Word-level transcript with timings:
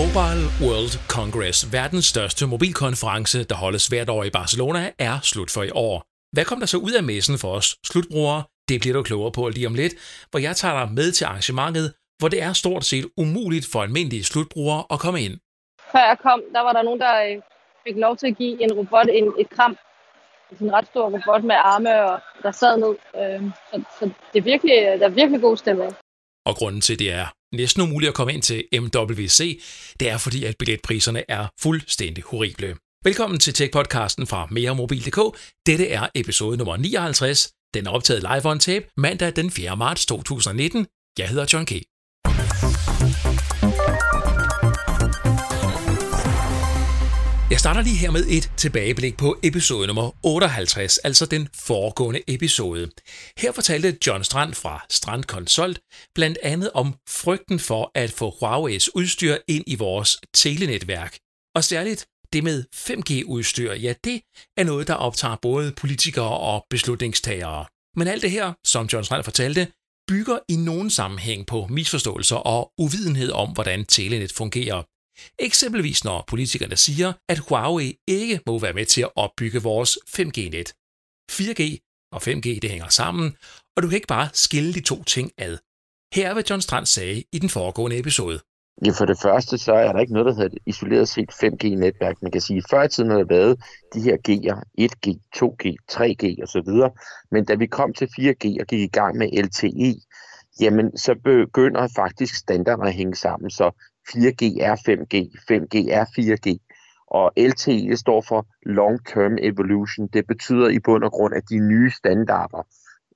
Mobile 0.00 0.44
World 0.64 0.92
Congress, 1.08 1.72
verdens 1.72 2.04
største 2.04 2.46
mobilkonference, 2.46 3.44
der 3.44 3.54
holdes 3.54 3.86
hvert 3.86 4.08
år 4.08 4.24
i 4.24 4.30
Barcelona, 4.30 4.92
er 4.98 5.18
slut 5.22 5.50
for 5.50 5.62
i 5.62 5.70
år. 5.70 6.04
Hvad 6.32 6.44
kom 6.44 6.58
der 6.60 6.66
så 6.66 6.76
ud 6.76 6.92
af 6.92 7.02
messen 7.02 7.38
for 7.38 7.48
os 7.48 7.76
slutbrugere? 7.86 8.42
Det 8.68 8.80
bliver 8.80 8.94
du 8.94 9.02
klogere 9.02 9.32
på 9.32 9.48
lige 9.48 9.66
om 9.66 9.74
lidt, 9.74 9.94
hvor 10.30 10.40
jeg 10.40 10.56
tager 10.56 10.84
dig 10.84 10.94
med 10.94 11.12
til 11.12 11.24
arrangementet, 11.24 11.94
hvor 12.18 12.28
det 12.28 12.42
er 12.42 12.52
stort 12.52 12.84
set 12.84 13.06
umuligt 13.16 13.66
for 13.72 13.82
almindelige 13.82 14.24
slutbrugere 14.24 14.84
at 14.90 14.98
komme 14.98 15.22
ind. 15.22 15.34
Før 15.92 16.04
jeg 16.10 16.18
kom, 16.22 16.42
der 16.54 16.60
var 16.60 16.72
der 16.72 16.82
nogen, 16.82 17.00
der 17.00 17.14
øh, 17.26 17.36
fik 17.86 17.96
lov 17.96 18.16
til 18.16 18.26
at 18.26 18.36
give 18.36 18.62
en 18.62 18.72
robot 18.72 19.06
en, 19.12 19.32
et 19.38 19.50
kram. 19.50 19.76
En 20.60 20.72
ret 20.72 20.86
stor 20.86 21.04
robot 21.04 21.44
med 21.44 21.54
arme, 21.54 22.04
og 22.04 22.20
der 22.42 22.52
sad 22.52 22.76
ned. 22.76 22.94
Øh, 23.20 23.50
så, 23.70 23.82
så 23.98 24.10
det 24.32 24.38
er 24.38 24.42
virkelig, 24.42 24.72
der 25.00 25.06
er 25.06 25.08
virkelig 25.20 25.40
god 25.40 25.56
stemning. 25.56 25.96
Og 26.46 26.54
grunden 26.56 26.80
til, 26.80 26.98
det 26.98 27.12
er 27.12 27.26
næsten 27.52 27.82
umuligt 27.82 28.08
at 28.08 28.14
komme 28.14 28.32
ind 28.32 28.42
til 28.42 28.64
MWC, 28.72 29.62
det 30.00 30.10
er 30.10 30.18
fordi, 30.18 30.44
at 30.44 30.54
billetpriserne 30.58 31.22
er 31.28 31.46
fuldstændig 31.60 32.24
horrible. 32.24 32.76
Velkommen 33.04 33.38
til 33.38 33.52
Tech-podcasten 33.52 34.24
fra 34.26 34.46
meremobil.dk. 34.50 35.20
Dette 35.66 35.88
er 35.88 36.06
episode 36.14 36.56
nummer 36.56 36.76
59. 36.76 37.52
Den 37.74 37.86
er 37.86 37.90
optaget 37.90 38.22
live 38.22 38.50
on 38.50 38.58
tape 38.58 38.86
mandag 38.96 39.36
den 39.36 39.50
4. 39.50 39.76
marts 39.76 40.06
2019. 40.06 40.86
Jeg 41.18 41.28
hedder 41.28 41.46
John 41.52 41.66
K. 41.66 41.72
Jeg 47.50 47.60
starter 47.60 47.82
lige 47.82 47.96
her 47.96 48.10
med 48.10 48.26
et 48.28 48.52
tilbageblik 48.56 49.16
på 49.16 49.38
episode 49.42 49.86
nummer 49.86 50.10
58, 50.22 50.98
altså 50.98 51.26
den 51.26 51.48
foregående 51.54 52.20
episode. 52.28 52.90
Her 53.38 53.52
fortalte 53.52 53.98
John 54.06 54.24
Strand 54.24 54.54
fra 54.54 54.84
Strand 54.90 55.24
Consult 55.24 55.80
blandt 56.14 56.38
andet 56.42 56.70
om 56.74 56.94
frygten 57.08 57.58
for 57.58 57.90
at 57.94 58.10
få 58.10 58.30
Huawei's 58.30 58.88
udstyr 58.94 59.36
ind 59.48 59.64
i 59.66 59.74
vores 59.74 60.18
telenetværk. 60.34 61.18
Og 61.54 61.64
særligt 61.64 62.06
det 62.32 62.44
med 62.44 62.64
5G-udstyr, 62.74 63.72
ja 63.72 63.94
det 64.04 64.20
er 64.56 64.64
noget, 64.64 64.88
der 64.88 64.94
optager 64.94 65.36
både 65.42 65.72
politikere 65.72 66.38
og 66.38 66.66
beslutningstagere. 66.70 67.64
Men 67.96 68.08
alt 68.08 68.22
det 68.22 68.30
her, 68.30 68.52
som 68.64 68.88
John 68.92 69.04
Strand 69.04 69.24
fortalte, 69.24 69.66
bygger 70.08 70.38
i 70.48 70.56
nogen 70.56 70.90
sammenhæng 70.90 71.46
på 71.46 71.66
misforståelser 71.70 72.36
og 72.36 72.72
uvidenhed 72.78 73.30
om, 73.30 73.48
hvordan 73.50 73.84
telenet 73.84 74.32
fungerer. 74.32 74.82
Eksempelvis 75.38 76.04
når 76.04 76.24
politikerne 76.26 76.76
siger, 76.76 77.12
at 77.28 77.38
Huawei 77.38 77.96
ikke 78.06 78.40
må 78.46 78.58
være 78.58 78.72
med 78.72 78.86
til 78.86 79.02
at 79.02 79.10
opbygge 79.16 79.62
vores 79.62 79.98
5G-net. 80.08 80.72
4G 81.32 81.62
og 82.12 82.22
5G 82.22 82.58
det 82.62 82.70
hænger 82.70 82.88
sammen, 82.88 83.36
og 83.76 83.82
du 83.82 83.88
kan 83.88 83.96
ikke 83.96 84.06
bare 84.06 84.28
skille 84.32 84.74
de 84.74 84.80
to 84.80 85.04
ting 85.04 85.32
ad. 85.38 85.58
Her 86.14 86.28
er, 86.28 86.32
hvad 86.32 86.44
John 86.50 86.60
Strand 86.60 86.86
sagde 86.86 87.24
i 87.32 87.38
den 87.38 87.48
foregående 87.48 87.98
episode. 87.98 88.40
Ja, 88.84 88.90
for 88.90 89.04
det 89.04 89.18
første, 89.22 89.58
så 89.58 89.72
er 89.72 89.92
der 89.92 90.00
ikke 90.00 90.12
noget, 90.12 90.26
der 90.26 90.42
hedder 90.42 90.58
isoleret 90.66 91.08
set 91.08 91.30
5G-netværk. 91.30 92.16
Man 92.22 92.32
kan 92.32 92.40
sige, 92.40 92.58
at 92.58 92.64
før 92.70 92.82
i 92.82 92.88
tiden 92.88 93.10
har 93.10 93.18
der 93.18 93.24
været 93.24 93.60
de 93.94 94.00
her 94.00 94.16
G'er, 94.28 94.58
1G, 94.80 95.06
2G, 95.36 95.64
3G 95.92 96.42
osv. 96.42 96.70
Men 97.30 97.44
da 97.44 97.54
vi 97.54 97.66
kom 97.66 97.92
til 97.92 98.08
4G 98.18 98.60
og 98.60 98.66
gik 98.66 98.80
i 98.80 98.86
gang 98.86 99.16
med 99.16 99.28
LTE, 99.44 100.00
jamen 100.60 100.98
så 100.98 101.14
begynder 101.24 101.88
faktisk 101.96 102.34
standarder 102.34 102.82
at 102.82 102.94
hænge 102.94 103.14
sammen. 103.14 103.50
Så 103.50 103.89
4G 104.12 104.42
er 104.60 104.76
5G, 104.76 105.14
5G 105.50 105.90
er 105.98 106.04
4G. 106.04 106.58
Og 107.06 107.32
LTE 107.36 107.96
står 107.96 108.20
for 108.28 108.46
Long 108.66 109.06
Term 109.06 109.38
Evolution. 109.42 110.06
Det 110.06 110.26
betyder 110.26 110.68
i 110.68 110.78
bund 110.78 111.04
og 111.04 111.12
grund, 111.12 111.34
at 111.34 111.42
de 111.50 111.58
nye 111.58 111.90
standarder, 111.90 112.62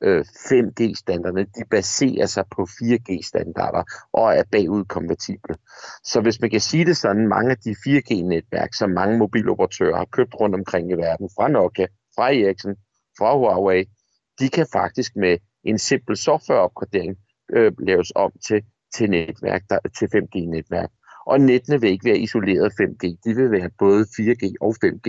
øh, 0.02 0.24
5G-standarderne, 0.24 1.44
de 1.44 1.62
baserer 1.70 2.26
sig 2.26 2.44
på 2.50 2.66
4G-standarder 2.66 3.82
og 4.12 4.34
er 4.34 4.42
bagudkompatible. 4.52 5.54
Så 6.04 6.20
hvis 6.20 6.40
man 6.40 6.50
kan 6.50 6.60
sige 6.60 6.84
det 6.84 6.96
sådan, 6.96 7.28
mange 7.28 7.50
af 7.50 7.56
de 7.56 7.76
4G-netværk, 7.84 8.74
som 8.74 8.90
mange 8.90 9.18
mobiloperatører 9.18 9.96
har 9.96 10.04
købt 10.04 10.34
rundt 10.40 10.54
omkring 10.54 10.90
i 10.90 10.94
verden, 10.94 11.30
fra 11.36 11.48
Nokia, 11.48 11.86
fra 12.16 12.32
Ericsson, 12.32 12.76
fra 13.18 13.36
Huawei, 13.36 13.84
de 14.40 14.48
kan 14.48 14.66
faktisk 14.72 15.16
med 15.16 15.38
en 15.64 15.78
simpel 15.78 16.16
softwareopgradering 16.16 17.16
øh, 17.52 17.72
laves 17.78 18.12
om 18.14 18.32
til, 18.46 18.62
til 18.96 19.10
netværk, 19.10 19.62
der, 19.70 19.78
til 19.98 20.06
5G-netværk. 20.06 20.90
Og 21.26 21.40
nettene 21.40 21.80
vil 21.80 21.90
ikke 21.90 22.04
være 22.04 22.18
isoleret 22.18 22.72
5G, 22.80 23.16
de 23.24 23.34
vil 23.36 23.50
være 23.50 23.70
både 23.78 24.02
4G 24.02 24.52
og 24.60 24.74
5G, 24.84 25.08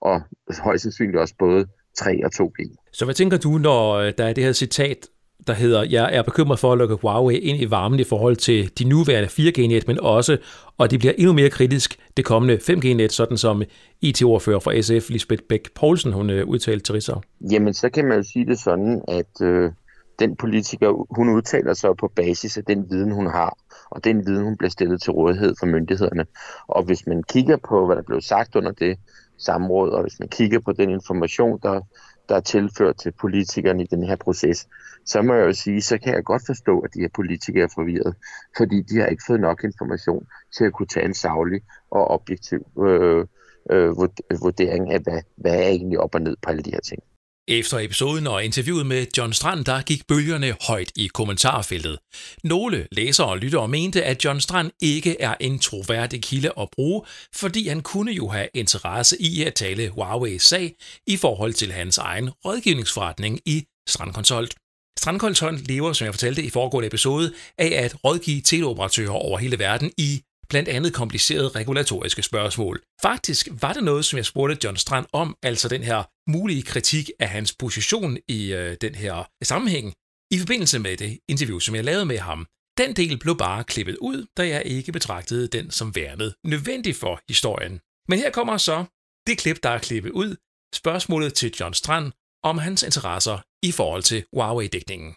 og 0.00 0.22
højst 0.58 0.82
sandsynligt 0.82 1.18
også 1.18 1.34
både 1.38 1.66
3 1.98 2.24
og 2.24 2.30
2G. 2.34 2.88
Så 2.92 3.04
hvad 3.04 3.14
tænker 3.14 3.36
du, 3.36 3.58
når 3.58 3.94
øh, 3.94 4.12
der 4.18 4.24
er 4.24 4.32
det 4.32 4.44
her 4.44 4.52
citat, 4.52 5.06
der 5.46 5.52
hedder, 5.52 5.84
jeg 5.90 6.14
er 6.16 6.22
bekymret 6.22 6.58
for 6.58 6.72
at 6.72 6.78
lukke 6.78 6.94
Huawei 6.94 7.36
ind 7.38 7.62
i 7.62 7.70
varmen 7.70 8.00
i 8.00 8.04
forhold 8.04 8.36
til 8.36 8.78
de 8.78 8.84
nuværende 8.84 9.28
4G-net, 9.28 9.86
men 9.86 10.00
også, 10.00 10.36
og 10.78 10.90
det 10.90 10.98
bliver 10.98 11.12
endnu 11.18 11.32
mere 11.32 11.50
kritisk, 11.50 11.98
det 12.16 12.24
kommende 12.24 12.56
5G-net, 12.56 13.12
sådan 13.12 13.36
som 13.36 13.62
IT-ordfører 14.00 14.58
fra 14.58 14.80
SF, 14.80 15.10
Lisbeth 15.10 15.42
Bæk 15.42 15.72
Poulsen, 15.74 16.12
hun 16.12 16.30
øh, 16.30 16.46
udtalte 16.46 16.84
til 16.84 16.92
Ritzau. 16.92 17.20
Jamen, 17.50 17.74
så 17.74 17.90
kan 17.90 18.04
man 18.04 18.16
jo 18.16 18.22
sige 18.22 18.46
det 18.46 18.58
sådan, 18.58 19.02
at 19.08 19.40
øh, 19.42 19.72
den 20.18 20.36
politiker, 20.36 21.14
hun 21.16 21.28
udtaler 21.28 21.74
sig 21.74 21.96
på 21.96 22.08
basis 22.16 22.56
af 22.56 22.64
den 22.64 22.90
viden, 22.90 23.10
hun 23.10 23.26
har, 23.26 23.58
og 23.90 24.04
den 24.04 24.26
viden, 24.26 24.44
hun 24.44 24.56
bliver 24.56 24.70
stillet 24.70 25.02
til 25.02 25.12
rådighed 25.12 25.54
for 25.58 25.66
myndighederne. 25.66 26.26
Og 26.66 26.82
hvis 26.82 27.06
man 27.06 27.22
kigger 27.22 27.56
på, 27.56 27.86
hvad 27.86 27.96
der 27.96 28.02
blev 28.02 28.20
sagt 28.20 28.56
under 28.56 28.70
det 28.70 28.98
samråd, 29.38 29.90
og 29.90 30.02
hvis 30.02 30.20
man 30.20 30.28
kigger 30.28 30.60
på 30.60 30.72
den 30.72 30.90
information, 30.90 31.58
der, 31.62 31.80
der 32.28 32.36
er 32.36 32.40
tilført 32.40 32.96
til 32.96 33.12
politikerne 33.12 33.82
i 33.82 33.86
den 33.90 34.02
her 34.02 34.16
proces, 34.16 34.68
så 35.04 35.22
må 35.22 35.34
jeg 35.34 35.46
jo 35.46 35.52
sige, 35.52 35.82
så 35.82 35.98
kan 35.98 36.14
jeg 36.14 36.24
godt 36.24 36.42
forstå, 36.46 36.78
at 36.80 36.94
de 36.94 37.00
her 37.00 37.08
politikere 37.14 37.64
er 37.64 37.72
forvirret, 37.74 38.14
fordi 38.56 38.82
de 38.82 38.98
har 38.98 39.06
ikke 39.06 39.22
fået 39.26 39.40
nok 39.40 39.64
information 39.64 40.26
til 40.56 40.64
at 40.64 40.72
kunne 40.72 40.86
tage 40.86 41.06
en 41.06 41.14
savlig 41.14 41.60
og 41.90 42.10
objektiv 42.10 42.66
øh, 42.78 43.26
øh, 43.70 43.96
vurdering 44.42 44.92
af, 44.92 45.00
hvad, 45.00 45.22
hvad 45.36 45.54
er 45.54 45.68
egentlig 45.68 46.00
op 46.00 46.14
og 46.14 46.20
ned 46.20 46.36
på 46.42 46.50
alle 46.50 46.62
de 46.62 46.70
her 46.70 46.80
ting. 46.80 47.02
Efter 47.50 47.78
episoden 47.78 48.26
og 48.26 48.44
interviewet 48.44 48.86
med 48.86 49.06
John 49.16 49.32
Strand, 49.32 49.64
der 49.64 49.82
gik 49.82 50.06
bølgerne 50.08 50.56
højt 50.60 50.92
i 50.96 51.06
kommentarfeltet. 51.06 51.98
Nogle 52.44 52.86
læsere 52.92 53.26
og 53.26 53.38
lyttere 53.38 53.68
mente, 53.68 54.04
at 54.04 54.24
John 54.24 54.40
Strand 54.40 54.70
ikke 54.82 55.20
er 55.20 55.34
en 55.40 55.58
troværdig 55.58 56.22
kilde 56.22 56.52
at 56.60 56.68
bruge, 56.72 57.02
fordi 57.34 57.68
han 57.68 57.80
kunne 57.80 58.12
jo 58.12 58.28
have 58.28 58.48
interesse 58.54 59.22
i 59.22 59.42
at 59.42 59.54
tale 59.54 59.88
Huawei's 59.88 60.38
sag 60.38 60.74
i 61.06 61.16
forhold 61.16 61.52
til 61.52 61.72
hans 61.72 61.98
egen 61.98 62.30
rådgivningsforretning 62.44 63.40
i 63.46 63.64
Strandkonsult. 63.88 64.54
Strandkonsult 64.98 65.68
lever, 65.68 65.92
som 65.92 66.04
jeg 66.04 66.14
fortalte 66.14 66.42
i 66.42 66.50
foregående 66.50 66.86
episode, 66.86 67.32
af 67.58 67.84
at 67.84 68.04
rådgive 68.04 68.40
teleoperatører 68.40 69.10
over 69.10 69.38
hele 69.38 69.58
verden 69.58 69.92
i 69.98 70.22
blandt 70.48 70.68
andet 70.68 70.94
komplicerede 70.94 71.48
regulatoriske 71.48 72.22
spørgsmål. 72.22 72.80
Faktisk 73.02 73.48
var 73.60 73.72
det 73.72 73.84
noget, 73.84 74.04
som 74.04 74.16
jeg 74.16 74.26
spurgte 74.26 74.58
John 74.64 74.76
Strand 74.76 75.06
om, 75.12 75.36
altså 75.42 75.68
den 75.68 75.82
her 75.82 76.02
mulige 76.30 76.62
kritik 76.62 77.10
af 77.20 77.28
hans 77.28 77.54
position 77.58 78.18
i 78.28 78.52
øh, 78.52 78.76
den 78.80 78.94
her 78.94 79.28
sammenhæng, 79.42 79.94
i 80.30 80.38
forbindelse 80.38 80.78
med 80.78 80.96
det 80.96 81.18
interview, 81.28 81.58
som 81.58 81.74
jeg 81.74 81.84
lavede 81.84 82.06
med 82.06 82.18
ham. 82.18 82.46
Den 82.78 82.96
del 82.96 83.18
blev 83.18 83.36
bare 83.36 83.64
klippet 83.64 83.96
ud, 83.96 84.26
da 84.36 84.48
jeg 84.48 84.62
ikke 84.66 84.92
betragtede 84.92 85.48
den 85.48 85.70
som 85.70 85.94
værnet 85.94 86.34
nødvendig 86.44 86.96
for 86.96 87.20
historien. 87.28 87.80
Men 88.08 88.18
her 88.18 88.30
kommer 88.30 88.56
så 88.56 88.84
det 89.26 89.38
klip, 89.38 89.62
der 89.62 89.68
er 89.70 89.78
klippet 89.78 90.10
ud, 90.10 90.36
spørgsmålet 90.74 91.34
til 91.34 91.54
John 91.60 91.74
Strand 91.74 92.12
om 92.42 92.58
hans 92.58 92.82
interesser 92.82 93.38
i 93.62 93.72
forhold 93.72 94.02
til 94.02 94.24
Huawei-dækningen. 94.32 95.14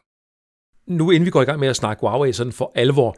Nu 0.88 1.12
inden 1.12 1.26
vi 1.26 1.32
går 1.32 1.42
i 1.42 1.46
gang 1.46 1.60
med 1.60 1.68
at 1.68 1.76
snakke 1.76 2.00
Huawei 2.00 2.34
sådan 2.34 2.54
for 2.54 2.72
alvor, 2.76 3.18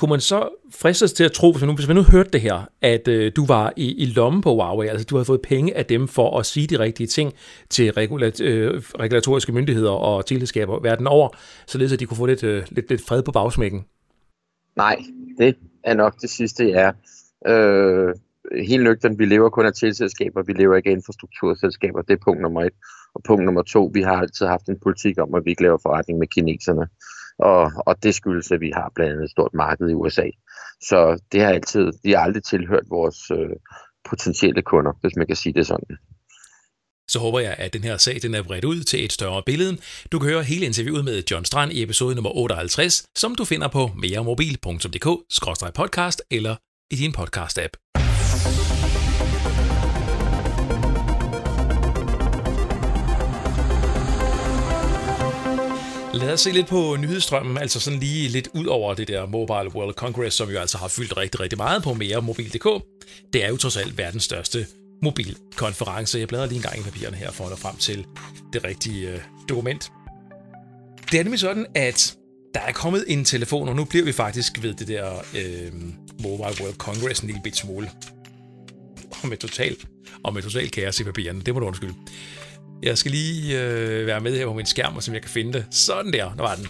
kunne 0.00 0.10
man 0.10 0.20
så 0.20 0.48
fristes 0.70 1.12
til 1.12 1.24
at 1.24 1.32
tro, 1.32 1.52
hvis 1.52 1.62
man 1.62 1.68
nu, 1.68 1.74
hvis 1.74 1.88
man 1.88 1.96
nu 1.96 2.02
hørte 2.02 2.30
det 2.30 2.40
her, 2.40 2.68
at 2.82 3.08
øh, 3.08 3.32
du 3.36 3.46
var 3.46 3.72
i, 3.76 4.02
i 4.02 4.06
lommen 4.06 4.42
på 4.42 4.50
Huawei, 4.54 4.88
altså 4.88 5.04
du 5.04 5.14
havde 5.14 5.24
fået 5.24 5.42
penge 5.42 5.76
af 5.76 5.86
dem 5.86 6.08
for 6.08 6.38
at 6.38 6.46
sige 6.46 6.66
de 6.66 6.78
rigtige 6.78 7.06
ting 7.06 7.32
til 7.70 7.92
regulat, 7.92 8.40
øh, 8.40 8.82
regulatoriske 9.00 9.52
myndigheder 9.52 9.90
og 9.90 10.26
teleskaber 10.26 10.80
verden 10.80 11.06
over, 11.06 11.28
således 11.66 11.92
at 11.92 12.00
de 12.00 12.06
kunne 12.06 12.16
få 12.16 12.26
lidt, 12.26 12.44
øh, 12.44 12.66
lidt, 12.70 12.90
lidt 12.90 13.02
fred 13.08 13.22
på 13.22 13.32
bagsmækken? 13.32 13.84
Nej, 14.76 14.96
det 15.38 15.56
er 15.84 15.94
nok 15.94 16.20
det 16.20 16.30
sidste, 16.30 16.70
jeg 16.70 16.82
er. 16.82 16.92
Øh, 17.52 18.14
helt 18.64 18.84
nøgteren, 18.84 19.18
vi 19.18 19.24
lever 19.24 19.48
kun 19.48 19.66
af 19.66 19.72
teleselskaber, 19.74 20.42
vi 20.42 20.52
lever 20.52 20.76
ikke 20.76 20.90
af 20.90 20.94
infrastrukturselskaber, 20.94 22.02
det 22.02 22.12
er 22.12 22.24
punkt 22.24 22.42
nummer 22.42 22.62
et. 22.62 22.72
Og 23.14 23.22
punkt 23.22 23.44
nummer 23.44 23.62
to, 23.62 23.90
vi 23.94 24.02
har 24.02 24.16
altid 24.16 24.46
haft 24.46 24.68
en 24.68 24.78
politik 24.82 25.18
om, 25.18 25.34
at 25.34 25.44
vi 25.44 25.50
ikke 25.50 25.62
laver 25.62 25.78
forretning 25.82 26.18
med 26.18 26.26
kineserne 26.26 26.86
og, 27.42 27.72
og 27.86 28.02
det 28.02 28.14
skyldes, 28.14 28.52
at 28.52 28.60
vi 28.60 28.70
har 28.74 28.92
blandt 28.94 29.12
andet 29.12 29.24
et 29.24 29.30
stort 29.30 29.54
marked 29.54 29.90
i 29.90 29.94
USA. 29.94 30.26
Så 30.82 31.22
det 31.32 31.40
har 31.40 31.48
altid, 31.48 31.92
de 32.04 32.10
har 32.10 32.18
aldrig 32.18 32.44
tilhørt 32.44 32.84
vores 32.90 33.30
øh, 33.30 33.50
potentielle 34.10 34.62
kunder, 34.62 34.92
hvis 35.00 35.16
man 35.16 35.26
kan 35.26 35.36
sige 35.36 35.52
det 35.52 35.66
sådan. 35.66 35.96
Så 37.08 37.18
håber 37.18 37.40
jeg, 37.40 37.54
at 37.58 37.72
den 37.72 37.84
her 37.84 37.96
sag 37.96 38.22
den 38.22 38.34
er 38.34 38.42
bredt 38.42 38.64
ud 38.64 38.82
til 38.82 39.04
et 39.04 39.12
større 39.12 39.42
billede. 39.46 39.76
Du 40.12 40.18
kan 40.18 40.28
høre 40.28 40.42
hele 40.42 40.66
interviewet 40.66 41.04
med 41.04 41.22
John 41.30 41.44
Strand 41.44 41.72
i 41.72 41.82
episode 41.82 42.14
nummer 42.14 42.36
58, 42.36 43.06
som 43.14 43.34
du 43.34 43.44
finder 43.44 43.68
på 43.68 43.90
meremobil.dk-podcast 43.96 46.18
eller 46.30 46.56
i 46.90 46.96
din 46.96 47.14
podcast-app. 47.18 47.90
Lad 56.14 56.32
os 56.32 56.40
se 56.40 56.50
lidt 56.50 56.66
på 56.66 56.96
nyhedsstrømmen, 56.96 57.58
altså 57.58 57.80
sådan 57.80 58.00
lige 58.00 58.28
lidt 58.28 58.48
ud 58.54 58.66
over 58.66 58.94
det 58.94 59.08
der 59.08 59.26
Mobile 59.26 59.74
World 59.74 59.94
Congress, 59.94 60.36
som 60.36 60.50
jo 60.50 60.58
altså 60.58 60.78
har 60.78 60.88
fyldt 60.88 61.16
rigtig, 61.16 61.40
rigtig 61.40 61.58
meget 61.58 61.82
på 61.82 61.94
mere 61.94 62.22
mobil.dk. 62.22 62.84
Det 63.32 63.44
er 63.44 63.48
jo 63.48 63.56
trods 63.56 63.76
alt 63.76 63.98
verdens 63.98 64.24
største 64.24 64.66
mobilkonference. 65.02 66.18
Jeg 66.18 66.28
bladrer 66.28 66.46
lige 66.46 66.56
en 66.56 66.62
gang 66.62 66.78
i 66.78 66.82
papirerne 66.82 67.16
her 67.16 67.30
for 67.30 67.44
at 67.44 67.50
nå 67.50 67.56
frem 67.56 67.76
til 67.76 68.06
det 68.52 68.64
rigtige 68.64 69.08
øh, 69.08 69.20
dokument. 69.48 69.92
Det 71.10 71.20
er 71.20 71.24
nemlig 71.24 71.40
sådan, 71.40 71.66
at 71.74 72.16
der 72.54 72.60
er 72.60 72.72
kommet 72.72 73.04
en 73.08 73.24
telefon, 73.24 73.68
og 73.68 73.76
nu 73.76 73.84
bliver 73.84 74.04
vi 74.04 74.12
faktisk 74.12 74.62
ved 74.62 74.74
det 74.74 74.88
der 74.88 75.12
øh, 75.14 75.72
Mobile 76.22 76.62
World 76.62 76.76
Congress 76.76 77.20
en 77.20 77.26
lille 77.26 77.40
bit 77.44 77.56
smule. 77.56 77.90
Og 79.22 79.28
med 79.28 79.36
total, 79.36 79.76
og 80.24 80.34
med 80.34 80.42
total 80.42 80.70
kaos 80.70 81.00
i 81.00 81.04
papirerne, 81.04 81.40
det 81.40 81.54
må 81.54 81.60
du 81.60 81.66
undskylde. 81.66 81.94
Jeg 82.82 82.98
skal 82.98 83.10
lige 83.10 83.60
øh, 83.60 84.06
være 84.06 84.20
med 84.20 84.36
her 84.36 84.46
på 84.46 84.52
min 84.52 84.66
skærm, 84.66 84.96
og 84.96 85.02
så 85.02 85.12
jeg 85.12 85.22
kan 85.22 85.30
finde 85.30 85.52
det. 85.52 85.66
Sådan 85.70 86.12
der, 86.12 86.32
der 86.36 86.42
var 86.42 86.54
den. 86.54 86.66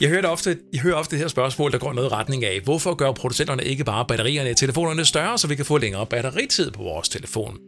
Jeg 0.00 0.08
hører, 0.08 0.28
ofte, 0.28 0.58
jeg 0.72 0.80
hører 0.80 0.94
ofte 0.94 1.10
det 1.10 1.18
her 1.18 1.28
spørgsmål, 1.28 1.72
der 1.72 1.78
går 1.78 1.92
noget 1.92 2.12
retning 2.12 2.44
af, 2.44 2.60
hvorfor 2.64 2.94
gør 2.94 3.12
producenterne 3.12 3.64
ikke 3.64 3.84
bare 3.84 4.04
batterierne 4.08 4.50
i 4.50 4.54
telefonerne 4.54 5.04
større, 5.04 5.38
så 5.38 5.46
vi 5.46 5.54
kan 5.54 5.64
få 5.64 5.78
længere 5.78 6.06
batteritid 6.06 6.70
på 6.70 6.82
vores 6.82 7.08
telefon? 7.08 7.58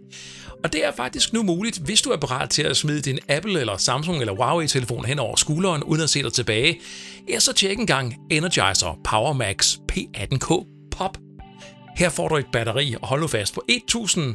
Og 0.64 0.73
det 0.73 0.84
er 0.84 0.93
faktisk 0.96 1.32
nu 1.32 1.43
muligt, 1.43 1.78
hvis 1.78 2.02
du 2.02 2.11
er 2.11 2.17
parat 2.17 2.50
til 2.50 2.62
at 2.62 2.76
smide 2.76 3.00
din 3.00 3.19
Apple 3.28 3.61
eller 3.61 3.76
Samsung 3.76 4.20
eller 4.20 4.34
Huawei-telefon 4.34 5.05
hen 5.05 5.19
over 5.19 5.37
skulderen, 5.37 5.82
uden 5.82 6.02
at 6.02 6.11
se 6.11 6.23
dig 6.23 6.32
tilbage, 6.32 6.81
ja, 7.28 7.38
så 7.38 7.52
tjek 7.52 7.78
en 7.78 7.87
gang 7.87 8.14
Energizer 8.31 8.99
PowerMax 9.05 9.76
P18K 9.93 10.67
Pop. 10.90 11.19
Her 11.96 12.08
får 12.08 12.28
du 12.28 12.37
et 12.37 12.46
batteri, 12.52 12.96
og 13.02 13.08
hold 13.08 13.20
nu 13.20 13.26
fast, 13.26 13.55
på 13.55 13.62
1000... 13.69 14.34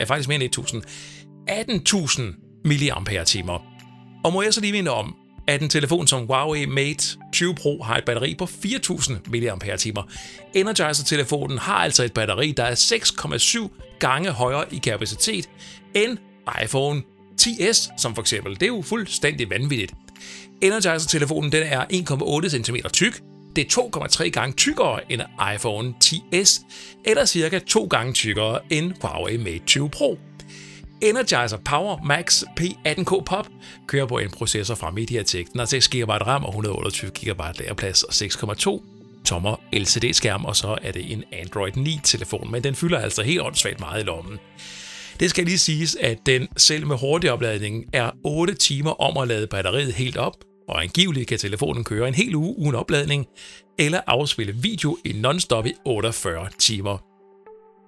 Ja, 0.00 0.04
faktisk 0.04 0.28
mere 0.28 0.36
end 0.36 0.44
1000. 0.44 0.82
18.000 1.50 2.22
mAh. 2.64 3.60
Og 4.24 4.32
må 4.32 4.42
jeg 4.42 4.54
så 4.54 4.60
lige 4.60 4.72
minde 4.72 4.90
om, 4.90 5.14
at 5.48 5.62
en 5.62 5.68
telefon 5.68 6.06
som 6.06 6.26
Huawei 6.26 6.66
Mate 6.66 7.18
20 7.32 7.54
Pro 7.54 7.82
har 7.82 7.96
et 7.96 8.04
batteri 8.04 8.34
på 8.34 8.44
4.000 8.44 9.12
mAh. 9.30 10.04
Energizer-telefonen 10.54 11.58
har 11.58 11.74
altså 11.74 12.04
et 12.04 12.12
batteri, 12.12 12.52
der 12.52 12.64
er 12.64 12.74
6,7 12.74 13.98
gange 13.98 14.30
højere 14.30 14.74
i 14.74 14.78
kapacitet 14.78 15.48
end 15.94 16.18
iPhone 16.64 17.02
10s, 17.40 17.92
som 17.96 18.14
for 18.14 18.22
eksempel. 18.22 18.54
Det 18.54 18.62
er 18.62 18.66
jo 18.66 18.82
fuldstændig 18.82 19.50
vanvittigt. 19.50 19.92
Energizer-telefonen 20.62 21.52
den 21.52 21.62
er 21.62 21.84
1,8 22.44 22.48
cm 22.48 22.76
tyk, 22.92 23.22
det 23.56 23.76
er 23.76 23.82
2,3 24.24 24.28
gange 24.28 24.56
tykkere 24.56 25.12
end 25.12 25.22
iPhone 25.54 25.94
10s, 26.04 26.64
eller 27.04 27.24
cirka 27.24 27.58
to 27.58 27.86
gange 27.86 28.12
tykkere 28.12 28.60
end 28.70 28.92
Huawei 29.00 29.36
Mate 29.36 29.64
20 29.66 29.90
Pro. 29.90 30.18
Energizer 31.02 31.56
Power 31.64 32.02
Max 32.04 32.42
P18K 32.60 33.22
Pop 33.24 33.48
kører 33.86 34.06
på 34.06 34.18
en 34.18 34.30
processor 34.30 34.74
fra 34.74 34.90
MediaTek. 34.90 35.52
Den 35.52 35.58
har 35.58 35.66
6 35.66 35.88
GB 35.88 36.10
RAM 36.10 36.44
og 36.44 36.48
128 36.48 37.10
GB 37.10 37.40
lagerplads 37.58 38.02
og 38.02 38.12
6,2 38.12 39.22
tommer 39.24 39.56
LCD-skærm, 39.72 40.44
og 40.44 40.56
så 40.56 40.78
er 40.82 40.92
det 40.92 41.12
en 41.12 41.24
Android 41.32 41.72
9-telefon, 41.76 42.50
men 42.50 42.64
den 42.64 42.74
fylder 42.74 42.98
altså 42.98 43.22
helt 43.22 43.40
åndssvagt 43.40 43.80
meget 43.80 44.02
i 44.02 44.06
lommen. 44.06 44.38
Det 45.20 45.30
skal 45.30 45.44
lige 45.44 45.58
siges, 45.58 45.96
at 46.00 46.18
den 46.26 46.48
selv 46.56 46.86
med 46.86 46.96
hurtig 46.96 47.32
opladning 47.32 47.84
er 47.92 48.10
8 48.24 48.54
timer 48.54 49.00
om 49.00 49.16
at 49.16 49.28
lade 49.28 49.46
batteriet 49.46 49.92
helt 49.92 50.16
op, 50.16 50.34
og 50.68 50.82
angiveligt 50.82 51.28
kan 51.28 51.38
telefonen 51.38 51.84
køre 51.84 52.08
en 52.08 52.14
hel 52.14 52.34
uge 52.34 52.58
uden 52.58 52.74
opladning, 52.74 53.26
eller 53.78 54.00
afspille 54.06 54.54
video 54.54 54.98
i 55.04 55.12
non-stop 55.12 55.66
i 55.66 55.72
48 55.84 56.48
timer. 56.58 57.17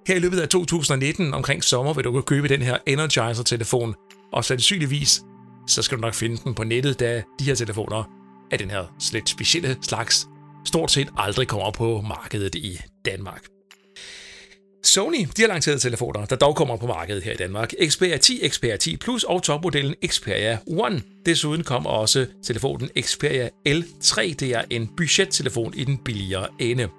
Her 0.07 0.15
i 0.15 0.19
løbet 0.19 0.39
af 0.39 0.49
2019 0.49 1.33
omkring 1.33 1.63
sommer 1.63 1.93
vil 1.93 2.03
du 2.03 2.11
kunne 2.11 2.23
købe 2.23 2.47
den 2.47 2.61
her 2.61 2.77
Energizer-telefon, 2.87 3.95
og 4.33 4.45
sandsynligvis 4.45 5.21
så 5.67 5.81
skal 5.81 5.97
du 5.97 6.01
nok 6.01 6.13
finde 6.13 6.37
den 6.37 6.53
på 6.53 6.63
nettet, 6.63 6.99
da 6.99 7.23
de 7.39 7.43
her 7.45 7.55
telefoner 7.55 8.03
af 8.51 8.57
den 8.57 8.69
her 8.69 8.83
lidt 9.13 9.29
specielle 9.29 9.77
slags 9.81 10.27
stort 10.65 10.91
set 10.91 11.09
aldrig 11.17 11.47
kommer 11.47 11.71
på 11.71 12.01
markedet 12.01 12.55
i 12.55 12.79
Danmark. 13.05 13.45
Sony 14.83 15.27
de 15.37 15.41
har 15.41 15.47
lanceret 15.47 15.81
telefoner, 15.81 16.25
der 16.25 16.35
dog 16.35 16.55
kommer 16.55 16.77
på 16.77 16.87
markedet 16.87 17.23
her 17.23 17.33
i 17.33 17.35
Danmark. 17.35 17.73
Xperia 17.87 18.17
10, 18.17 18.49
Xperia 18.49 18.77
10 18.77 18.97
Plus 18.97 19.23
og 19.23 19.43
topmodellen 19.43 19.95
Xperia 20.07 20.57
One. 20.67 21.01
Desuden 21.25 21.63
kom 21.63 21.85
også 21.85 22.25
telefonen 22.43 22.89
Xperia 23.01 23.49
L3. 23.69 24.33
Det 24.33 24.43
er 24.43 24.61
en 24.69 24.89
budgettelefon 24.97 25.73
i 25.73 25.83
den 25.83 25.97
billigere 25.97 26.47
ende. 26.59 26.89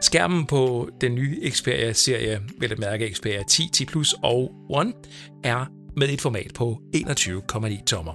Skærmen 0.00 0.46
på 0.46 0.88
den 1.00 1.14
nye 1.14 1.50
Xperia-serie, 1.50 2.40
vil 2.58 2.72
at 2.72 2.78
mærke 2.78 3.14
Xperia 3.14 3.42
10, 3.42 3.68
10 3.72 3.84
Plus 3.84 4.14
og 4.22 4.52
One, 4.70 4.92
er 5.44 5.66
med 5.96 6.08
et 6.08 6.20
format 6.20 6.50
på 6.54 6.80
21,9 6.96 7.84
tommer. 7.84 8.12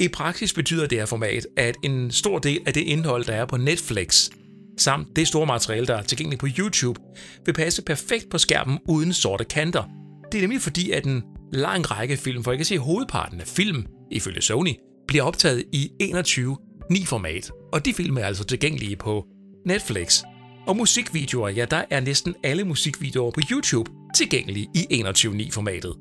I 0.00 0.08
praksis 0.08 0.52
betyder 0.52 0.86
det 0.86 0.98
her 0.98 1.06
format, 1.06 1.46
at 1.56 1.76
en 1.82 2.10
stor 2.10 2.38
del 2.38 2.60
af 2.66 2.74
det 2.74 2.80
indhold, 2.80 3.24
der 3.24 3.32
er 3.32 3.46
på 3.46 3.56
Netflix, 3.56 4.30
samt 4.78 5.16
det 5.16 5.28
store 5.28 5.46
materiale, 5.46 5.86
der 5.86 5.96
er 5.96 6.02
tilgængeligt 6.02 6.40
på 6.40 6.48
YouTube, 6.58 7.00
vil 7.46 7.52
passe 7.52 7.82
perfekt 7.82 8.30
på 8.30 8.38
skærmen 8.38 8.78
uden 8.88 9.12
sorte 9.12 9.44
kanter. 9.44 9.84
Det 10.32 10.38
er 10.38 10.42
nemlig 10.42 10.60
fordi, 10.60 10.90
at 10.90 11.04
en 11.04 11.22
lang 11.52 11.90
række 11.90 12.16
film, 12.16 12.44
for 12.44 12.50
jeg 12.50 12.58
kan 12.58 12.64
se 12.64 12.78
hovedparten 12.78 13.40
af 13.40 13.46
film, 13.46 13.86
ifølge 14.10 14.42
Sony, 14.42 14.74
bliver 15.08 15.24
optaget 15.24 15.64
i 15.72 15.90
21.9 16.02 17.06
format, 17.06 17.50
og 17.72 17.84
de 17.84 17.94
film 17.94 18.16
er 18.16 18.24
altså 18.24 18.44
tilgængelige 18.44 18.96
på 18.96 19.26
Netflix. 19.66 20.22
Og 20.66 20.76
musikvideoer, 20.76 21.48
ja, 21.48 21.64
der 21.64 21.84
er 21.90 22.00
næsten 22.00 22.34
alle 22.42 22.64
musikvideoer 22.64 23.30
på 23.30 23.40
YouTube 23.50 23.90
tilgængelige 24.14 24.68
i 24.74 25.02
21.9 25.02 25.50
formatet. 25.50 25.94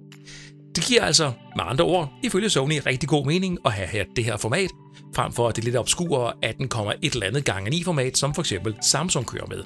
Det 0.75 0.83
giver 0.83 1.03
altså, 1.03 1.31
med 1.55 1.63
andre 1.67 1.85
ord, 1.85 2.13
ifølge 2.23 2.49
Sony 2.49 2.79
rigtig 2.85 3.09
god 3.09 3.25
mening 3.25 3.57
at 3.65 3.71
have 3.71 3.87
her 3.87 4.03
det 4.15 4.25
her 4.25 4.37
format, 4.37 4.69
frem 5.15 5.33
for 5.33 5.51
det 5.51 5.63
lidt 5.63 5.75
obskure 5.75 6.33
18,1 6.45 6.99
eller 7.03 7.27
andet 7.27 7.45
gange 7.45 7.69
9 7.69 7.83
format, 7.83 8.17
som 8.17 8.33
for 8.33 8.41
eksempel 8.41 8.75
Samsung 8.81 9.25
kører 9.27 9.45
med. 9.45 9.63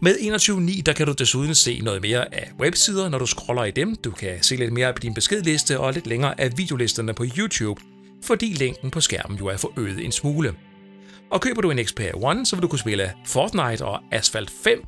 Med 0.00 0.14
21.9 0.14 0.82
der 0.82 0.92
kan 0.92 1.06
du 1.06 1.12
desuden 1.12 1.54
se 1.54 1.80
noget 1.80 2.02
mere 2.02 2.34
af 2.34 2.50
websider, 2.60 3.08
når 3.08 3.18
du 3.18 3.26
scroller 3.26 3.64
i 3.64 3.70
dem. 3.70 3.96
Du 3.96 4.10
kan 4.10 4.42
se 4.42 4.56
lidt 4.56 4.72
mere 4.72 4.92
på 4.92 4.98
din 4.98 5.14
beskedliste 5.14 5.80
og 5.80 5.92
lidt 5.92 6.06
længere 6.06 6.40
af 6.40 6.50
videolisterne 6.56 7.14
på 7.14 7.24
YouTube, 7.38 7.80
fordi 8.24 8.52
længden 8.52 8.90
på 8.90 9.00
skærmen 9.00 9.38
jo 9.38 9.46
er 9.46 9.56
forøget 9.56 10.04
en 10.04 10.12
smule. 10.12 10.54
Og 11.32 11.40
køber 11.40 11.60
du 11.60 11.70
en 11.70 11.84
Xperia 11.84 12.12
One, 12.14 12.46
så 12.46 12.56
vil 12.56 12.62
du 12.62 12.68
kunne 12.68 12.78
spille 12.78 13.12
Fortnite 13.26 13.84
og 13.84 14.00
Asphalt 14.10 14.50
5 14.50 14.84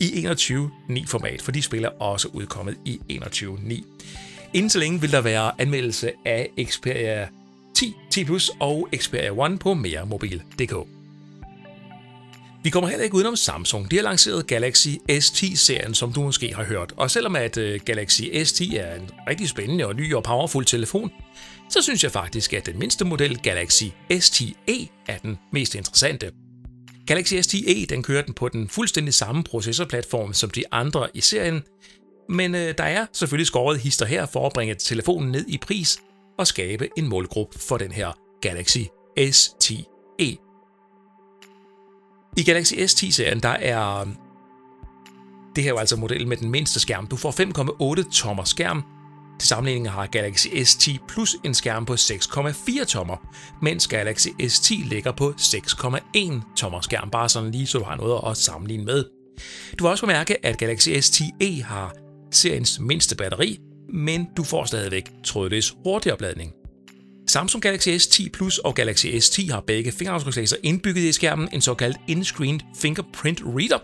i 0.00 0.04
21.9 0.04 1.06
format, 1.06 1.42
for 1.42 1.52
de 1.52 1.62
spiller 1.62 1.88
også 1.88 2.28
udkommet 2.28 2.76
i 2.84 3.00
21.9. 3.10 3.82
Inden 4.54 4.70
så 4.70 4.78
længe 4.78 5.00
vil 5.00 5.12
der 5.12 5.20
være 5.20 5.52
anmeldelse 5.58 6.12
af 6.24 6.50
Xperia 6.64 7.28
10, 7.74 7.94
10 8.10 8.24
Plus 8.24 8.50
og 8.60 8.88
Xperia 8.96 9.30
One 9.30 9.58
på 9.58 9.74
meremobil.dk. 9.74 10.88
Vi 12.62 12.70
kommer 12.70 12.90
heller 12.90 13.04
ikke 13.04 13.16
udenom 13.16 13.36
Samsung. 13.36 13.90
De 13.90 13.96
har 13.96 14.02
lanceret 14.02 14.46
Galaxy 14.46 14.88
S10-serien, 15.12 15.94
som 15.94 16.12
du 16.12 16.22
måske 16.22 16.54
har 16.54 16.64
hørt. 16.64 16.92
Og 16.96 17.10
selvom 17.10 17.36
at 17.36 17.56
øh, 17.56 17.80
Galaxy 17.84 18.22
S10 18.22 18.78
er 18.78 18.94
en 18.94 19.10
rigtig 19.28 19.48
spændende 19.48 19.86
og 19.86 19.96
ny 19.96 20.14
og 20.14 20.22
powerful 20.22 20.64
telefon, 20.64 21.10
så 21.70 21.82
synes 21.82 22.04
jeg 22.04 22.12
faktisk, 22.12 22.52
at 22.52 22.66
den 22.66 22.78
mindste 22.78 23.04
model, 23.04 23.38
Galaxy 23.38 23.84
S10e, 24.12 24.86
er 25.08 25.18
den 25.18 25.38
mest 25.52 25.74
interessante. 25.74 26.32
Galaxy 27.06 27.34
S10e 27.34 27.86
den 27.86 28.02
kører 28.02 28.22
den 28.22 28.34
på 28.34 28.48
den 28.48 28.68
fuldstændig 28.68 29.14
samme 29.14 29.44
processorplatform 29.44 30.32
som 30.32 30.50
de 30.50 30.62
andre 30.72 31.08
i 31.14 31.20
serien, 31.20 31.62
men 32.28 32.54
øh, 32.54 32.74
der 32.78 32.84
er 32.84 33.06
selvfølgelig 33.12 33.46
skåret 33.46 33.80
hister 33.80 34.06
her 34.06 34.26
for 34.26 34.46
at 34.46 34.52
bringe 34.52 34.74
telefonen 34.74 35.32
ned 35.32 35.44
i 35.48 35.58
pris 35.58 35.98
og 36.38 36.46
skabe 36.46 36.88
en 36.96 37.08
målgruppe 37.08 37.58
for 37.58 37.76
den 37.76 37.92
her 37.92 38.12
Galaxy 38.40 38.78
S10e. 39.20 40.36
I 42.36 42.42
Galaxy 42.44 42.74
S10-serien, 42.74 43.40
der 43.40 43.48
er 43.48 44.06
det 45.56 45.64
her 45.64 45.70
er 45.70 45.74
jo 45.74 45.78
altså 45.78 45.96
modellen 45.96 46.28
med 46.28 46.36
den 46.36 46.50
mindste 46.50 46.80
skærm. 46.80 47.06
Du 47.06 47.16
får 47.16 47.30
5,8 48.02 48.10
tommer 48.12 48.44
skærm. 48.44 48.84
Til 49.38 49.48
sammenligning 49.48 49.90
har 49.90 50.06
Galaxy 50.06 50.46
S10 50.48 51.06
Plus 51.08 51.36
en 51.44 51.54
skærm 51.54 51.86
på 51.86 51.92
6,4 51.92 52.84
tommer, 52.84 53.16
mens 53.62 53.88
Galaxy 53.88 54.28
S10 54.28 54.88
ligger 54.88 55.12
på 55.12 55.34
6,1 55.38 56.54
tommer 56.56 56.80
skærm, 56.80 57.10
bare 57.10 57.28
sådan 57.28 57.50
lige 57.50 57.66
så 57.66 57.78
du 57.78 57.84
har 57.84 57.96
noget 57.96 58.20
at 58.30 58.36
sammenligne 58.36 58.84
med. 58.84 59.04
Du 59.78 59.84
vil 59.84 59.90
også 59.90 60.06
bemærke, 60.06 60.46
at 60.46 60.58
Galaxy 60.58 60.88
S10e 60.88 61.64
har 61.64 61.94
seriens 62.32 62.80
mindste 62.80 63.16
batteri, 63.16 63.58
men 63.94 64.28
du 64.36 64.44
får 64.44 64.64
stadigvæk 64.64 65.10
trådløs 65.24 65.74
hurtig 65.84 66.12
opladning. 66.12 66.52
Samsung 67.36 67.62
Galaxy 67.62 67.88
S10 67.88 68.28
Plus 68.30 68.58
og 68.58 68.74
Galaxy 68.74 69.06
S10 69.06 69.52
har 69.52 69.60
begge 69.60 69.92
fingeraftrykslæser 69.92 70.56
indbygget 70.62 71.02
i 71.02 71.12
skærmen, 71.12 71.48
en 71.52 71.60
såkaldt 71.60 71.96
in-screen 72.08 72.60
fingerprint 72.76 73.42
reader. 73.46 73.78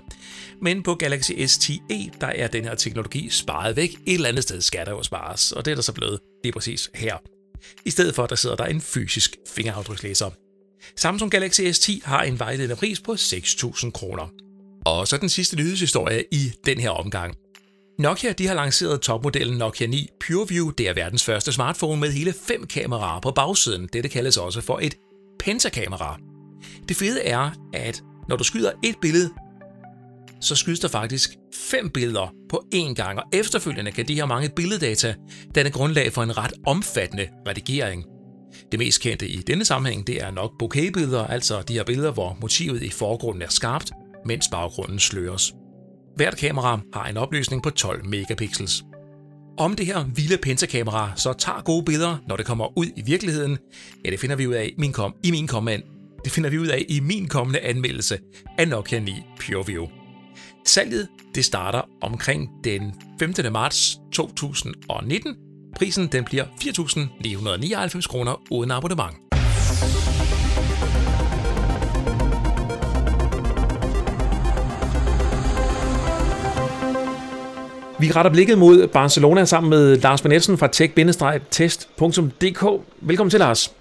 Men 0.62 0.82
på 0.82 0.94
Galaxy 0.94 1.30
S10e, 1.32 2.18
der 2.21 2.26
er 2.26 2.49
den 2.49 2.64
her 2.64 2.75
teknologi 2.75 3.30
sparet 3.30 3.76
væk. 3.76 3.90
Et 4.06 4.14
eller 4.14 4.28
andet 4.28 4.42
sted 4.42 4.61
skal 4.61 4.87
der 4.87 4.92
jo 4.92 5.02
spares, 5.02 5.52
og 5.52 5.64
det 5.64 5.71
er 5.71 5.75
der 5.75 5.82
så 5.82 5.92
blevet 5.92 6.21
lige 6.44 6.52
præcis 6.52 6.90
her. 6.94 7.16
I 7.85 7.90
stedet 7.90 8.14
for, 8.14 8.26
der 8.26 8.37
sidder 8.37 8.56
der 8.56 8.64
en 8.64 8.80
fysisk 8.80 9.37
fingeraftrykslæser. 9.49 10.30
Samsung 10.97 11.30
Galaxy 11.30 11.61
S10 11.61 12.00
har 12.04 12.23
en 12.23 12.38
vejledende 12.38 12.76
pris 12.76 13.00
på 13.00 13.12
6.000 13.12 13.90
kroner. 13.90 14.28
Og 14.87 15.09
så 15.09 15.16
den 15.16 15.28
sidste 15.28 15.56
nyhedshistorie 15.56 16.25
i 16.30 16.52
den 16.66 16.80
her 16.80 16.90
omgang. 16.90 17.35
Nokia 17.99 18.32
de 18.32 18.46
har 18.46 18.54
lanceret 18.54 19.00
topmodellen 19.00 19.58
Nokia 19.58 19.87
9 19.87 20.08
PureView. 20.20 20.70
Det 20.70 20.88
er 20.88 20.94
verdens 20.94 21.25
første 21.25 21.52
smartphone 21.52 22.00
med 22.00 22.12
hele 22.12 22.32
fem 22.32 22.66
kameraer 22.66 23.20
på 23.20 23.30
bagsiden. 23.30 23.88
Dette 23.92 24.08
kaldes 24.08 24.37
også 24.37 24.61
for 24.61 24.78
et 24.82 24.94
pentakamera. 25.38 26.18
Det 26.88 26.96
fede 26.96 27.22
er, 27.22 27.50
at 27.75 28.02
når 28.28 28.37
du 28.37 28.44
skyder 28.44 28.72
et 28.84 28.94
billede, 29.00 29.30
så 30.40 30.54
skydes 30.54 30.80
der 30.80 30.88
faktisk 30.88 31.30
fem 31.54 31.90
billeder 31.90 32.34
på 32.50 32.64
én 32.75 32.94
gang, 32.94 33.18
og 33.18 33.25
efterfølgende 33.32 33.92
kan 33.92 34.08
de 34.08 34.14
her 34.14 34.26
mange 34.26 34.49
billeddata 34.56 35.14
danne 35.54 35.70
grundlag 35.70 36.12
for 36.12 36.22
en 36.22 36.38
ret 36.38 36.52
omfattende 36.66 37.28
redigering. 37.49 38.04
Det 38.72 38.78
mest 38.78 39.00
kendte 39.00 39.28
i 39.28 39.37
denne 39.37 39.64
sammenhæng 39.64 40.06
det 40.06 40.22
er 40.22 40.30
nok 40.30 40.50
bokehbilleder, 40.58 41.26
altså 41.26 41.62
de 41.62 41.72
her 41.72 41.84
billeder, 41.84 42.12
hvor 42.12 42.38
motivet 42.40 42.82
i 42.82 42.90
forgrunden 42.90 43.42
er 43.42 43.50
skarpt, 43.50 43.90
mens 44.26 44.49
baggrunden 44.52 44.99
sløres. 44.99 45.54
Hvert 46.16 46.37
kamera 46.37 46.81
har 46.95 47.07
en 47.07 47.16
opløsning 47.16 47.62
på 47.62 47.71
12 47.71 48.07
megapixels. 48.07 48.85
Om 49.59 49.76
det 49.76 49.87
her 49.87 50.04
vilde 50.14 50.37
pentakamera 50.37 51.12
så 51.16 51.33
tager 51.33 51.62
gode 51.62 51.85
billeder, 51.85 52.16
når 52.28 52.37
det 52.37 52.47
kommer 52.47 52.78
ud 52.78 52.87
i 52.97 53.02
virkeligheden, 53.07 53.59
ja, 54.04 54.11
det 54.11 54.21
finder 54.21 54.37
vi 54.37 54.47
ud 54.47 54.54
af 54.54 54.75
min 54.78 54.92
kom, 54.92 55.14
i 55.23 55.31
min 55.31 55.47
kommand. 55.47 55.83
Det 56.25 56.33
finder 56.33 56.50
vi 56.50 56.59
ud 56.59 56.66
af 56.66 56.85
i 56.88 57.00
min 57.00 57.28
kommende 57.28 57.61
anmeldelse 57.61 58.19
af 58.59 58.69
Nokia 58.69 58.99
9 58.99 59.12
PureView. 59.40 59.87
Salget 60.66 61.09
det 61.35 61.45
starter 61.45 61.83
omkring 62.02 62.50
den 62.64 62.95
15. 63.19 63.52
marts 63.52 63.99
2019. 64.12 65.37
Prisen 65.76 66.07
den 66.07 66.25
bliver 66.25 66.45
4.999 66.45 68.09
kroner 68.09 68.42
uden 68.50 68.71
abonnement. 68.71 69.32
Vi 78.02 78.11
retter 78.11 78.32
blikket 78.32 78.59
mod 78.59 78.88
Barcelona 78.88 79.44
sammen 79.44 79.71
med 79.71 79.97
Lars 79.97 80.23
Benetsen 80.23 80.59
fra 80.59 80.66
tech-test.dk. 80.66 82.62
Velkommen 83.00 83.30
til, 83.30 83.40
Lars. 83.40 83.76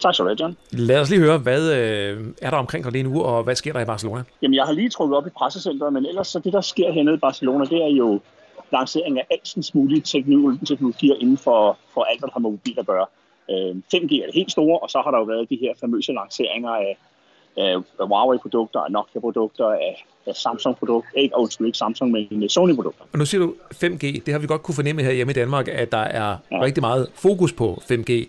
Tak 0.00 0.14
skal 0.14 0.24
du 0.24 0.28
have, 0.28 0.36
John. 0.40 0.56
Lad 0.70 1.00
os 1.00 1.10
lige 1.10 1.20
høre, 1.20 1.38
hvad 1.38 1.72
øh, 1.72 2.26
er 2.42 2.50
der 2.50 2.56
omkring 2.56 2.84
dig 2.84 2.92
lige 2.92 3.02
nu, 3.02 3.22
og 3.22 3.42
hvad 3.44 3.54
sker 3.54 3.72
der 3.72 3.80
i 3.80 3.84
Barcelona? 3.84 4.22
Jamen, 4.42 4.54
jeg 4.54 4.64
har 4.64 4.72
lige 4.72 4.88
trukket 4.88 5.16
op 5.16 5.26
i 5.26 5.30
pressecenteret, 5.30 5.92
men 5.92 6.06
ellers 6.06 6.28
så 6.28 6.38
det, 6.38 6.52
der 6.52 6.60
sker 6.60 6.92
hernede 6.92 7.14
i 7.14 7.18
Barcelona, 7.18 7.64
det 7.64 7.82
er 7.82 7.88
jo 7.98 8.20
lancering 8.72 9.18
af 9.18 9.26
altens 9.30 9.74
mulige 9.74 10.00
teknologier 10.00 11.14
inden 11.14 11.38
for, 11.38 11.78
for 11.94 12.02
alt, 12.02 12.20
hvad 12.20 12.26
der 12.26 12.32
har 12.32 12.40
med 12.40 12.50
mobil 12.50 12.78
at 12.78 12.86
gøre. 12.86 13.06
Øh, 13.50 13.76
5G 13.94 14.22
er 14.22 14.26
det 14.26 14.34
helt 14.34 14.52
store, 14.52 14.78
og 14.78 14.90
så 14.90 15.00
har 15.04 15.10
der 15.10 15.18
jo 15.18 15.24
været 15.24 15.50
de 15.50 15.58
her 15.60 15.72
famøse 15.80 16.12
lanceringer 16.12 16.70
af, 16.70 16.98
af 17.56 17.76
Huawei-produkter, 18.00 18.80
af 18.80 18.92
Nokia-produkter, 18.92 19.66
af, 19.66 20.04
af 20.26 20.34
Samsung-produkter, 20.34 21.10
ikke, 21.16 21.36
undskyld, 21.36 21.66
ikke 21.66 21.78
Samsung, 21.78 22.10
men 22.10 22.48
Sony-produkter. 22.48 23.04
Og 23.12 23.18
nu 23.18 23.26
siger 23.26 23.40
du 23.40 23.54
5G, 23.74 24.20
det 24.26 24.28
har 24.28 24.38
vi 24.38 24.46
godt 24.46 24.62
kunne 24.62 24.74
fornemme 24.74 25.02
her 25.02 25.12
hjemme 25.12 25.30
i 25.30 25.34
Danmark, 25.34 25.68
at 25.68 25.92
der 25.92 25.98
er 25.98 26.36
ja. 26.52 26.62
rigtig 26.62 26.80
meget 26.80 27.10
fokus 27.14 27.52
på 27.52 27.82
5G. 27.90 28.26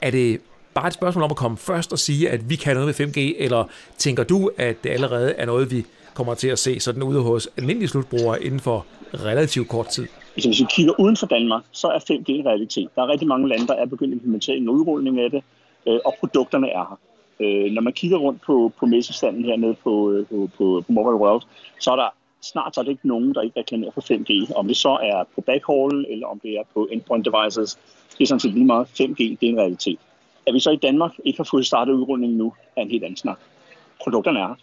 Er 0.00 0.10
det 0.10 0.40
bare 0.74 0.86
et 0.86 0.94
spørgsmål 0.94 1.24
om 1.24 1.30
at 1.30 1.36
komme 1.36 1.56
først 1.56 1.92
og 1.92 1.98
sige, 1.98 2.30
at 2.30 2.50
vi 2.50 2.56
kan 2.56 2.76
noget 2.76 2.98
med 2.98 3.08
5G, 3.08 3.42
eller 3.44 3.64
tænker 3.98 4.24
du, 4.24 4.50
at 4.58 4.84
det 4.84 4.90
allerede 4.90 5.32
er 5.32 5.46
noget, 5.46 5.70
vi 5.70 5.84
kommer 6.14 6.34
til 6.34 6.48
at 6.48 6.58
se 6.58 6.80
sådan 6.80 7.02
ude 7.02 7.20
hos 7.20 7.48
almindelige 7.56 7.88
slutbrugere 7.88 8.42
inden 8.42 8.60
for 8.60 8.86
relativt 9.14 9.68
kort 9.68 9.86
tid? 9.88 10.06
Hvis 10.34 10.46
vi 10.46 10.66
kigger 10.70 11.00
uden 11.00 11.16
for 11.16 11.26
Danmark, 11.26 11.62
så 11.72 11.88
er 11.88 11.98
5G 11.98 12.24
en 12.26 12.46
realitet. 12.46 12.88
Der 12.96 13.02
er 13.02 13.08
rigtig 13.08 13.28
mange 13.28 13.48
lande, 13.48 13.66
der 13.66 13.74
er 13.74 13.86
begyndt 13.86 14.12
at 14.12 14.16
implementere 14.16 14.56
en 14.56 14.68
udrulning 14.68 15.20
af 15.20 15.30
det, 15.30 15.42
øh, 15.88 15.98
og 16.04 16.14
produkterne 16.20 16.68
er 16.68 16.84
her. 16.90 16.98
Øh, 17.40 17.72
når 17.72 17.82
man 17.82 17.92
kigger 17.92 18.18
rundt 18.18 18.42
på, 18.42 18.72
på 18.78 18.86
messestanden 18.86 19.44
hernede 19.44 19.74
på, 19.74 20.12
øh, 20.12 20.26
på, 20.26 20.50
på, 20.56 20.84
på 20.86 20.92
Mobile 20.92 21.16
World, 21.16 21.42
så 21.80 21.90
er 21.90 21.96
der 21.96 22.08
snart 22.42 22.74
så 22.74 22.80
er 22.80 22.84
ikke 22.84 23.08
nogen, 23.08 23.34
der 23.34 23.40
ikke 23.40 23.60
reklamerer 23.60 23.90
for 23.90 24.00
5G. 24.00 24.54
Om 24.56 24.66
det 24.66 24.76
så 24.76 24.98
er 25.02 25.24
på 25.34 25.40
backhaul, 25.40 26.06
eller 26.08 26.26
om 26.26 26.40
det 26.40 26.50
er 26.50 26.62
på 26.74 26.88
endpoint 26.92 27.26
devices, 27.26 27.78
det 28.18 28.20
er 28.20 28.26
sådan 28.26 28.40
set 28.40 28.54
lige 28.54 28.64
meget. 28.64 28.86
5G, 29.00 29.16
det 29.18 29.42
er 29.42 29.48
en 29.48 29.58
realitet. 29.58 29.98
At 30.46 30.54
vi 30.54 30.60
så 30.60 30.70
i 30.70 30.76
Danmark 30.76 31.12
ikke 31.24 31.36
har 31.36 31.48
fået 31.50 31.66
startet 31.66 31.92
udrulningen 31.92 32.38
nu, 32.38 32.52
er 32.76 32.82
en 32.82 32.90
helt 32.90 33.04
anden 33.04 33.16
snak. 33.16 33.38
Produkterne 34.02 34.38
er 34.38 34.54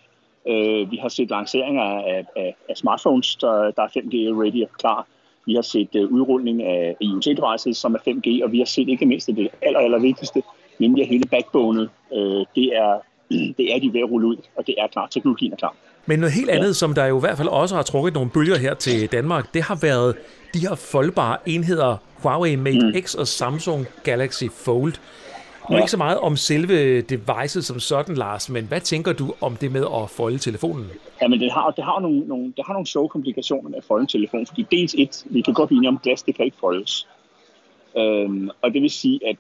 øh, 0.48 0.92
Vi 0.92 0.98
har 0.98 1.10
set 1.10 1.30
lanceringer 1.30 1.84
af, 1.84 2.26
af, 2.36 2.56
af 2.70 2.78
smartphones, 2.78 3.36
der, 3.36 3.72
der 3.72 3.84
er 3.84 3.88
5G-ready 3.88 4.64
og 4.64 4.78
klar. 4.80 5.08
Vi 5.46 5.54
har 5.54 5.62
set 5.62 5.96
øh, 5.96 6.12
udrulning 6.12 6.64
af 6.64 6.96
IoT-devices, 7.02 7.78
som 7.78 7.96
er 7.96 8.00
5G, 8.00 8.44
og 8.44 8.52
vi 8.52 8.58
har 8.58 8.66
set 8.66 8.90
ikke 8.90 9.06
mindst 9.06 9.28
det 9.28 9.50
aller, 9.62 9.80
aller 9.80 10.00
vigtigste, 10.00 10.44
nemlig 10.80 11.08
hele 11.08 11.26
backboneet, 11.32 11.90
øh, 12.14 12.46
det, 12.56 12.68
er, 12.76 13.00
det 13.58 13.76
er 13.76 13.80
de 13.80 13.94
ved 13.94 14.00
at 14.00 14.10
rulle 14.12 14.28
ud, 14.28 14.38
og 14.56 14.68
det 14.68 14.76
er 14.78 14.88
klar. 14.88 15.08
Teknologien 15.08 15.54
er 15.54 15.58
klar. 15.58 15.76
Men 16.06 16.20
noget 16.20 16.34
helt 16.34 16.50
andet, 16.50 16.68
ja. 16.68 16.74
som 16.74 16.94
der 16.94 17.06
jo 17.06 17.18
i 17.18 17.20
hvert 17.20 17.38
fald 17.38 17.48
også 17.48 17.76
har 17.76 17.84
trukket 17.84 18.14
nogle 18.14 18.30
bølger 18.30 18.58
her 18.58 18.74
til 18.74 19.12
Danmark, 19.12 19.54
det 19.54 19.62
har 19.64 19.80
været 19.82 20.16
de 20.54 20.60
her 20.60 20.76
foldbare 20.76 21.38
enheder 21.46 21.98
Huawei 22.22 22.56
Mate 22.56 22.92
mm. 22.96 23.02
X 23.02 23.16
og 23.16 23.28
Samsung 23.28 23.88
Galaxy 24.04 24.44
Fold. 24.52 24.94
Nu 25.70 25.76
ja. 25.76 25.82
ikke 25.82 25.92
så 25.92 25.98
meget 25.98 26.18
om 26.18 26.36
selve 26.36 27.02
devices 27.02 27.66
som 27.66 27.80
sådan, 27.80 28.16
Lars, 28.16 28.50
men 28.50 28.66
hvad 28.66 28.82
tænker 28.82 29.14
du 29.14 29.34
om 29.42 29.56
det 29.56 29.72
med 29.72 29.86
at 30.04 30.10
folde 30.10 30.38
telefonen? 30.38 30.88
Ja, 31.22 31.28
men 31.28 31.40
det 31.40 31.52
har, 31.52 31.72
det 31.72 31.84
har, 31.84 32.00
nogle, 32.00 32.20
nogle, 32.20 32.46
det 32.58 32.66
har 32.66 32.74
nogle 32.74 32.88
sjove 32.88 33.10
komplikationer 33.10 33.70
med 33.70 33.78
at 33.78 33.84
folde 33.84 34.02
en 34.02 34.08
telefon, 34.08 34.46
fordi 34.46 34.66
dels 34.72 34.96
et, 34.98 35.24
vi 35.26 35.42
kan 35.42 35.54
godt 35.54 35.68
blive 35.68 35.88
om 35.88 36.00
glas, 36.04 36.24
det 36.24 36.36
kan 36.36 36.46
ikke 36.46 36.58
foldes. 36.60 37.08
Øhm, 37.98 38.50
og 38.62 38.74
det 38.74 38.82
vil 38.82 38.90
sige, 38.90 39.20
at 39.30 39.36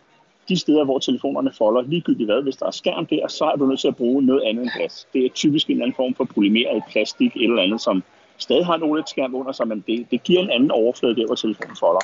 de 0.49 0.57
steder, 0.57 0.83
hvor 0.85 0.99
telefonerne 0.99 1.51
folder, 1.57 1.81
ligegyldigt 1.81 2.27
hvad, 2.27 2.41
hvis 2.41 2.55
der 2.55 2.65
er 2.65 2.71
skærm 2.71 3.05
der, 3.05 3.27
så 3.27 3.45
er 3.45 3.55
du 3.55 3.65
nødt 3.65 3.79
til 3.79 3.87
at 3.87 3.95
bruge 3.95 4.21
noget 4.21 4.41
andet 4.41 4.63
end 4.63 4.71
glas. 4.77 5.07
Det 5.13 5.25
er 5.25 5.29
typisk 5.29 5.67
en 5.67 5.71
eller 5.71 5.85
anden 5.85 5.95
form 5.95 6.13
for 6.13 6.23
polymeret 6.23 6.83
plastik, 6.91 7.35
eller 7.35 7.61
andet, 7.61 7.81
som 7.81 8.03
stadig 8.37 8.65
har 8.65 8.75
en 8.75 8.83
OLED-skærm 8.83 9.35
under 9.35 9.51
sig, 9.51 9.67
men 9.67 9.83
det, 9.87 10.11
det 10.11 10.23
giver 10.23 10.41
en 10.41 10.49
anden 10.49 10.71
overflade 10.71 11.15
der, 11.15 11.25
hvor 11.25 11.35
telefonen 11.35 11.75
folder. 11.79 11.99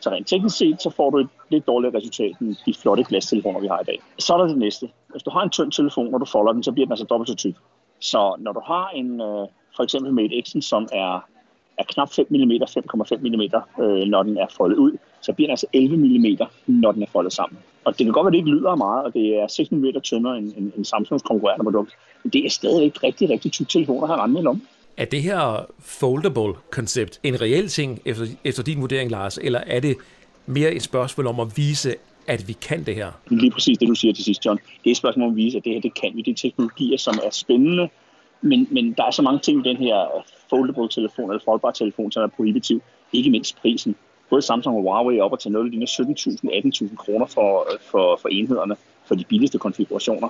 Så 0.00 0.10
rent 0.10 0.28
teknisk 0.28 0.56
set, 0.56 0.82
så 0.82 0.90
får 0.90 1.10
du 1.10 1.18
et 1.18 1.28
lidt 1.48 1.66
dårligere 1.66 1.96
resultat 1.96 2.32
end 2.40 2.56
de 2.66 2.74
flotte 2.74 3.04
glastelefoner, 3.04 3.60
vi 3.60 3.66
har 3.66 3.80
i 3.80 3.84
dag. 3.84 4.00
Så 4.18 4.34
er 4.34 4.38
der 4.38 4.46
det 4.46 4.58
næste. 4.58 4.88
Hvis 5.08 5.22
du 5.22 5.30
har 5.30 5.42
en 5.42 5.50
tynd 5.50 5.72
telefon, 5.72 6.10
når 6.10 6.18
du 6.18 6.24
folder 6.24 6.52
den, 6.52 6.62
så 6.62 6.72
bliver 6.72 6.86
den 6.86 6.92
altså 6.92 7.04
dobbelt 7.04 7.28
så 7.28 7.34
tyk. 7.34 7.54
Så 8.00 8.36
når 8.38 8.52
du 8.52 8.60
har 8.66 8.88
en, 8.88 9.20
øh, 9.20 9.46
for 9.76 9.82
eksempel 9.82 10.12
med 10.12 10.24
et 10.24 10.48
X'en, 10.48 10.60
som 10.60 10.88
er, 10.92 11.28
er 11.80 11.84
knap 11.88 12.12
5 12.12 12.26
mm, 12.30 12.52
5,5 12.52 13.16
mm, 13.18 13.82
øh, 13.84 14.08
når 14.12 14.22
den 14.22 14.36
er 14.38 14.46
foldet 14.56 14.76
ud, 14.76 14.92
så 15.22 15.32
bliver 15.32 15.48
den 15.48 15.52
altså 15.52 15.66
11 15.72 15.96
mm, 15.96 16.38
når 16.66 16.92
den 16.92 17.02
er 17.02 17.06
foldet 17.12 17.32
sammen. 17.32 17.58
Og 17.84 17.98
det 17.98 18.06
kan 18.06 18.12
godt 18.12 18.24
være, 18.24 18.28
at 18.28 18.32
det 18.32 18.38
ikke 18.38 18.50
lyder 18.50 18.74
meget, 18.74 19.04
og 19.04 19.14
det 19.14 19.26
er 19.40 19.46
6 19.46 19.70
mm 19.70 19.84
tyndere 20.02 20.38
end, 20.38 20.52
end, 20.56 20.72
end 20.76 20.84
Samsungs 20.84 21.22
konkurrerende 21.22 21.64
produkt. 21.64 21.92
Men 22.22 22.30
det 22.32 22.46
er 22.46 22.50
stadigvæk 22.50 23.02
rigtig, 23.02 23.30
rigtig 23.30 23.52
tyk 23.52 23.68
telefon 23.68 24.02
at 24.02 24.08
have 24.08 24.22
rendet 24.22 24.46
om. 24.46 24.62
Er 24.96 25.04
det 25.04 25.22
her 25.22 25.66
foldable-koncept 25.78 27.20
en 27.22 27.40
reel 27.40 27.68
ting 27.68 28.00
efter, 28.04 28.24
efter 28.44 28.62
din 28.62 28.80
vurdering, 28.80 29.10
Lars, 29.10 29.38
eller 29.38 29.60
er 29.66 29.80
det 29.80 29.96
mere 30.46 30.72
et 30.72 30.82
spørgsmål 30.82 31.26
om 31.26 31.40
at 31.40 31.56
vise, 31.56 31.94
at 32.26 32.48
vi 32.48 32.52
kan 32.52 32.84
det 32.84 32.94
her? 32.94 33.10
Lige 33.30 33.50
præcis 33.50 33.78
det, 33.78 33.88
du 33.88 33.94
siger 33.94 34.14
til 34.14 34.24
sidst, 34.24 34.46
John. 34.46 34.58
Det 34.58 34.86
er 34.86 34.90
et 34.90 34.96
spørgsmål 34.96 35.24
om 35.26 35.30
at 35.30 35.36
vise, 35.36 35.58
at 35.58 35.64
det 35.64 35.72
her, 35.72 35.80
det 35.80 35.94
kan 35.94 36.10
vi. 36.14 36.22
Det 36.22 36.30
er 36.30 36.36
teknologier, 36.36 36.98
som 36.98 37.18
er 37.24 37.30
spændende, 37.30 37.88
men, 38.40 38.68
men 38.70 38.92
der 38.92 39.04
er 39.04 39.10
så 39.10 39.22
mange 39.22 39.38
ting 39.38 39.66
i 39.66 39.68
den 39.68 39.76
her 39.76 40.24
foldable-telefon, 40.50 41.30
eller 41.30 41.44
foldbar 41.44 41.70
telefon, 41.70 42.12
som 42.12 42.22
er 42.22 42.26
prohibitiv. 42.26 42.82
Ikke 43.12 43.30
mindst 43.30 43.56
prisen. 43.56 43.96
Både 44.30 44.42
Samsung 44.42 44.76
og 44.76 44.82
Huawei 44.82 45.18
er 45.18 45.22
op 45.22 45.38
til 45.38 45.52
noget, 45.52 45.64
der 45.64 45.70
ligner 45.70 45.86
17.000-18.000 46.88 46.96
kroner 46.96 47.26
for, 47.26 47.72
øh, 47.72 47.78
for, 47.80 48.18
for 48.22 48.28
enhederne, 48.28 48.76
for 49.04 49.14
de 49.14 49.24
billigste 49.24 49.58
konfigurationer 49.58 50.28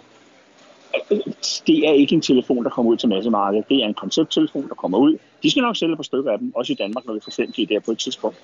det 1.67 1.89
er 1.89 1.93
ikke 1.93 2.15
en 2.15 2.21
telefon, 2.21 2.65
der 2.65 2.71
kommer 2.71 2.93
ud 2.93 2.97
til 2.97 3.09
massemarkedet. 3.09 3.69
Det 3.69 3.83
er 3.83 3.87
en 3.87 3.95
koncepttelefon, 3.95 4.69
der 4.69 4.75
kommer 4.75 4.99
ud. 4.99 5.19
De 5.43 5.51
skal 5.51 5.63
nok 5.63 5.77
sælge 5.77 5.97
på 5.97 6.03
stykker 6.03 6.33
af 6.33 6.39
dem, 6.39 6.53
også 6.55 6.73
i 6.73 6.77
Danmark, 6.77 7.07
når 7.07 7.15
vi 7.15 7.21
får 7.25 7.43
5G 7.43 7.75
der 7.75 7.81
på 7.81 7.91
et 7.91 7.99
tidspunkt. 7.99 8.39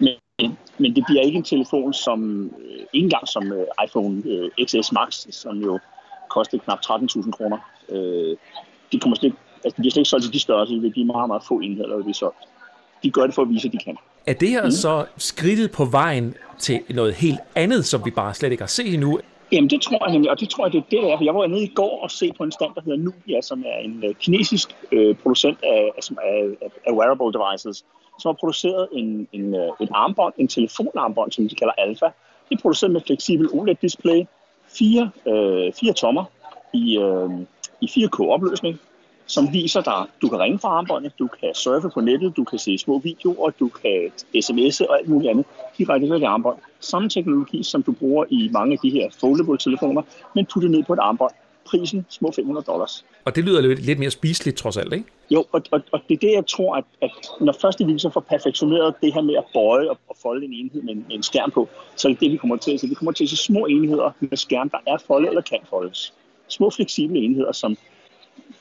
Men, 0.00 0.58
men 0.78 0.96
det 0.96 1.04
bliver 1.06 1.22
ikke 1.22 1.36
en 1.36 1.44
telefon, 1.44 1.92
som 1.92 2.46
øh, 2.46 2.86
ikke 2.92 3.04
engang 3.04 3.28
som 3.28 3.52
øh, 3.52 3.66
iPhone 3.84 4.22
XS 4.64 4.92
Max, 4.92 5.26
som 5.30 5.58
jo 5.58 5.78
kostede 6.30 6.62
knap 6.62 6.78
13.000 6.86 7.30
kroner. 7.30 7.58
Det 8.92 9.02
kommer 9.02 9.16
slet, 9.16 9.34
altså, 9.64 9.76
de 9.76 9.82
bliver 9.82 9.90
slet 9.90 10.00
ikke 10.00 10.08
solgt 10.08 10.24
til 10.24 10.32
de 10.32 10.40
størrelser, 10.40 10.74
det 10.74 10.96
er 10.96 11.04
meget, 11.04 11.28
meget 11.28 11.42
få 11.48 11.58
enheder, 11.58 11.88
der 11.88 12.02
bliver 12.02 12.14
solgt. 12.14 12.36
De 13.02 13.10
gør 13.10 13.26
det 13.26 13.34
for 13.34 13.42
at 13.42 13.48
vise, 13.48 13.68
at 13.68 13.72
de 13.72 13.78
kan. 13.78 13.96
Er 14.26 14.32
det 14.32 14.48
her 14.48 14.64
mm. 14.64 14.70
så 14.70 15.06
skridtet 15.16 15.70
på 15.70 15.84
vejen 15.84 16.34
til 16.58 16.80
noget 16.90 17.14
helt 17.14 17.40
andet, 17.54 17.84
som 17.84 18.04
vi 18.04 18.10
bare 18.10 18.34
slet 18.34 18.52
ikke 18.52 18.62
har 18.62 18.68
set 18.68 18.94
endnu? 18.94 19.20
Jamen 19.52 19.70
det 19.70 19.82
tror 19.82 20.04
jeg 20.04 20.12
nemlig, 20.12 20.30
og 20.30 20.40
det 20.40 20.48
tror 20.48 20.66
jeg, 20.66 20.72
det 20.72 20.78
er 20.78 20.90
det, 20.90 21.02
der. 21.02 21.24
Jeg 21.24 21.34
var 21.34 21.46
nede 21.46 21.64
i 21.64 21.72
går 21.74 22.02
og 22.02 22.10
se 22.10 22.32
på 22.36 22.44
en 22.44 22.52
stand, 22.52 22.70
der 22.74 22.80
hedder 22.80 22.98
Nubia, 22.98 23.40
som 23.40 23.64
er 23.66 23.78
en 23.78 24.04
uh, 24.08 24.14
kinesisk 24.14 24.76
uh, 24.92 25.16
producent 25.16 25.58
af, 25.62 25.90
af, 25.96 26.70
af 26.86 26.92
wearable 26.92 27.32
devices, 27.38 27.84
som 28.20 28.28
har 28.28 28.36
produceret 28.40 28.88
en, 28.92 29.28
en, 29.32 29.54
uh, 29.54 29.70
en 29.80 29.88
armbånd, 29.94 30.34
en 30.36 30.48
telefonarmbånd, 30.48 31.32
som 31.32 31.48
de 31.48 31.54
kalder 31.54 31.72
Alpha. 31.78 32.06
Det 32.48 32.56
er 32.58 32.62
produceret 32.62 32.92
med 32.92 33.00
fleksibel 33.06 33.48
OLED-display, 33.52 34.24
fire, 34.78 35.10
uh, 35.24 35.72
fire 35.80 35.92
tommer 35.92 36.24
i, 36.74 36.98
uh, 36.98 37.40
i 37.80 37.86
4K-opløsning, 37.86 38.80
som 39.34 39.52
viser 39.52 39.80
dig, 39.80 40.04
du 40.22 40.28
kan 40.28 40.38
ringe 40.38 40.58
fra 40.58 40.68
armbåndet, 40.68 41.12
du 41.18 41.26
kan 41.26 41.54
surfe 41.54 41.88
på 41.94 42.00
nettet, 42.00 42.36
du 42.36 42.44
kan 42.44 42.58
se 42.58 42.78
små 42.78 42.98
videoer, 42.98 43.50
du 43.50 43.68
kan 43.68 44.12
sms'e 44.36 44.86
og 44.88 44.98
alt 44.98 45.08
muligt 45.08 45.30
andet 45.30 45.46
direkte 45.78 46.06
med 46.06 46.20
det 46.20 46.26
armbånd. 46.26 46.58
Samme 46.80 47.08
teknologi, 47.08 47.62
som 47.62 47.82
du 47.82 47.92
bruger 47.92 48.24
i 48.30 48.48
mange 48.52 48.72
af 48.72 48.78
de 48.82 48.90
her 48.90 49.08
foldable 49.20 49.58
telefoner, 49.58 50.02
men 50.34 50.46
putte 50.46 50.68
ned 50.68 50.82
på 50.84 50.92
et 50.92 50.98
armbånd. 51.02 51.32
prisen 51.66 52.06
små 52.08 52.32
500 52.36 52.64
dollars. 52.64 53.04
Og 53.24 53.36
det 53.36 53.44
lyder 53.44 53.60
lidt, 53.60 53.86
lidt 53.86 53.98
mere 53.98 54.10
spiseligt 54.10 54.56
trods 54.56 54.76
alt, 54.76 54.92
ikke? 54.92 55.04
Jo, 55.30 55.44
og, 55.52 55.62
og, 55.70 55.80
og 55.92 56.00
det 56.08 56.14
er 56.14 56.18
det, 56.18 56.32
jeg 56.32 56.46
tror, 56.46 56.76
at, 56.76 56.84
at 57.02 57.10
når 57.40 57.54
først 57.60 57.78
vi 57.86 57.98
så 57.98 58.10
får 58.10 58.20
perfektioneret 58.20 58.94
det 59.02 59.14
her 59.14 59.22
med 59.22 59.34
at 59.34 59.44
bøje 59.54 59.90
og, 59.90 59.98
og 60.08 60.16
folde 60.22 60.46
en 60.46 60.52
enhed 60.52 60.82
med 60.82 60.92
en, 60.94 61.04
med 61.08 61.16
en 61.16 61.22
skærm 61.22 61.50
på, 61.50 61.68
så 61.96 62.08
er 62.08 62.12
det 62.12 62.20
det, 62.20 62.30
vi 62.32 62.36
kommer 62.36 62.56
til 62.56 62.72
at 62.74 62.80
se. 62.80 62.88
Vi 62.88 62.94
kommer 62.94 63.12
til 63.12 63.24
at 63.24 63.30
se 63.30 63.36
små 63.36 63.66
enheder 63.66 64.10
med 64.20 64.36
skærm, 64.36 64.70
der 64.70 64.78
er 64.86 64.98
foldet 65.06 65.28
eller 65.28 65.42
kan 65.42 65.58
foldes. 65.70 66.14
Små 66.48 66.70
fleksible 66.70 67.18
enheder, 67.18 67.52
som 67.52 67.76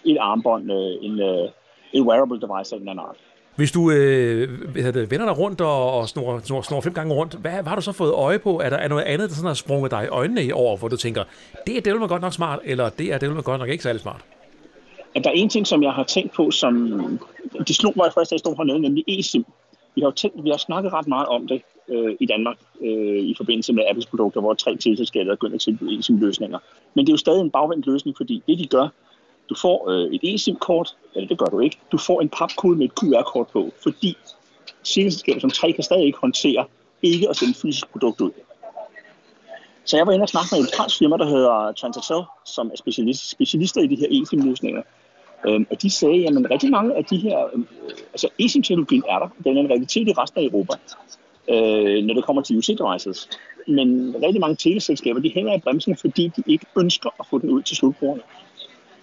et 0.05 0.17
armbånd, 0.19 0.71
øh, 0.71 1.05
en, 1.05 1.19
øh, 1.19 1.49
en 1.93 2.07
wearable 2.07 2.39
device 2.41 2.75
af 2.75 2.79
en 2.79 2.87
anden 2.87 2.99
art. 2.99 3.15
Hvis 3.55 3.71
du 3.71 3.91
øh, 3.91 4.49
det, 4.75 5.11
vender 5.11 5.25
dig 5.25 5.37
rundt 5.37 5.61
og, 5.61 5.91
og 5.91 6.09
snor, 6.09 6.39
snor, 6.43 6.61
snor 6.61 6.81
fem 6.81 6.93
gange 6.93 7.13
rundt, 7.13 7.33
hvad, 7.33 7.51
hvad 7.51 7.63
har 7.63 7.75
du 7.75 7.81
så 7.81 7.91
fået 7.91 8.11
øje 8.13 8.39
på? 8.39 8.59
Er 8.63 8.69
der 8.69 8.77
er 8.77 8.87
noget 8.87 9.03
andet, 9.03 9.29
der 9.29 9.35
sådan 9.35 9.47
har 9.47 9.53
sprunget 9.53 9.91
dig 9.91 10.03
i 10.03 10.07
øjnene 10.07 10.43
i 10.43 10.51
over, 10.51 10.77
hvor 10.77 10.87
du 10.87 10.97
tænker, 10.97 11.23
det 11.67 11.77
er 11.77 11.81
det 11.81 12.09
godt 12.09 12.21
nok 12.21 12.33
smart, 12.33 12.59
eller 12.63 12.89
det 12.89 13.13
er 13.13 13.17
det 13.17 13.43
godt 13.43 13.59
nok 13.59 13.69
ikke 13.69 13.83
særlig 13.83 14.01
smart? 14.01 14.21
At 15.15 15.23
der 15.23 15.29
er 15.29 15.33
en 15.33 15.49
ting, 15.49 15.67
som 15.67 15.83
jeg 15.83 15.91
har 15.91 16.03
tænkt 16.03 16.33
på, 16.33 16.51
som 16.51 16.73
de 17.67 17.73
slog 17.73 17.93
mig 17.95 18.11
først, 18.17 18.29
da 18.29 18.33
jeg 18.33 18.39
stod 18.39 18.55
hernede, 18.57 18.79
nemlig 18.79 19.03
eSIM. 19.07 19.45
Vi 19.95 20.01
har 20.01 20.07
jo 20.07 20.11
tænkt, 20.11 20.43
vi 20.43 20.49
har 20.49 20.57
snakket 20.57 20.93
ret 20.93 21.07
meget 21.07 21.27
om 21.27 21.47
det 21.47 21.61
øh, 21.89 22.15
i 22.19 22.25
Danmark 22.25 22.57
øh, 22.81 23.17
i 23.17 23.33
forbindelse 23.37 23.73
med 23.73 23.83
Apples 23.89 24.05
produkter, 24.05 24.41
hvor 24.41 24.53
tre 24.53 24.75
teleselskaber 24.75 25.31
er 25.31 25.35
begyndt 25.35 25.55
at 25.55 25.61
tilbyde 25.61 25.99
eSIM-løsninger. 25.99 26.59
Men 26.93 27.05
det 27.05 27.11
er 27.11 27.13
jo 27.13 27.17
stadig 27.17 27.41
en 27.41 27.51
bagvendt 27.51 27.85
løsning, 27.85 28.17
fordi 28.17 28.43
det 28.47 28.59
de 28.59 28.67
gør, 28.67 28.87
du 29.51 29.55
får 29.55 29.89
øh, 29.89 30.13
et 30.13 30.33
eSIM-kort, 30.33 30.95
eller 31.15 31.27
det 31.27 31.37
gør 31.37 31.45
du 31.45 31.59
ikke. 31.59 31.77
Du 31.91 31.97
får 31.97 32.21
en 32.21 32.29
papkode 32.29 32.77
med 32.77 32.85
et 32.85 32.91
QR-kort 32.99 33.47
på, 33.47 33.71
fordi 33.83 34.17
teleselskaber 34.83 35.39
som 35.39 35.49
3 35.49 35.71
kan 35.71 35.83
stadig 35.83 36.05
ikke 36.05 36.19
håndtere 36.19 36.65
ikke 37.01 37.29
at 37.29 37.35
sende 37.35 37.53
fysisk 37.53 37.91
produkt 37.91 38.21
ud. 38.21 38.31
Så 39.85 39.97
jeg 39.97 40.07
var 40.07 40.13
inde 40.13 40.23
og 40.23 40.29
snakke 40.29 40.47
med 40.51 40.59
en 40.59 40.67
fransk 40.77 40.97
firma, 40.97 41.17
der 41.17 41.25
hedder 41.25 41.71
Transatel, 41.71 42.23
som 42.45 42.67
er 42.67 42.77
specialist, 42.77 43.29
specialister 43.29 43.81
i 43.81 43.87
de 43.87 43.95
her 43.95 44.07
eSIM-løsninger. 44.21 44.81
Øhm, 45.47 45.67
og 45.71 45.81
de 45.81 45.89
sagde, 45.89 46.27
at 46.27 46.51
rigtig 46.51 46.71
mange 46.71 46.95
af 46.95 47.05
de 47.05 47.17
her, 47.17 47.37
øh, 47.53 47.63
altså 48.13 48.29
eSIM-teknologien 48.39 49.03
er 49.09 49.19
der, 49.19 49.29
den 49.43 49.57
er 49.57 49.61
en 49.61 49.69
realitet 49.69 50.07
i 50.07 50.13
resten 50.13 50.41
af 50.41 50.45
Europa, 50.45 50.73
øh, 51.49 52.03
når 52.03 52.13
det 52.13 52.23
kommer 52.23 52.41
til 52.41 52.57
UC-devices. 52.57 53.29
Men 53.67 54.15
rigtig 54.23 54.39
mange 54.39 54.55
teleselskaber, 54.55 55.19
de 55.19 55.31
hænger 55.33 55.57
i 55.57 55.59
bremsen, 55.59 55.97
fordi 55.97 56.31
de 56.35 56.43
ikke 56.45 56.65
ønsker 56.77 57.09
at 57.19 57.25
få 57.29 57.37
den 57.37 57.49
ud 57.49 57.61
til 57.61 57.77
slutbrugerne. 57.77 58.21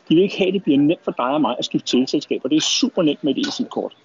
De 0.08 0.14
vil 0.14 0.22
ikke 0.22 0.38
have, 0.38 0.48
at 0.48 0.54
det 0.54 0.62
bliver 0.62 0.78
nemt 0.78 1.04
for 1.04 1.10
dig 1.10 1.26
og 1.26 1.40
mig 1.40 1.56
at 1.58 1.64
skifte 1.64 1.96
teleselskab, 1.96 2.40
og 2.44 2.50
det 2.50 2.56
er 2.56 2.60
super 2.60 3.02
nemt 3.02 3.24
med 3.24 3.36
et 3.36 3.46
eSIM-kort. 3.48 3.96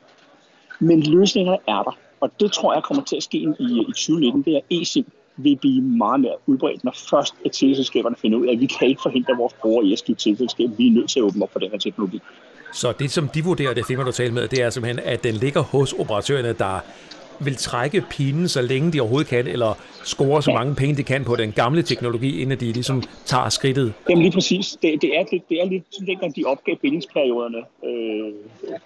Men 0.80 1.02
løsningerne 1.02 1.58
er 1.68 1.84
der, 1.84 1.98
og 2.22 2.32
det 2.40 2.52
tror 2.52 2.74
jeg 2.74 2.84
kommer 2.84 3.04
til 3.04 3.16
at 3.16 3.24
ske 3.24 3.38
i, 3.38 3.64
i 3.90 3.94
2019. 3.94 4.44
Det 4.44 4.56
er 4.56 4.82
eSIM 4.82 5.06
vil 5.38 5.58
blive 5.58 5.82
meget 5.82 6.20
mere 6.20 6.36
udbredt, 6.46 6.84
når 6.84 6.96
først 7.10 7.34
at 7.46 7.52
teleselskaberne 7.52 8.16
finder 8.16 8.38
ud 8.38 8.48
af, 8.48 8.52
at 8.52 8.60
vi 8.60 8.66
kan 8.66 8.88
ikke 8.88 9.02
forhindre 9.02 9.38
vores 9.38 9.54
brugere 9.54 9.86
i 9.86 9.94
at 9.94 10.00
skifte 10.00 10.24
teleselskab. 10.24 10.70
Vi 10.78 10.88
er 10.88 10.92
nødt 10.92 11.10
til 11.10 11.20
at 11.20 11.24
åbne 11.24 11.44
op 11.44 11.52
for 11.52 11.60
den 11.60 11.72
her 11.72 11.78
teknologi. 11.78 12.22
Så 12.74 12.94
det, 13.00 13.12
som 13.12 13.28
de 13.28 13.44
vurderer, 13.44 13.74
det 13.74 13.86
firma, 13.86 14.04
du 14.04 14.12
taler 14.12 14.34
med, 14.34 14.48
det 14.48 14.62
er 14.62 14.70
simpelthen, 14.70 15.06
at 15.06 15.24
den 15.24 15.36
ligger 15.36 15.62
hos 15.62 15.94
operatørerne, 15.94 16.54
der 16.54 16.80
vil 17.40 17.56
trække 17.56 18.04
pinen, 18.10 18.48
så 18.48 18.62
længe 18.62 18.92
de 18.92 19.00
overhovedet 19.00 19.30
kan, 19.30 19.48
eller 19.48 19.78
score 20.04 20.44
så 20.44 20.52
mange 20.52 20.76
penge, 20.76 20.96
de 20.96 21.04
kan 21.04 21.24
på 21.24 21.36
den 21.36 21.52
gamle 21.52 21.82
teknologi, 21.82 22.42
inden 22.42 22.60
de 22.60 22.66
ligesom 22.66 23.04
tager 23.26 23.50
skridtet? 23.50 23.94
Jamen 24.10 24.22
lige 24.22 24.32
præcis. 24.32 24.78
Det, 24.82 25.02
det 25.02 25.18
er 25.18 25.26
lidt, 25.32 25.50
det 25.50 25.62
er 25.62 25.66
lidt 25.66 25.84
dengang 26.08 26.36
de 26.36 26.44
opgav 26.46 26.76
bindingsperioderne 26.76 27.58
øh, 27.58 28.34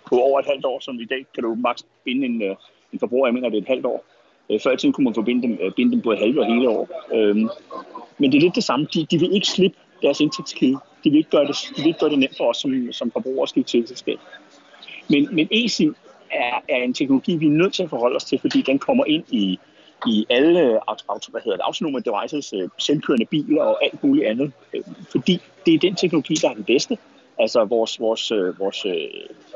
på 0.09 0.15
over 0.19 0.39
et 0.39 0.45
halvt 0.45 0.65
år, 0.65 0.79
som 0.79 0.99
i 0.99 1.05
dag 1.05 1.25
kan 1.33 1.43
du 1.43 1.55
maks 1.55 1.83
binde 2.05 2.25
en, 2.25 2.41
øh, 2.41 2.55
en 2.93 2.99
forbruger, 2.99 3.27
jeg 3.27 3.33
mener, 3.33 3.49
det 3.49 3.57
er 3.57 3.61
et 3.61 3.67
halvt 3.67 3.85
år. 3.85 4.05
Øh, 4.49 4.59
før 4.59 4.71
i 4.71 4.77
tiden 4.77 4.93
kunne 4.93 5.03
man 5.03 5.13
forbinde 5.13 5.41
dem, 5.47 5.57
øh, 5.61 5.71
binde 5.71 5.91
dem 5.91 6.01
på 6.01 6.11
et 6.11 6.19
halvt 6.19 6.39
og 6.39 6.45
hele 6.53 6.69
år. 6.69 6.89
Øh, 7.13 7.35
men 8.17 8.31
det 8.31 8.37
er 8.37 8.41
lidt 8.41 8.55
det 8.55 8.63
samme. 8.63 8.87
De, 8.93 9.05
de 9.11 9.19
vil 9.19 9.33
ikke 9.33 9.47
slippe 9.47 9.77
deres 10.01 10.19
indtægtskilde. 10.19 10.77
De 11.03 11.09
vil 11.09 11.17
ikke 11.17 11.29
gøre 11.29 11.47
det, 11.47 11.55
de 11.77 11.81
vil 11.81 11.87
ikke 11.87 11.99
gøre 11.99 12.09
det 12.09 12.19
nemt 12.19 12.37
for 12.37 12.49
os 12.49 12.57
som, 12.57 12.91
som 12.91 13.11
forbrugere 13.11 13.43
at 13.43 13.49
skifte 13.49 13.83
til 13.95 14.17
Men, 15.09 15.29
men 15.31 15.47
eSIM 15.51 15.95
er, 16.31 16.61
er 16.69 16.83
en 16.83 16.93
teknologi, 16.93 17.35
vi 17.35 17.45
er 17.45 17.51
nødt 17.51 17.73
til 17.73 17.83
at 17.83 17.89
forholde 17.89 18.15
os 18.15 18.23
til, 18.23 18.39
fordi 18.39 18.61
den 18.61 18.79
kommer 18.79 19.05
ind 19.05 19.23
i, 19.31 19.59
i 20.07 20.25
alle 20.29 20.79
auto, 21.07 21.31
hvad 21.31 21.41
hedder 21.41 21.57
det, 21.57 21.63
autonome 21.63 21.99
devices, 21.99 22.53
øh, 22.53 22.69
selvkørende 22.77 23.25
biler 23.25 23.63
og 23.63 23.83
alt 23.85 24.03
muligt 24.03 24.27
andet. 24.27 24.51
Øh, 24.73 24.81
fordi 25.11 25.41
det 25.65 25.73
er 25.73 25.79
den 25.79 25.95
teknologi, 25.95 26.33
der 26.33 26.49
er 26.49 26.53
den 26.53 26.63
bedste. 26.63 26.97
Altså 27.39 27.65
vores, 27.65 27.99
vores, 27.99 28.31
øh, 28.31 28.59
vores 28.59 28.81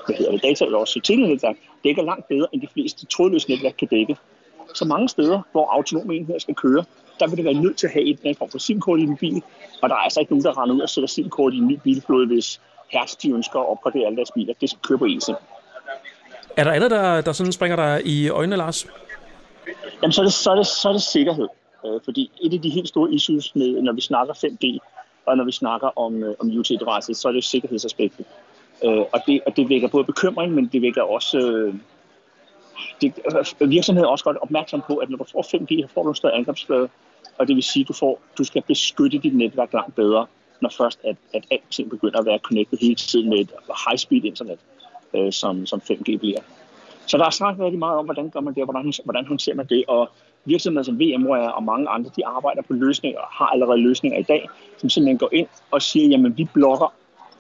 hvad 0.06 0.16
hedder 0.18 0.32
det, 0.32 0.44
data, 0.44 0.66
vores 0.66 0.98
telenetværk 1.04 1.56
dækker 1.84 2.04
langt 2.04 2.28
bedre, 2.28 2.48
end 2.54 2.62
de 2.62 2.68
fleste 2.74 3.06
trådløse 3.06 3.50
netværk 3.50 3.74
kan 3.80 3.88
dække. 3.88 4.18
Så 4.74 4.86
mange 4.86 5.10
steder, 5.10 5.42
hvor 5.52 5.68
autonome 5.68 6.16
enheder 6.16 6.40
skal 6.40 6.56
køre, 6.56 6.84
der 7.20 7.28
vil 7.28 7.38
det 7.38 7.46
være 7.46 7.54
nødt 7.54 7.78
til 7.78 7.88
at 7.88 7.94
have 7.94 8.06
et 8.06 8.20
eller 8.24 8.36
andet 8.42 8.62
SIM-kort 8.62 9.00
i 9.00 9.04
en 9.04 9.18
bil, 9.18 9.42
og 9.82 9.90
der 9.90 9.96
er 9.96 10.00
altså 10.00 10.20
ikke 10.20 10.32
nogen, 10.32 10.44
der 10.44 10.62
render 10.62 10.76
ud 10.76 10.82
og 10.82 10.90
sætter 10.90 11.08
SIM-kort 11.08 11.54
i 11.54 11.58
en 11.58 11.68
ny 11.68 11.80
bilflåde, 11.84 12.28
hvis 12.28 12.62
Hertz 12.90 13.16
de 13.16 13.32
ønsker 13.32 13.60
at 13.60 13.70
opgradere 13.70 14.06
alle 14.06 14.16
deres 14.16 14.32
biler. 14.32 14.54
Det 14.62 14.70
skal 14.70 14.82
køre 14.82 14.98
på 14.98 15.06
eSIM. 15.06 15.36
Er 16.58 16.64
der 16.64 16.72
andet, 16.72 16.92
der, 16.92 17.22
der 17.22 17.32
sådan 17.32 17.52
springer 17.52 17.76
dig 17.76 18.02
i 18.06 18.30
øjnene, 18.30 18.56
Lars? 18.56 18.88
Jamen, 20.02 20.12
så 20.12 20.22
er 20.22 20.26
det, 20.26 20.34
så 20.34 20.52
er 20.52 20.56
det, 20.56 20.68
så 20.68 20.90
er 20.90 20.94
det 20.94 21.02
sikkerhed. 21.02 21.48
Øh, 21.86 22.00
fordi 22.04 22.32
et 22.42 22.54
af 22.54 22.62
de 22.62 22.70
helt 22.70 22.88
store 22.88 23.12
issues, 23.12 23.56
med, 23.56 23.82
når 23.82 23.94
vi 23.94 24.02
snakker 24.02 24.34
5G, 24.34 24.78
og 25.26 25.38
når 25.38 25.44
vi 25.44 25.52
snakker 25.52 26.00
om, 26.00 26.24
øh, 26.24 26.36
om 26.40 26.48
UT-devices, 26.48 27.18
så 27.18 27.28
er 27.28 27.32
det 27.32 27.44
sikkerhedsaspektet. 27.44 28.26
Øh, 28.84 29.00
og, 29.14 29.20
det, 29.28 29.42
og 29.46 29.58
det 29.58 29.70
vækker 29.70 29.88
både 29.88 30.04
bekymring, 30.04 30.54
men 30.54 30.70
det 30.74 30.82
vækker 30.82 31.02
også... 31.02 31.38
Øh, 31.40 31.74
det, 33.02 33.14
øh, 33.62 33.70
virksomheden 33.70 34.06
er 34.06 34.12
også 34.12 34.24
godt 34.24 34.38
opmærksom 34.42 34.82
på, 34.88 34.96
at 34.96 35.10
når 35.10 35.18
du 35.18 35.26
får 35.32 35.42
5G, 35.42 35.82
så 35.82 35.94
får 35.94 36.04
du 36.04 36.10
en 36.10 36.16
større 36.16 36.34
angrebsflade, 36.34 36.90
og 37.38 37.48
det 37.48 37.56
vil 37.56 37.64
sige, 37.64 37.84
at 37.84 37.88
du, 37.88 37.94
får, 37.94 38.22
du 38.38 38.44
skal 38.44 38.62
beskytte 38.68 39.18
dit 39.18 39.36
netværk 39.36 39.74
langt 39.74 39.96
bedre, 39.96 40.26
når 40.62 40.70
først 40.78 41.00
at, 41.04 41.16
at 41.34 41.46
alting 41.52 41.90
begynder 41.90 42.20
at 42.20 42.26
være 42.26 42.38
connected 42.38 42.78
hele 42.82 42.96
tiden 42.96 43.30
med 43.30 43.38
et 43.38 43.52
high-speed 43.68 44.24
internet 44.24 44.60
øh, 45.16 45.32
som, 45.32 45.66
som 45.66 45.82
5G 45.92 46.18
bliver. 46.18 46.40
Så 47.06 47.18
der 47.18 47.26
er 47.26 47.30
snakket 47.30 47.66
rigtig 47.66 47.80
meget 47.80 47.98
om, 47.98 48.06
hvordan 48.06 48.30
gør 48.30 48.40
man 48.40 48.54
det, 48.54 48.64
og 48.64 48.72
hvordan, 48.72 48.94
hvordan 49.04 49.26
håndterer 49.26 49.56
man 49.56 49.66
det, 49.66 49.84
og 49.88 50.10
virksomheder 50.46 50.84
som 50.84 51.00
VMware 51.00 51.54
og 51.54 51.64
mange 51.64 51.90
andre, 51.90 52.12
de 52.16 52.26
arbejder 52.26 52.62
på 52.62 52.74
løsninger, 52.74 53.20
og 53.20 53.28
har 53.32 53.46
allerede 53.46 53.78
løsninger 53.78 54.20
i 54.20 54.24
dag, 54.24 54.50
som 54.78 54.90
simpelthen 54.90 55.18
går 55.18 55.30
ind 55.32 55.48
og 55.72 55.82
siger, 55.82 56.08
jamen 56.08 56.38
vi 56.38 56.48
blokker, 56.54 56.94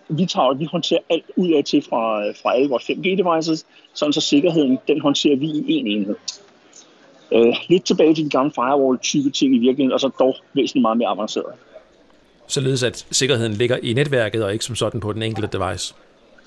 vi 0.09 0.25
tager, 0.25 0.53
vi 0.53 0.65
håndterer 0.65 0.99
alt 1.09 1.25
ud 1.35 1.51
af 1.51 1.63
til 1.63 1.81
fra, 1.89 2.31
fra 2.31 2.55
alle 2.55 2.69
vores 2.69 2.83
5G-devices, 2.89 3.65
sådan 3.93 4.13
så 4.13 4.21
sikkerheden, 4.21 4.79
den 4.87 5.01
håndterer 5.01 5.35
vi 5.35 5.45
i 5.45 5.73
en 5.73 5.87
enhed. 5.87 6.15
Øh, 7.33 7.55
lidt 7.69 7.85
tilbage 7.85 8.15
til 8.15 8.25
de 8.25 8.29
gamle 8.29 8.51
firewall-type 8.55 9.29
ting 9.29 9.55
i 9.55 9.59
virkeligheden, 9.59 9.91
og 9.91 9.99
så 9.99 10.09
dog 10.19 10.35
væsentligt 10.53 10.81
meget 10.81 10.97
mere 10.97 11.09
avanceret. 11.09 11.53
Således 12.47 12.83
at 12.83 13.07
sikkerheden 13.11 13.53
ligger 13.53 13.77
i 13.83 13.93
netværket 13.93 14.43
og 14.43 14.53
ikke 14.53 14.65
som 14.65 14.75
sådan 14.75 14.99
på 14.99 15.13
den 15.13 15.23
enkelte 15.23 15.57
device? 15.57 15.95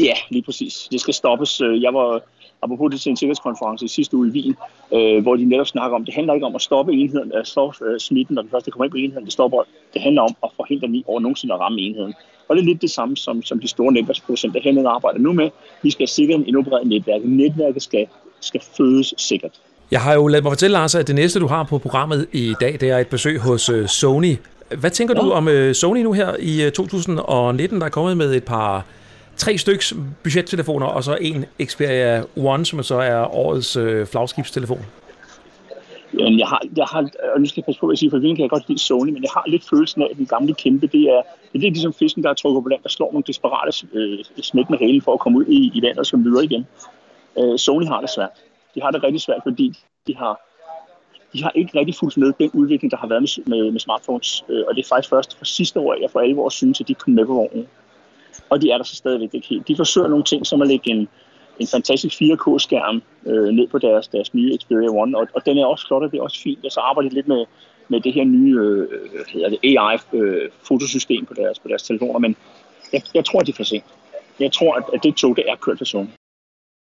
Ja, 0.01 0.15
lige 0.31 0.43
præcis. 0.43 0.89
Det 0.93 1.01
skal 1.01 1.15
stoppes. 1.15 1.61
Øh, 1.61 1.83
jeg 1.83 1.95
var 1.95 2.23
apropos 2.63 2.91
det 2.93 3.01
til 3.01 3.11
en 3.11 3.17
sikkerhedskonference 3.17 3.85
i 3.85 3.89
sidste 3.89 4.17
uge 4.17 4.29
i 4.29 4.31
Wien, 4.31 4.57
øh, 4.95 5.23
hvor 5.23 5.37
de 5.37 5.45
netop 5.45 5.67
snakker 5.67 5.97
om, 5.97 6.05
det 6.05 6.15
handler 6.15 6.35
ikke 6.35 6.47
om 6.47 6.55
at 6.55 6.63
stoppe 6.63 6.93
enheden, 6.93 7.33
at 7.33 7.47
stoppe 7.47 7.85
øh, 7.85 8.01
smitten, 8.01 8.35
når 8.35 8.43
den 8.43 8.51
første 8.51 8.71
kommer 8.71 8.85
ind 8.85 8.93
på 8.93 8.97
enheden. 8.97 9.25
Det, 9.25 9.33
stopper, 9.33 9.63
det 9.95 10.03
handler 10.03 10.23
om 10.23 10.35
at 10.45 10.51
forhindre 10.57 10.87
den 10.87 11.05
over 11.07 11.21
nogensinde 11.21 11.55
at 11.55 11.61
ramme 11.61 11.81
enheden. 11.81 12.15
Og 12.49 12.57
det 12.57 12.63
er 12.63 12.67
lidt 12.67 12.83
det 12.83 12.91
samme, 12.91 13.17
som, 13.17 13.43
som 13.43 13.61
de 13.61 13.69
store 13.69 13.93
netværksproducenter 13.93 14.61
hernede 14.61 14.89
arbejder 14.89 15.19
nu 15.19 15.33
med. 15.33 15.51
Vi 15.83 15.91
skal 15.91 16.09
sikre 16.09 16.35
en 16.35 16.65
bredere 16.65 16.85
netværk. 16.85 17.21
Netværket 17.25 17.83
skal, 17.83 18.07
skal 18.41 18.61
fødes 18.77 19.15
sikkert. 19.17 19.53
Jeg 19.91 20.01
har 20.01 20.15
jo 20.15 20.27
ladet 20.27 20.45
mig 20.45 20.51
fortælle, 20.51 20.73
Lars, 20.73 20.95
at 20.95 21.07
det 21.07 21.15
næste, 21.15 21.41
du 21.41 21.47
har 21.47 21.63
på 21.63 21.79
programmet 21.79 22.27
i 22.33 22.55
dag, 22.61 22.77
det 22.81 22.91
er 22.91 22.99
et 22.99 23.07
besøg 23.07 23.41
hos 23.41 23.71
Sony. 23.87 24.37
Hvad 24.79 24.91
tænker 24.91 25.15
ja. 25.17 25.23
du 25.23 25.31
om 25.31 25.75
Sony 25.75 25.99
nu 25.99 26.13
her 26.13 26.37
i 26.41 26.71
2019, 26.71 27.81
der 27.81 27.87
er 27.87 27.91
kommet 27.91 28.17
med 28.17 28.35
et 28.35 28.45
par 28.45 28.85
tre 29.37 29.59
styks 29.59 29.95
budgettelefoner, 30.23 30.87
og 30.87 31.05
så 31.05 31.19
en 31.21 31.45
Xperia 31.63 32.23
One, 32.37 32.67
som 32.67 32.83
så 32.83 32.95
er 32.95 33.35
årets 33.35 33.77
øh, 33.77 34.07
flagskibstelefon? 34.07 34.85
Jamen, 36.19 36.39
jeg 36.39 36.47
har, 36.47 36.63
jeg 36.77 36.85
har, 36.85 37.11
og 37.35 37.41
nu 37.41 37.47
skal 37.47 37.61
jeg 37.61 37.65
passe 37.65 37.81
på 37.81 37.89
at 37.89 37.99
sige, 37.99 38.11
for 38.11 38.19
kan 38.19 38.39
jeg 38.39 38.51
godt 38.51 38.69
lide 38.69 38.79
Sony, 38.79 39.11
men 39.11 39.23
jeg 39.23 39.31
har 39.35 39.45
lidt 39.47 39.65
følelsen 39.71 40.03
af, 40.03 40.09
at 40.11 40.17
den 40.17 40.27
gamle 40.27 40.55
kæmpe, 40.55 40.87
det 40.87 41.03
er, 41.03 41.23
det 41.53 41.67
er 41.67 41.71
ligesom 41.71 41.93
fisken, 41.93 42.23
der 42.23 42.31
er 42.31 42.35
trukket 42.35 42.63
på 42.63 42.69
land, 42.69 42.83
der 42.83 42.89
slår 42.89 43.13
nogle 43.13 43.25
desperate 43.27 43.87
øh, 43.93 44.19
smæk 44.43 44.71
med 44.71 44.79
halen 44.79 45.03
for 45.03 45.13
at 45.13 45.21
komme 45.21 45.39
ud 45.39 45.47
i, 45.47 45.71
i 45.75 45.83
vandet 45.83 45.99
og 45.99 46.07
skal 46.07 46.19
videre 46.19 46.45
igen. 46.45 46.67
Øh, 47.39 47.59
Sony 47.59 47.87
har 47.87 48.01
det 48.01 48.11
svært. 48.11 48.31
De 48.75 48.83
har 48.83 48.91
det 48.91 49.03
rigtig 49.03 49.21
svært, 49.21 49.41
fordi 49.43 49.73
de 50.07 50.17
har, 50.17 50.41
de 51.33 51.43
har 51.43 51.53
ikke 51.55 51.79
rigtig 51.79 51.95
fulgt 51.95 52.17
med 52.17 52.33
den 52.41 52.51
udvikling, 52.53 52.91
der 52.91 52.97
har 52.97 53.07
været 53.07 53.23
med, 53.23 53.45
med, 53.47 53.71
med 53.71 53.81
smartphones. 53.81 54.45
Øh, 54.49 54.65
og 54.69 54.75
det 54.75 54.85
er 54.85 54.89
faktisk 54.89 55.11
først 55.11 55.39
fra 55.39 55.45
sidste 55.45 55.81
år, 55.81 55.95
jeg 56.01 56.11
for 56.11 56.21
alvor 56.21 56.49
synes, 56.49 56.81
at 56.81 56.89
de 56.89 56.95
kom 56.95 57.15
med 57.15 57.27
på 57.27 57.35
vognen 57.35 57.67
og 58.51 58.63
de 58.63 58.71
er 58.71 58.77
der 58.77 58.85
så 58.85 58.97
stadigvæk 58.97 59.35
ikke 59.35 59.49
helt. 59.49 59.69
De 59.69 59.77
forsøger 59.77 60.09
nogle 60.09 60.25
ting, 60.25 60.47
som 60.47 60.63
at 60.63 60.69
lægge 60.69 60.91
en, 60.91 61.09
en 61.59 61.67
fantastisk 61.67 62.23
4K-skærm 62.23 63.03
øh, 63.27 63.49
ned 63.49 63.67
på 63.69 63.79
deres, 63.79 64.09
deres 64.09 64.35
nye 64.35 64.59
Xperia 64.59 64.89
One, 64.89 65.19
og, 65.19 65.29
og 65.35 65.47
den 65.47 65.59
er 65.59 65.67
også 65.67 65.87
flot, 65.87 66.03
og 66.03 66.11
det 66.13 66.19
er 66.19 66.23
også 66.23 66.43
fint. 66.43 66.65
Og 66.65 66.73
så 66.73 66.81
arbejder 66.81 67.09
de 67.09 67.15
lidt 67.15 67.29
med, 67.29 67.45
med 67.89 68.01
det 68.01 68.13
her 68.13 68.25
nye 68.25 68.57
øh, 68.61 68.89
hedder 69.33 69.49
det 69.49 69.59
AI-fotosystem 69.63 71.23
øh, 71.23 71.27
på, 71.27 71.35
deres, 71.35 71.59
på 71.59 71.69
deres 71.69 71.83
telefoner, 71.83 72.19
men 72.19 72.37
jeg, 72.93 73.03
jeg 73.15 73.25
tror, 73.25 73.41
at 73.41 73.47
de 73.47 73.53
får 73.53 73.65
se. 73.65 73.83
Jeg 74.41 74.53
tror, 74.53 74.75
at, 74.75 74.85
at 74.95 75.01
det 75.03 75.15
tog, 75.15 75.37
det 75.37 75.45
er 75.49 75.57
kørt 75.57 75.79
for 75.79 75.85
Sony. 75.85 76.07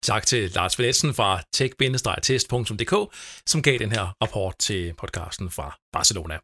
Tak 0.04 0.26
til 0.26 0.52
Lars 0.52 0.80
Villetsen 0.80 1.14
fra 1.14 1.42
tech-test.dk, 1.56 3.16
som 3.48 3.62
gav 3.62 3.78
den 3.78 3.92
her 3.92 4.16
rapport 4.24 4.56
til 4.60 4.94
podcasten 4.94 5.52
fra 5.52 5.78
Barcelona. 5.94 6.38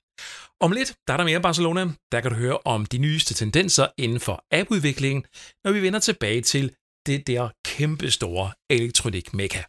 Om 0.61 0.71
lidt, 0.71 0.93
der 1.07 1.13
er 1.13 1.17
der 1.17 1.23
mere 1.23 1.41
Barcelona. 1.41 1.85
Der 2.11 2.21
kan 2.21 2.31
du 2.31 2.37
høre 2.37 2.57
om 2.65 2.85
de 2.85 2.97
nyeste 2.97 3.33
tendenser 3.33 3.87
inden 3.97 4.19
for 4.19 4.43
appudviklingen, 4.51 5.23
når 5.63 5.71
vi 5.71 5.81
vender 5.81 5.99
tilbage 5.99 6.41
til 6.41 6.75
det 7.05 7.27
der 7.27 7.49
kæmpe 7.65 8.11
store 8.11 8.51
elektronik 8.69 9.33
mekka. 9.33 9.61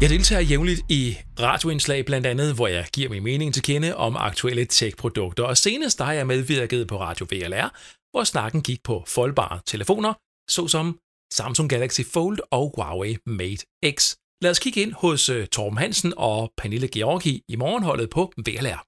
Jeg 0.00 0.10
deltager 0.10 0.40
jævnligt 0.40 0.80
i 0.88 1.16
radioindslag 1.40 2.04
blandt 2.04 2.26
andet, 2.26 2.54
hvor 2.54 2.66
jeg 2.66 2.86
giver 2.92 3.10
min 3.10 3.22
mening 3.22 3.54
til 3.54 3.62
kende 3.62 3.96
om 3.96 4.16
aktuelle 4.16 4.64
tech-produkter, 4.64 5.44
og 5.44 5.56
senest 5.56 6.02
har 6.02 6.12
jeg 6.12 6.26
medvirket 6.26 6.88
på 6.88 7.00
Radio 7.00 7.26
VLR, 7.30 7.68
hvor 8.10 8.24
snakken 8.24 8.62
gik 8.62 8.82
på 8.84 9.04
foldbare 9.06 9.60
telefoner, 9.66 10.12
såsom 10.50 10.98
Samsung 11.32 11.70
Galaxy 11.70 12.00
Fold 12.12 12.38
og 12.50 12.72
Huawei 12.76 13.16
Mate 13.26 13.66
X. 13.90 14.14
Lad 14.42 14.50
os 14.50 14.58
kigge 14.58 14.80
ind 14.82 14.92
hos 14.92 15.28
øh, 15.28 15.46
Torben 15.46 15.78
Hansen 15.78 16.12
og 16.16 16.52
Pernille 16.56 16.88
Georgi 16.88 17.42
i 17.48 17.56
morgenholdet 17.56 18.10
på 18.10 18.32
VLR. 18.46 18.84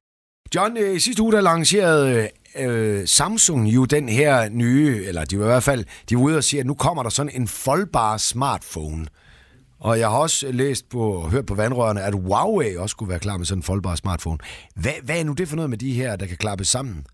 John, 0.55 0.77
øh, 0.77 1.01
sidste 1.01 1.23
uge 1.23 1.33
der 1.33 1.41
lancerede 1.41 2.29
øh, 2.57 3.09
Samsung 3.09 3.69
jo 3.69 3.85
den 3.85 4.09
her 4.09 4.49
nye, 4.49 5.05
eller 5.05 5.25
de 5.25 5.39
var 5.39 5.45
i 5.45 5.49
hvert 5.49 5.63
fald, 5.63 5.85
de 6.09 6.17
var 6.17 6.23
ude 6.23 6.37
og 6.37 6.45
sige, 6.45 6.61
at 6.61 6.67
nu 6.67 6.75
kommer 6.75 7.03
der 7.03 7.11
sådan 7.11 7.33
en 7.35 7.49
foldbar 7.49 8.17
smartphone. 8.17 9.07
Og 9.81 9.99
jeg 9.99 10.09
har 10.11 10.17
også 10.17 10.53
læst 10.53 10.89
på 10.89 11.13
og 11.13 11.31
hørt 11.31 11.47
på 11.47 11.55
vandrørene, 11.55 12.03
at 12.03 12.15
Huawei 12.15 12.77
også 12.77 12.93
skulle 12.93 13.09
være 13.11 13.19
klar 13.19 13.37
med 13.37 13.47
sådan 13.47 13.59
en 13.59 13.63
foldbar 13.63 13.95
smartphone. 13.95 14.39
Hvad, 14.75 14.93
hvad 15.03 15.21
er 15.21 15.25
nu 15.25 15.33
det 15.33 15.49
for 15.49 15.57
noget 15.57 15.71
med 15.71 15.79
de 15.79 15.93
her, 15.93 16.17
der 16.17 16.27
kan 16.27 16.37
klappes 16.37 16.69
sammen? 16.69 17.05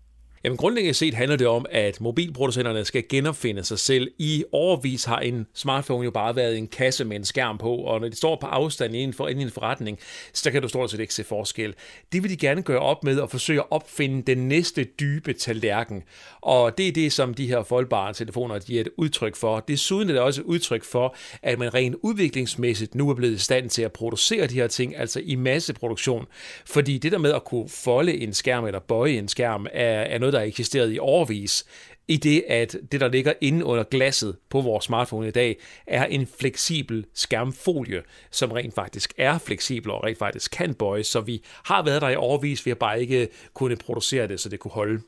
Jamen 0.45 0.57
grundlæggende 0.57 0.93
set 0.93 1.13
handler 1.13 1.35
det 1.35 1.47
om, 1.47 1.65
at 1.71 2.01
mobilproducenterne 2.01 2.85
skal 2.85 3.03
genopfinde 3.09 3.63
sig 3.63 3.79
selv. 3.79 4.11
I 4.19 4.43
overvis 4.51 5.05
har 5.05 5.19
en 5.19 5.47
smartphone 5.53 6.05
jo 6.05 6.11
bare 6.11 6.35
været 6.35 6.57
en 6.57 6.67
kasse 6.67 7.05
med 7.05 7.17
en 7.17 7.25
skærm 7.25 7.57
på, 7.57 7.75
og 7.75 8.01
når 8.01 8.09
de 8.09 8.15
står 8.15 8.37
på 8.41 8.47
afstand 8.47 8.95
inden 8.95 9.13
for, 9.13 9.27
inden 9.27 9.45
en 9.45 9.51
forretning, 9.51 9.99
så 10.33 10.51
kan 10.51 10.61
du 10.61 10.67
stort 10.67 10.91
set 10.91 10.99
ikke 10.99 11.13
se 11.13 11.23
forskel. 11.23 11.73
Det 12.11 12.23
vil 12.23 12.31
de 12.31 12.37
gerne 12.37 12.61
gøre 12.61 12.79
op 12.79 13.03
med 13.03 13.19
og 13.19 13.29
forsøge 13.29 13.59
at 13.59 13.65
opfinde 13.71 14.21
den 14.21 14.47
næste 14.47 14.83
dybe 14.83 15.33
tallerken. 15.33 16.03
Og 16.41 16.77
det 16.77 16.87
er 16.87 16.91
det, 16.91 17.13
som 17.13 17.33
de 17.33 17.47
her 17.47 17.63
foldbare 17.63 18.13
telefoner 18.13 18.59
de 18.59 18.77
er 18.77 18.81
et 18.81 18.89
udtryk 18.97 19.35
for. 19.35 19.59
Desuden 19.59 20.09
er 20.09 20.13
det 20.13 20.21
også 20.21 20.41
et 20.41 20.45
udtryk 20.45 20.83
for, 20.83 21.15
at 21.43 21.59
man 21.59 21.73
rent 21.73 21.95
udviklingsmæssigt 22.01 22.95
nu 22.95 23.09
er 23.09 23.13
blevet 23.13 23.33
i 23.33 23.37
stand 23.37 23.69
til 23.69 23.81
at 23.81 23.91
producere 23.91 24.47
de 24.47 24.55
her 24.55 24.67
ting, 24.67 24.97
altså 24.97 25.21
i 25.23 25.35
masseproduktion. 25.35 26.25
Fordi 26.65 26.97
det 26.97 27.11
der 27.11 27.17
med 27.17 27.33
at 27.33 27.43
kunne 27.43 27.69
folde 27.69 28.17
en 28.17 28.33
skærm 28.33 28.65
eller 28.65 28.79
bøje 28.79 29.11
en 29.11 29.27
skærm, 29.27 29.67
er, 29.73 30.01
er 30.01 30.17
noget, 30.17 30.34
der 30.35 30.41
har 30.41 30.47
eksisteret 30.47 30.93
i 30.93 30.99
overvis, 30.99 31.65
i 32.07 32.17
det, 32.17 32.43
at 32.47 32.77
det, 32.91 33.01
der 33.01 33.07
ligger 33.07 33.33
inde 33.41 33.65
under 33.65 33.83
glasset 33.83 34.35
på 34.49 34.61
vores 34.61 34.85
smartphone 34.85 35.27
i 35.27 35.31
dag, 35.31 35.57
er 35.87 36.05
en 36.05 36.27
fleksibel 36.39 37.05
skærmfolie, 37.13 38.01
som 38.31 38.51
rent 38.51 38.75
faktisk 38.75 39.13
er 39.17 39.37
fleksibel 39.37 39.91
og 39.91 40.03
rent 40.03 40.17
faktisk 40.17 40.51
kan 40.51 40.73
bøjes, 40.73 41.07
så 41.07 41.21
vi 41.21 41.43
har 41.65 41.83
været 41.83 42.01
der 42.01 42.09
i 42.09 42.15
overvis, 42.15 42.65
vi 42.65 42.69
har 42.69 42.75
bare 42.75 43.01
ikke 43.01 43.27
kunnet 43.53 43.79
producere 43.79 44.27
det, 44.27 44.39
så 44.39 44.49
det 44.49 44.59
kunne 44.59 44.71
holde. 44.71 45.01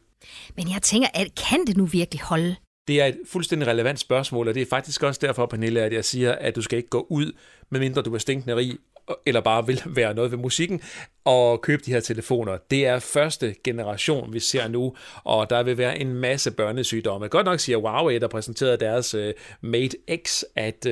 Men 0.56 0.70
jeg 0.70 0.82
tænker, 0.82 1.08
at 1.14 1.36
kan 1.50 1.66
det 1.68 1.78
nu 1.78 1.86
virkelig 1.86 2.22
holde? 2.22 2.56
Det 2.88 3.02
er 3.02 3.06
et 3.06 3.18
fuldstændig 3.26 3.68
relevant 3.68 4.00
spørgsmål, 4.00 4.48
og 4.48 4.56
det 4.56 4.62
er 4.62 4.66
faktisk 4.70 5.04
også 5.04 5.20
derfor, 5.24 5.46
Pernille, 5.46 5.82
at 5.82 5.94
jeg 5.94 6.06
siger, 6.06 6.32
at 6.32 6.56
du 6.56 6.62
skal 6.62 6.78
ikke 6.78 6.90
gå 6.90 7.08
ud, 7.10 7.32
medmindre 7.70 8.02
du 8.02 8.14
er 8.14 8.18
stinkende 8.18 8.56
rig, 8.56 8.78
eller 9.26 9.42
bare 9.42 9.68
vil 9.68 9.82
være 9.86 10.14
noget 10.14 10.32
ved 10.32 10.38
musikken, 10.38 10.82
og 11.28 11.62
købe 11.62 11.84
de 11.86 11.92
her 11.92 12.00
telefoner. 12.00 12.58
Det 12.72 12.86
er 12.86 13.00
første 13.00 13.56
generation, 13.64 14.34
vi 14.34 14.40
ser 14.40 14.68
nu, 14.68 14.96
og 15.24 15.50
der 15.50 15.64
vil 15.64 15.78
være 15.78 16.00
en 16.00 16.14
masse 16.14 16.52
børnesygdomme. 16.52 17.28
Godt 17.28 17.46
nok 17.46 17.60
siger 17.60 17.78
Huawei, 17.78 18.20
der 18.20 18.28
præsenterede 18.28 18.78
deres 18.78 19.16
uh, 19.16 19.22
Mate 19.62 19.98
X, 20.26 20.44
at 20.56 20.86
uh, 20.86 20.92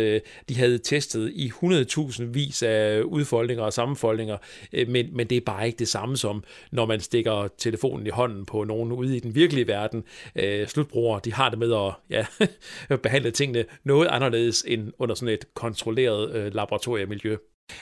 de 0.49 0.56
havde 0.56 0.78
testet 0.78 1.32
i 1.36 1.51
100.000 1.63 2.23
vis 2.23 2.63
af 2.63 3.01
udfoldninger 3.01 3.63
og 3.63 3.73
sammenfoldninger, 3.73 4.38
uh, 4.73 4.88
men, 4.88 5.10
men 5.13 5.28
det 5.28 5.36
er 5.36 5.41
bare 5.45 5.65
ikke 5.65 5.80
det 5.80 5.88
samme 5.88 6.17
som, 6.17 6.43
når 6.71 6.86
man 6.86 6.99
stikker 6.99 7.47
telefonen 7.58 8.08
i 8.08 8.10
hånden 8.10 8.45
på 8.45 8.63
nogen 8.63 8.91
ude 8.91 9.17
i 9.17 9.19
den 9.19 9.36
virkelige 9.36 9.67
verden. 9.67 10.04
Uh, 10.36 10.67
slutbrugere, 10.67 11.21
de 11.25 11.34
har 11.34 11.49
det 11.49 11.60
med 11.60 11.73
at 11.73 11.93
ja, 12.10 12.25
behandle 13.04 13.32
tingene 13.32 13.65
noget 13.84 14.08
anderledes 14.08 14.63
end 14.67 14.91
under 14.99 15.15
sådan 15.15 15.34
et 15.34 15.54
kontrolleret 15.54 16.47
uh, 16.47 16.56
laboratoriemiljø. 16.56 17.38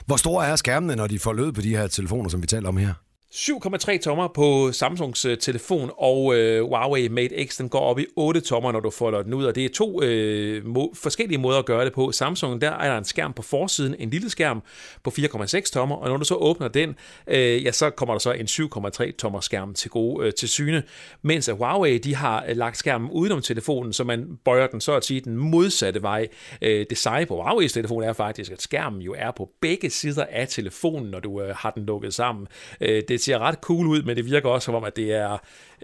Hvor 0.06 0.16
store 0.16 0.48
er 0.48 0.56
skærmene, 0.56 0.96
når 0.96 1.08
de 1.08 1.20
får 1.20 1.34
lød 1.34 1.52
på 1.52 1.62
de 1.62 1.70
her 1.70 1.88
telefoner, 1.88 2.30
som 2.30 2.42
vi 2.42 2.48
taler 2.48 2.70
om 2.70 2.78
her? 2.78 2.94
7,3 3.34 3.98
tommer 3.98 4.28
på 4.28 4.72
Samsungs 4.72 5.26
øh, 5.26 5.38
telefon, 5.38 5.92
og 5.98 6.36
øh, 6.36 6.68
Huawei 6.68 7.08
Mate 7.08 7.46
X 7.46 7.58
den 7.58 7.70
går 7.70 7.80
op 7.80 8.00
i 8.00 8.06
8 8.16 8.42
tommer, 8.42 8.72
når 8.72 8.80
du 8.80 8.90
folder 8.90 9.24
den 9.24 9.34
ud, 9.34 9.46
og 9.46 9.56
det 9.56 9.66
er 9.66 9.70
to 9.70 10.04
øh, 10.04 10.66
må, 10.66 10.94
forskellige 10.96 11.38
måder 11.38 11.60
at 11.60 11.66
gøre 11.66 11.86
det 11.86 11.94
på. 11.94 12.12
Samsung, 12.12 12.62
der 12.62 12.72
er 12.72 12.92
der 12.92 12.98
en 12.98 13.04
skærm 13.04 13.34
på 13.34 13.42
forsiden, 13.42 13.96
en 14.00 14.10
lille 14.10 14.30
skærm 14.30 14.64
på 15.04 15.12
4,6 15.18 15.72
tommer, 15.72 15.96
og 15.96 16.10
når 16.10 16.18
du 16.18 16.26
så 16.26 16.36
åbner 16.36 16.68
den, 16.68 16.96
øh, 17.28 17.64
ja, 17.64 17.72
så 17.72 17.90
kommer 17.90 18.14
der 18.14 18.20
så 18.20 18.32
en 18.32 18.46
7,3 18.46 19.16
tommer 19.16 19.40
skærm 19.40 19.74
til 19.74 19.92
gode 19.92 20.28
øh, 20.28 20.34
til 20.34 20.50
syne, 20.50 20.84
mens 21.22 21.50
øh, 21.50 21.56
Huawei, 21.56 21.98
de 21.98 22.16
har 22.16 22.46
øh, 22.50 22.58
lagt 22.58 22.78
skærmen 22.78 23.10
udenom 23.12 23.42
telefonen, 23.42 23.94
så 23.94 24.04
man 24.04 24.38
bøjer 24.46 24.68
den 24.68 24.82
så 24.82 24.96
at 24.96 25.06
sige 25.06 25.20
den 25.22 25.36
modsatte 25.36 26.02
vej. 26.02 26.28
Øh, 26.62 26.86
design 26.90 27.28
på 27.28 27.42
Huawei's 27.42 27.74
telefon 27.74 28.04
er 28.04 28.14
faktisk, 28.14 28.52
at 28.52 28.62
skærmen 28.62 29.02
jo 29.02 29.16
er 29.18 29.32
på 29.32 29.50
begge 29.62 29.90
sider 29.90 30.26
af 30.32 30.48
telefonen, 30.48 31.12
når 31.12 31.20
du 31.20 31.42
øh, 31.42 31.56
har 31.56 31.72
den 31.72 31.86
lukket 31.86 32.14
sammen. 32.14 32.48
Øh, 32.82 33.04
det 33.08 33.23
ser 33.24 33.40
ret 33.40 33.56
cool 33.62 33.88
ud, 33.88 34.04
men 34.04 34.18
det 34.18 34.26
virker 34.26 34.50
også 34.50 34.66
som 34.66 34.76
om, 34.76 34.84
at 34.84 34.96
det 34.96 35.14
er 35.14 35.38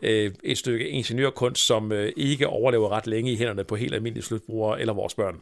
øh, 0.03 0.31
et 0.43 0.57
stykke 0.57 0.89
ingeniørkunst, 0.89 1.65
som 1.65 1.91
øh, 1.91 2.11
ikke 2.17 2.47
overlever 2.47 2.89
ret 2.89 3.07
længe 3.07 3.31
i 3.31 3.35
hænderne 3.35 3.63
på 3.63 3.75
helt 3.75 3.93
almindelige 3.93 4.23
slutbrugere 4.23 4.81
eller 4.81 4.93
vores 4.93 5.15
børn. 5.15 5.35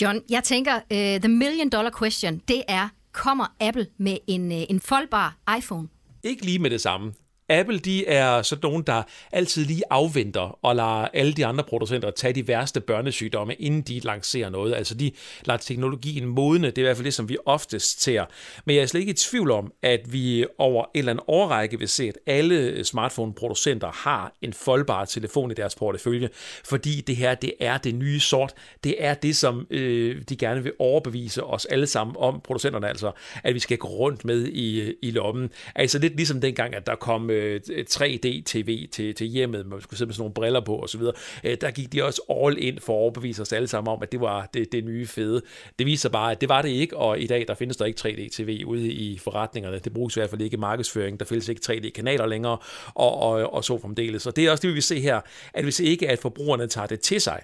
John, 0.00 0.22
jeg 0.30 0.44
tænker, 0.44 0.74
uh, 0.74 1.20
the 1.20 1.28
million 1.28 1.68
dollar 1.68 1.90
question, 1.98 2.42
det 2.48 2.62
er, 2.68 2.88
kommer 3.12 3.54
Apple 3.60 3.86
med 3.98 4.18
en, 4.26 4.52
uh, 4.52 4.58
en 4.70 4.80
foldbar 4.80 5.36
iPhone? 5.58 5.88
Ikke 6.22 6.44
lige 6.44 6.58
med 6.58 6.70
det 6.70 6.80
samme. 6.80 7.12
Apple, 7.48 7.78
de 7.78 8.06
er 8.06 8.42
sådan 8.42 8.70
nogen, 8.70 8.82
der 8.82 9.02
altid 9.32 9.64
lige 9.64 9.82
afventer 9.90 10.58
og 10.62 10.76
lader 10.76 11.08
alle 11.08 11.32
de 11.32 11.46
andre 11.46 11.64
producenter 11.64 12.10
tage 12.10 12.32
de 12.32 12.48
værste 12.48 12.80
børnesygdomme, 12.80 13.54
inden 13.54 13.82
de 13.82 14.00
lancerer 14.00 14.50
noget. 14.50 14.74
Altså 14.74 14.94
de 14.94 15.12
lader 15.44 15.58
teknologien 15.58 16.26
modne, 16.26 16.66
det 16.66 16.78
er 16.78 16.82
i 16.82 16.84
hvert 16.84 16.96
fald 16.96 17.04
det, 17.04 17.14
som 17.14 17.28
vi 17.28 17.36
oftest 17.46 18.02
ser. 18.02 18.24
Men 18.64 18.76
jeg 18.76 18.82
er 18.82 18.86
slet 18.86 19.00
ikke 19.00 19.10
i 19.10 19.14
tvivl 19.14 19.50
om, 19.50 19.72
at 19.82 20.12
vi 20.12 20.46
over 20.58 20.84
en 20.84 20.98
eller 20.98 21.12
anden 21.12 21.24
årrække 21.28 21.78
vil 21.78 21.88
se, 21.88 22.08
at 22.08 22.18
alle 22.26 22.84
smartphone-producenter 22.84 23.90
har 23.94 24.32
en 24.42 24.52
foldbar 24.52 25.04
telefon 25.04 25.50
i 25.50 25.54
deres 25.54 25.74
portefølje, 25.74 26.28
fordi 26.64 27.00
det 27.00 27.16
her, 27.16 27.34
det 27.34 27.52
er 27.60 27.78
det 27.78 27.94
nye 27.94 28.20
sort. 28.20 28.54
Det 28.84 28.94
er 28.98 29.14
det, 29.14 29.36
som 29.36 29.66
øh, 29.70 30.22
de 30.28 30.36
gerne 30.36 30.62
vil 30.62 30.72
overbevise 30.78 31.44
os 31.44 31.64
alle 31.64 31.86
sammen 31.86 32.16
om, 32.18 32.40
producenterne 32.44 32.88
altså, 32.88 33.12
at 33.44 33.54
vi 33.54 33.58
skal 33.58 33.78
gå 33.78 33.88
rundt 33.88 34.24
med 34.24 34.46
i, 34.46 34.94
i 35.02 35.10
lommen. 35.10 35.50
Altså 35.74 35.98
lidt 35.98 36.16
ligesom 36.16 36.40
dengang, 36.40 36.74
at 36.74 36.86
der 36.86 36.94
kom 36.94 37.30
øh, 37.36 37.84
3D-TV 37.90 38.88
til, 38.88 39.14
til 39.14 39.26
hjemmet, 39.26 39.66
man 39.66 39.80
skulle 39.80 39.98
sidde 39.98 40.08
med 40.08 40.14
sådan 40.14 40.22
nogle 40.22 40.34
briller 40.34 40.60
på 40.60 40.82
osv., 40.82 41.02
øh, 41.44 41.56
der 41.60 41.70
gik 41.70 41.92
de 41.92 42.04
også 42.04 42.22
all 42.30 42.58
in 42.58 42.78
for 42.78 42.92
at 42.92 42.96
overbevise 42.96 43.42
os 43.42 43.52
alle 43.52 43.68
sammen 43.68 43.92
om, 43.92 44.02
at 44.02 44.12
det 44.12 44.20
var 44.20 44.48
det, 44.54 44.72
det 44.72 44.84
nye 44.84 45.06
fede. 45.06 45.42
Det 45.78 45.86
viser 45.86 46.08
bare, 46.08 46.32
at 46.32 46.40
det 46.40 46.48
var 46.48 46.62
det 46.62 46.68
ikke, 46.68 46.96
og 46.96 47.20
i 47.20 47.26
dag 47.26 47.44
der 47.48 47.54
findes 47.54 47.76
der 47.76 47.84
ikke 47.84 48.00
3D-TV 48.00 48.64
ude 48.66 48.92
i 48.92 49.18
forretningerne. 49.18 49.78
Det 49.78 49.92
bruges 49.92 50.16
i 50.16 50.20
hvert 50.20 50.30
fald 50.30 50.40
ikke 50.40 50.54
i 50.54 50.60
markedsføring. 50.60 51.20
Der 51.20 51.26
findes 51.26 51.48
ikke 51.48 51.60
3D-kanaler 51.72 52.26
længere, 52.26 52.58
og, 52.94 53.18
og, 53.22 53.54
og 53.54 53.64
så 53.64 53.78
fremdeles. 53.78 54.26
Og 54.26 54.36
det 54.36 54.46
er 54.46 54.50
også 54.50 54.62
det, 54.62 54.68
vi 54.68 54.74
vil 54.74 54.82
se 54.82 55.00
her, 55.00 55.20
at 55.54 55.64
hvis 55.64 55.80
ikke 55.80 56.08
at 56.08 56.18
forbrugerne 56.18 56.66
tager 56.66 56.86
det 56.86 57.00
til 57.00 57.20
sig, 57.20 57.42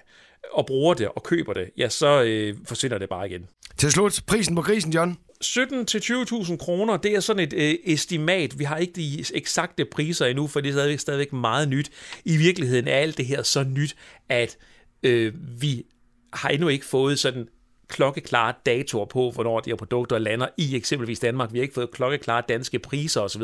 og 0.51 0.65
bruger 0.65 0.93
det 0.93 1.07
og 1.07 1.23
køber 1.23 1.53
det, 1.53 1.69
ja, 1.77 1.89
så 1.89 2.23
øh, 2.23 2.55
forsvinder 2.65 2.97
det 2.97 3.09
bare 3.09 3.29
igen. 3.29 3.47
Til 3.77 3.91
slut, 3.91 4.21
prisen 4.27 4.55
på 4.55 4.61
grisen, 4.61 4.93
John. 4.93 5.17
17 5.41 5.85
til 5.85 5.99
20.000 5.99 6.57
kroner, 6.57 6.97
det 6.97 7.15
er 7.15 7.19
sådan 7.19 7.43
et 7.43 7.53
øh, 7.53 7.75
estimat. 7.85 8.59
Vi 8.59 8.63
har 8.63 8.77
ikke 8.77 8.93
de 8.93 9.25
eksakte 9.33 9.85
priser 9.85 10.25
endnu, 10.25 10.47
for 10.47 10.61
det 10.61 10.69
er 10.69 10.73
stadigvæk, 10.73 10.99
stadigvæk 10.99 11.33
meget 11.33 11.69
nyt. 11.69 11.91
I 12.25 12.37
virkeligheden 12.37 12.87
er 12.87 12.95
alt 12.95 13.17
det 13.17 13.25
her 13.25 13.43
så 13.43 13.63
nyt, 13.63 13.95
at 14.29 14.57
øh, 15.03 15.33
vi 15.61 15.85
har 16.33 16.49
endnu 16.49 16.67
ikke 16.67 16.85
fået 16.85 17.19
sådan 17.19 17.47
klokkeklare 17.87 18.53
datoer 18.65 19.05
på, 19.05 19.31
hvornår 19.31 19.59
de 19.59 19.69
her 19.69 19.75
produkter 19.75 20.17
lander 20.17 20.47
i 20.57 20.75
eksempelvis 20.75 21.19
Danmark. 21.19 21.53
Vi 21.53 21.57
har 21.57 21.63
ikke 21.63 21.73
fået 21.73 21.91
klokkeklare 21.91 22.43
danske 22.49 22.79
priser 22.79 23.21
osv., 23.21 23.41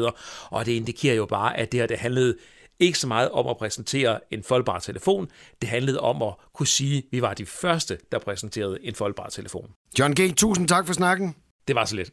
og 0.49 0.65
det 0.65 0.71
indikerer 0.71 1.15
jo 1.15 1.25
bare, 1.25 1.57
at 1.57 1.71
det 1.71 1.79
her 1.79 1.87
det 1.87 1.97
handlede 1.97 2.35
ikke 2.79 2.99
så 2.99 3.07
meget 3.07 3.31
om 3.31 3.47
at 3.47 3.57
præsentere 3.57 4.19
en 4.31 4.43
foldbar 4.43 4.79
telefon. 4.79 5.27
Det 5.61 5.69
handlede 5.69 5.99
om 5.99 6.21
at 6.21 6.33
kunne 6.53 6.67
sige, 6.67 6.97
at 6.97 7.03
vi 7.11 7.21
var 7.21 7.33
de 7.33 7.45
første, 7.45 7.97
der 8.11 8.19
præsenterede 8.19 8.77
en 8.81 8.95
foldbar 8.95 9.27
telefon. 9.27 9.71
John 9.99 10.13
G., 10.13 10.35
tusind 10.37 10.67
tak 10.67 10.85
for 10.87 10.93
snakken. 10.93 11.35
Det 11.67 11.75
var 11.75 11.85
så 11.85 11.95
lidt. 11.95 12.11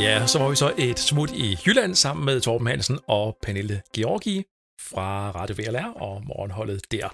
Ja, 0.00 0.26
så 0.26 0.38
var 0.38 0.50
vi 0.50 0.56
så 0.56 0.72
et 0.78 0.98
smut 0.98 1.30
i 1.30 1.58
Jylland 1.66 1.94
sammen 1.94 2.24
med 2.24 2.40
Torben 2.40 2.66
Hansen 2.66 2.98
og 3.08 3.36
Pernille 3.42 3.82
Georgi 3.96 4.42
fra 4.90 5.30
Radio 5.30 5.54
VLR 5.58 6.02
og 6.02 6.22
morgenholdet 6.26 6.92
der. 6.92 7.08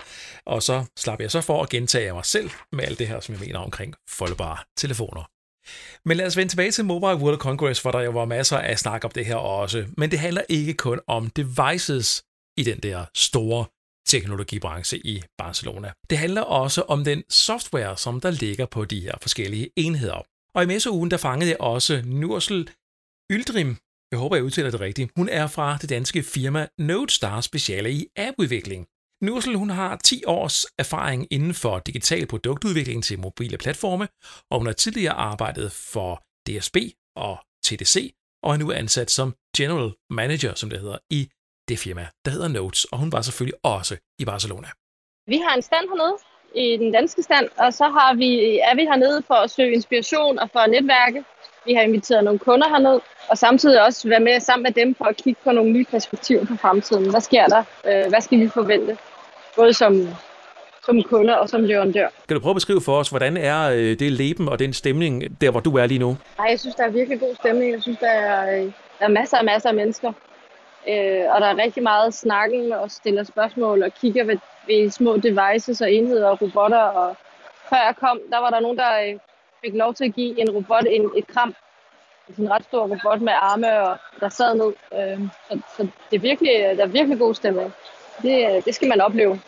Og 0.46 0.62
så 0.62 0.84
slapper 0.96 1.24
jeg 1.24 1.30
så 1.30 1.40
for 1.40 1.62
at 1.62 1.68
gentage 1.68 2.12
mig 2.12 2.24
selv 2.24 2.50
med 2.72 2.84
alt 2.84 2.98
det 2.98 3.08
her, 3.08 3.20
som 3.20 3.32
jeg 3.32 3.40
mener 3.40 3.58
omkring 3.58 3.94
foldbare 4.08 4.58
telefoner. 4.76 5.30
Men 6.04 6.16
lad 6.16 6.26
os 6.26 6.36
vende 6.36 6.52
tilbage 6.52 6.70
til 6.70 6.84
Mobile 6.84 7.16
World 7.16 7.38
Congress, 7.38 7.82
hvor 7.82 7.90
der 7.90 8.00
jo 8.00 8.10
var 8.10 8.24
masser 8.24 8.58
af 8.58 8.78
snak 8.78 9.04
om 9.04 9.10
det 9.10 9.26
her 9.26 9.36
også. 9.36 9.86
Men 9.96 10.10
det 10.10 10.18
handler 10.18 10.42
ikke 10.48 10.74
kun 10.74 11.00
om 11.06 11.30
devices 11.30 12.22
i 12.56 12.62
den 12.62 12.78
der 12.78 13.04
store 13.14 13.64
teknologibranche 14.06 14.98
i 14.98 15.22
Barcelona. 15.38 15.92
Det 16.10 16.18
handler 16.18 16.42
også 16.42 16.82
om 16.82 17.04
den 17.04 17.22
software, 17.30 17.96
som 17.96 18.20
der 18.20 18.30
ligger 18.30 18.66
på 18.66 18.84
de 18.84 19.00
her 19.00 19.14
forskellige 19.22 19.70
enheder. 19.76 20.26
Og 20.54 20.62
i 20.62 20.66
messeugen, 20.66 21.10
der 21.10 21.16
fangede 21.16 21.50
jeg 21.50 21.60
også 21.60 22.02
Nursel 22.04 22.70
Yldrim. 23.30 23.76
Jeg 24.10 24.18
håber, 24.18 24.36
jeg 24.36 24.44
udtaler 24.44 24.70
det 24.70 24.80
rigtigt. 24.80 25.10
Hun 25.16 25.28
er 25.28 25.46
fra 25.46 25.76
det 25.80 25.90
danske 25.90 26.22
firma 26.22 26.66
Nodestar 26.78 27.40
speciale 27.40 27.92
i 27.92 28.06
appudvikling. 28.16 28.86
Nursel 29.22 29.54
hun 29.56 29.70
har 29.70 29.96
10 29.96 30.24
års 30.26 30.66
erfaring 30.78 31.26
inden 31.30 31.54
for 31.54 31.78
digital 31.78 32.26
produktudvikling 32.26 33.04
til 33.04 33.18
mobile 33.18 33.58
platforme, 33.58 34.08
og 34.50 34.58
hun 34.58 34.66
har 34.66 34.72
tidligere 34.72 35.14
arbejdet 35.14 35.72
for 35.72 36.22
DSB 36.46 36.76
og 37.16 37.38
TDC, 37.64 38.14
og 38.42 38.52
er 38.52 38.58
nu 38.58 38.72
ansat 38.72 39.10
som 39.10 39.34
General 39.56 39.92
Manager, 40.10 40.54
som 40.54 40.70
det 40.70 40.80
hedder, 40.80 40.98
i 41.10 41.28
det 41.68 41.78
firma, 41.78 42.06
der 42.24 42.30
hedder 42.30 42.48
Notes, 42.48 42.84
og 42.84 42.98
hun 42.98 43.12
var 43.12 43.22
selvfølgelig 43.22 43.58
også 43.62 43.96
i 44.18 44.24
Barcelona. 44.24 44.68
Vi 45.26 45.38
har 45.38 45.54
en 45.56 45.62
stand 45.62 45.86
hernede 45.88 46.18
i 46.54 46.76
den 46.76 46.92
danske 46.92 47.22
stand, 47.22 47.48
og 47.58 47.74
så 47.74 47.84
har 47.84 48.14
vi, 48.14 48.58
er 48.58 48.74
vi 48.74 48.82
hernede 48.82 49.22
for 49.22 49.34
at 49.34 49.50
søge 49.50 49.72
inspiration 49.72 50.38
og 50.38 50.50
for 50.52 50.58
at 50.58 50.70
netværke. 50.70 51.24
Vi 51.64 51.74
har 51.74 51.82
inviteret 51.82 52.24
nogle 52.24 52.38
kunder 52.38 52.68
herned, 52.68 53.00
og 53.28 53.38
samtidig 53.38 53.84
også 53.84 54.08
være 54.08 54.20
med 54.20 54.40
sammen 54.40 54.62
med 54.62 54.84
dem 54.84 54.94
for 54.94 55.04
at 55.04 55.16
kigge 55.16 55.40
på 55.44 55.52
nogle 55.52 55.72
nye 55.72 55.84
perspektiver 55.90 56.44
på 56.46 56.56
fremtiden. 56.56 57.10
Hvad 57.10 57.20
sker 57.20 57.46
der? 57.46 57.62
Øh, 57.86 58.08
hvad 58.08 58.20
skal 58.20 58.40
vi 58.40 58.48
forvente? 58.48 58.96
Både 59.56 59.74
som, 59.74 60.08
som 60.84 61.02
kunder 61.02 61.34
og 61.34 61.48
som 61.48 61.64
leverandør. 61.64 62.08
Kan 62.28 62.34
du 62.34 62.40
prøve 62.40 62.50
at 62.50 62.56
beskrive 62.56 62.80
for 62.80 62.98
os, 62.98 63.08
hvordan 63.08 63.36
er 63.36 63.70
øh, 63.70 63.98
det 63.98 64.12
leben 64.12 64.48
og 64.48 64.58
den 64.58 64.72
stemning, 64.72 65.40
der 65.40 65.50
hvor 65.50 65.60
du 65.60 65.76
er 65.76 65.86
lige 65.86 65.98
nu? 65.98 66.16
Ej, 66.38 66.46
jeg 66.50 66.60
synes, 66.60 66.74
der 66.74 66.84
er 66.84 66.90
virkelig 66.90 67.20
god 67.20 67.34
stemning. 67.34 67.72
Jeg 67.72 67.82
synes, 67.82 67.98
der 67.98 68.10
er, 68.10 68.60
der 68.98 69.04
er 69.04 69.08
masser 69.08 69.38
og 69.38 69.44
masser 69.44 69.68
af 69.68 69.74
mennesker. 69.74 70.12
Øh, 70.88 71.24
og 71.34 71.40
der 71.40 71.46
er 71.46 71.62
rigtig 71.62 71.82
meget 71.82 72.14
snakken 72.14 72.72
og 72.72 72.90
stiller 72.90 73.24
spørgsmål 73.24 73.82
og 73.82 73.90
kigger 74.00 74.24
ved, 74.24 74.38
ved 74.66 74.90
små 74.90 75.16
devices 75.16 75.80
og 75.80 75.92
enheder 75.92 76.28
og 76.28 76.42
robotter. 76.42 76.78
Og 76.78 77.16
før 77.68 77.76
jeg 77.76 77.94
kom, 78.00 78.20
der 78.30 78.38
var 78.38 78.50
der 78.50 78.60
nogen, 78.60 78.78
der 78.78 78.90
øh, 79.08 79.18
fik 79.64 79.74
lov 79.74 79.94
til 79.94 80.04
at 80.04 80.14
give 80.14 80.40
en 80.40 80.50
robot 80.50 80.84
en, 80.90 81.10
et 81.16 81.26
kram. 81.26 81.54
En 82.38 82.50
ret 82.50 82.64
stor 82.64 82.82
robot 82.82 83.20
med 83.20 83.32
arme, 83.32 83.80
og 83.82 83.96
der 84.20 84.28
sad 84.28 84.54
ned. 84.54 84.72
Øh, 84.94 85.28
så, 85.48 85.60
så 85.76 85.88
det 86.10 86.16
er 86.16 86.20
virkelig, 86.20 86.50
der 86.76 86.82
er 86.84 86.86
virkelig 86.86 87.18
god 87.18 87.34
stemning. 87.34 87.72
Det, 88.22 88.64
det 88.64 88.74
skal 88.74 88.88
man 88.88 89.00
opleve. 89.00 89.40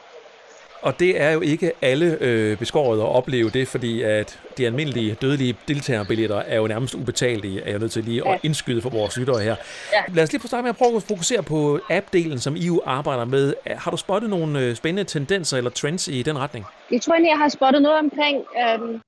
Og 0.83 1.01
det 1.01 1.20
er 1.20 1.31
jo 1.31 1.40
ikke 1.40 1.72
alle 1.83 2.16
øh, 2.20 2.59
beskåret 2.59 3.01
at 3.01 3.07
opleve 3.07 3.51
det, 3.51 3.68
fordi 3.68 4.03
at 4.03 4.40
de 4.59 4.66
almindelige 4.66 5.14
dødelige 5.14 5.57
deltagerbilletter 5.68 6.37
er 6.37 6.57
jo 6.57 6.66
nærmest 6.66 6.94
ubetalelige, 6.94 7.62
er 7.62 7.70
jeg 7.70 7.79
nødt 7.79 7.92
til 7.92 8.05
lige 8.05 8.22
ja. 8.29 8.35
at 8.35 8.40
indskyde 8.42 8.83
for 8.83 8.90
vores 8.90 9.16
lyttere 9.16 9.40
her. 9.40 9.57
Ja. 9.92 10.14
Lad 10.14 10.25
os 10.25 10.33
lige 10.33 10.46
starte 10.46 10.62
med 10.62 10.70
at 10.70 10.77
prøve 10.77 10.96
at 10.96 11.03
fokusere 11.03 11.42
på 11.42 11.81
app-delen, 11.90 12.38
som 12.38 12.57
EU 12.59 12.81
arbejder 12.85 13.25
med. 13.25 13.55
Har 13.66 13.90
du 13.90 13.96
spottet 13.96 14.31
nogle 14.31 14.61
øh, 14.61 14.77
spændende 14.77 15.05
tendenser 15.05 15.57
eller 15.57 15.70
trends 15.70 16.09
i 16.09 16.22
den 16.22 16.38
retning? 16.38 16.64
Jeg 16.90 17.01
tror 17.01 17.12
egentlig, 17.14 17.31
jeg 17.31 17.38
har 17.38 17.48
spottet 17.48 17.83
noget 17.83 17.98
omkring 17.98 18.44
øhm, 18.64 19.01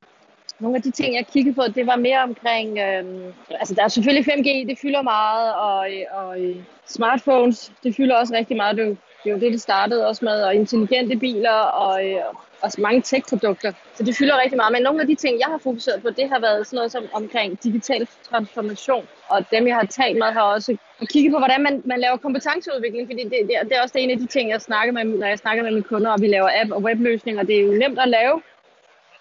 nogle 0.61 0.77
af 0.77 0.83
de 0.83 0.91
ting, 0.91 1.15
jeg 1.15 1.27
kiggede 1.27 1.55
på, 1.55 1.63
det 1.75 1.87
var 1.87 1.97
mere 1.97 2.23
omkring, 2.23 2.79
øh, 2.79 3.33
altså 3.51 3.75
der 3.75 3.85
er 3.85 3.89
selvfølgelig 3.89 4.33
5G, 4.33 4.69
det 4.69 4.79
fylder 4.79 5.03
meget, 5.03 5.55
og, 5.55 5.89
og 6.13 6.41
øh, 6.41 6.57
smartphones, 6.87 7.73
det 7.83 7.97
fylder 7.97 8.17
også 8.17 8.35
rigtig 8.35 8.57
meget. 8.57 8.77
Det 8.77 8.99
det 9.25 9.31
er 9.31 9.35
jo 9.35 9.41
det, 9.41 9.53
det 9.53 9.61
startede 9.61 10.07
også 10.09 10.25
med, 10.25 10.43
og 10.43 10.55
intelligente 10.55 11.17
biler 11.17 11.59
og, 11.85 12.09
øh, 12.09 12.21
og, 12.29 12.37
og 12.63 12.71
mange 12.79 13.03
tech-produkter. 13.03 13.73
Så 13.95 14.03
det 14.03 14.17
fylder 14.17 14.43
rigtig 14.43 14.57
meget. 14.57 14.73
Men 14.73 14.83
nogle 14.83 15.01
af 15.01 15.07
de 15.07 15.15
ting, 15.15 15.39
jeg 15.39 15.47
har 15.47 15.59
fokuseret 15.59 16.03
på, 16.03 16.11
det 16.11 16.29
har 16.29 16.41
været 16.41 16.67
sådan 16.67 16.77
noget 16.77 16.93
som 16.93 17.05
omkring 17.13 17.63
digital 17.63 18.09
transformation. 18.31 19.09
Og 19.29 19.45
dem, 19.51 19.67
jeg 19.67 19.77
har 19.77 19.87
talt 19.87 20.19
med, 20.19 20.27
har 20.27 20.43
også 20.43 20.77
kigget 21.11 21.33
på, 21.33 21.39
hvordan 21.39 21.63
man, 21.63 21.83
man 21.85 22.01
laver 22.01 22.17
kompetenceudvikling. 22.17 23.09
Fordi 23.09 23.25
det, 23.25 23.33
det, 23.33 23.55
det 23.69 23.73
er 23.77 23.83
også 23.83 23.93
det 23.93 24.03
en 24.03 24.11
af 24.11 24.19
de 24.19 24.27
ting, 24.27 24.51
jeg 24.51 24.61
snakker 24.61 24.93
med, 24.93 25.05
når 25.05 25.27
jeg 25.27 25.39
snakker 25.39 25.63
med 25.63 25.71
mine 25.71 25.83
kunder, 25.83 26.11
og 26.11 26.21
vi 26.21 26.27
laver 26.27 26.49
app- 26.63 26.73
og 26.73 26.83
webløsninger. 26.83 27.43
Det 27.43 27.57
er 27.57 27.63
jo 27.63 27.73
nemt 27.73 27.99
at 27.99 28.09
lave 28.09 28.43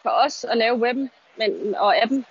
for 0.02 0.10
os 0.26 0.44
at 0.44 0.58
lave 0.58 0.76
webben 0.76 1.10
men, 1.38 1.76
og 1.76 2.04
appen. 2.04 2.26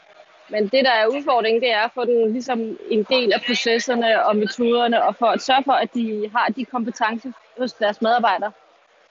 Men 0.48 0.62
det, 0.68 0.84
der 0.84 0.90
er 0.90 1.06
udfordringen, 1.06 1.62
det 1.62 1.72
er 1.72 1.80
at 1.80 1.90
få 1.94 2.04
den 2.04 2.32
ligesom 2.32 2.78
en 2.90 3.06
del 3.10 3.32
af 3.32 3.42
processerne 3.46 4.24
og 4.24 4.36
metoderne, 4.36 5.04
og 5.04 5.16
for 5.16 5.26
at 5.26 5.42
sørge 5.42 5.64
for, 5.64 5.72
at 5.72 5.94
de 5.94 6.30
har 6.34 6.46
de 6.56 6.64
kompetencer 6.64 7.30
hos 7.58 7.72
deres 7.72 8.02
medarbejdere 8.02 8.52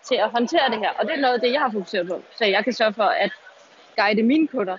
til 0.04 0.16
at 0.16 0.30
håndtere 0.30 0.70
det 0.72 0.80
her. 0.80 0.90
Og 0.90 1.08
det 1.08 1.16
er 1.16 1.22
noget 1.22 1.34
af 1.34 1.42
det, 1.42 1.52
jeg 1.52 1.62
har 1.62 1.72
fokuseret 1.72 2.08
på, 2.08 2.22
så 2.38 2.46
jeg 2.46 2.64
kan 2.64 2.74
sørge 2.74 2.94
for 2.94 3.04
at 3.04 3.32
guide 3.98 4.24
mine 4.24 4.48
kunder 4.48 4.78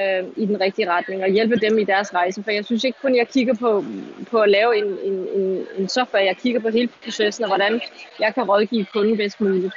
øh, 0.00 0.24
i 0.36 0.46
den 0.46 0.60
rigtige 0.60 0.90
retning 0.90 1.22
og 1.22 1.28
hjælpe 1.28 1.56
dem 1.56 1.78
i 1.78 1.84
deres 1.84 2.14
rejse. 2.14 2.42
For 2.42 2.50
jeg 2.50 2.64
synes 2.64 2.84
ikke 2.84 2.98
kun, 3.02 3.16
jeg 3.16 3.28
kigger 3.28 3.54
på, 3.54 3.84
på 4.30 4.38
at 4.40 4.50
lave 4.50 4.78
en, 4.78 4.84
en, 4.84 5.28
en, 5.34 5.66
en 5.78 5.88
software, 5.88 6.24
jeg 6.24 6.36
kigger 6.36 6.60
på 6.60 6.68
hele 6.68 6.88
processen 7.04 7.44
og 7.44 7.48
hvordan 7.48 7.80
jeg 8.20 8.34
kan 8.34 8.42
rådgive 8.42 8.84
kunden 8.84 9.16
bedst 9.16 9.40
muligt. 9.40 9.74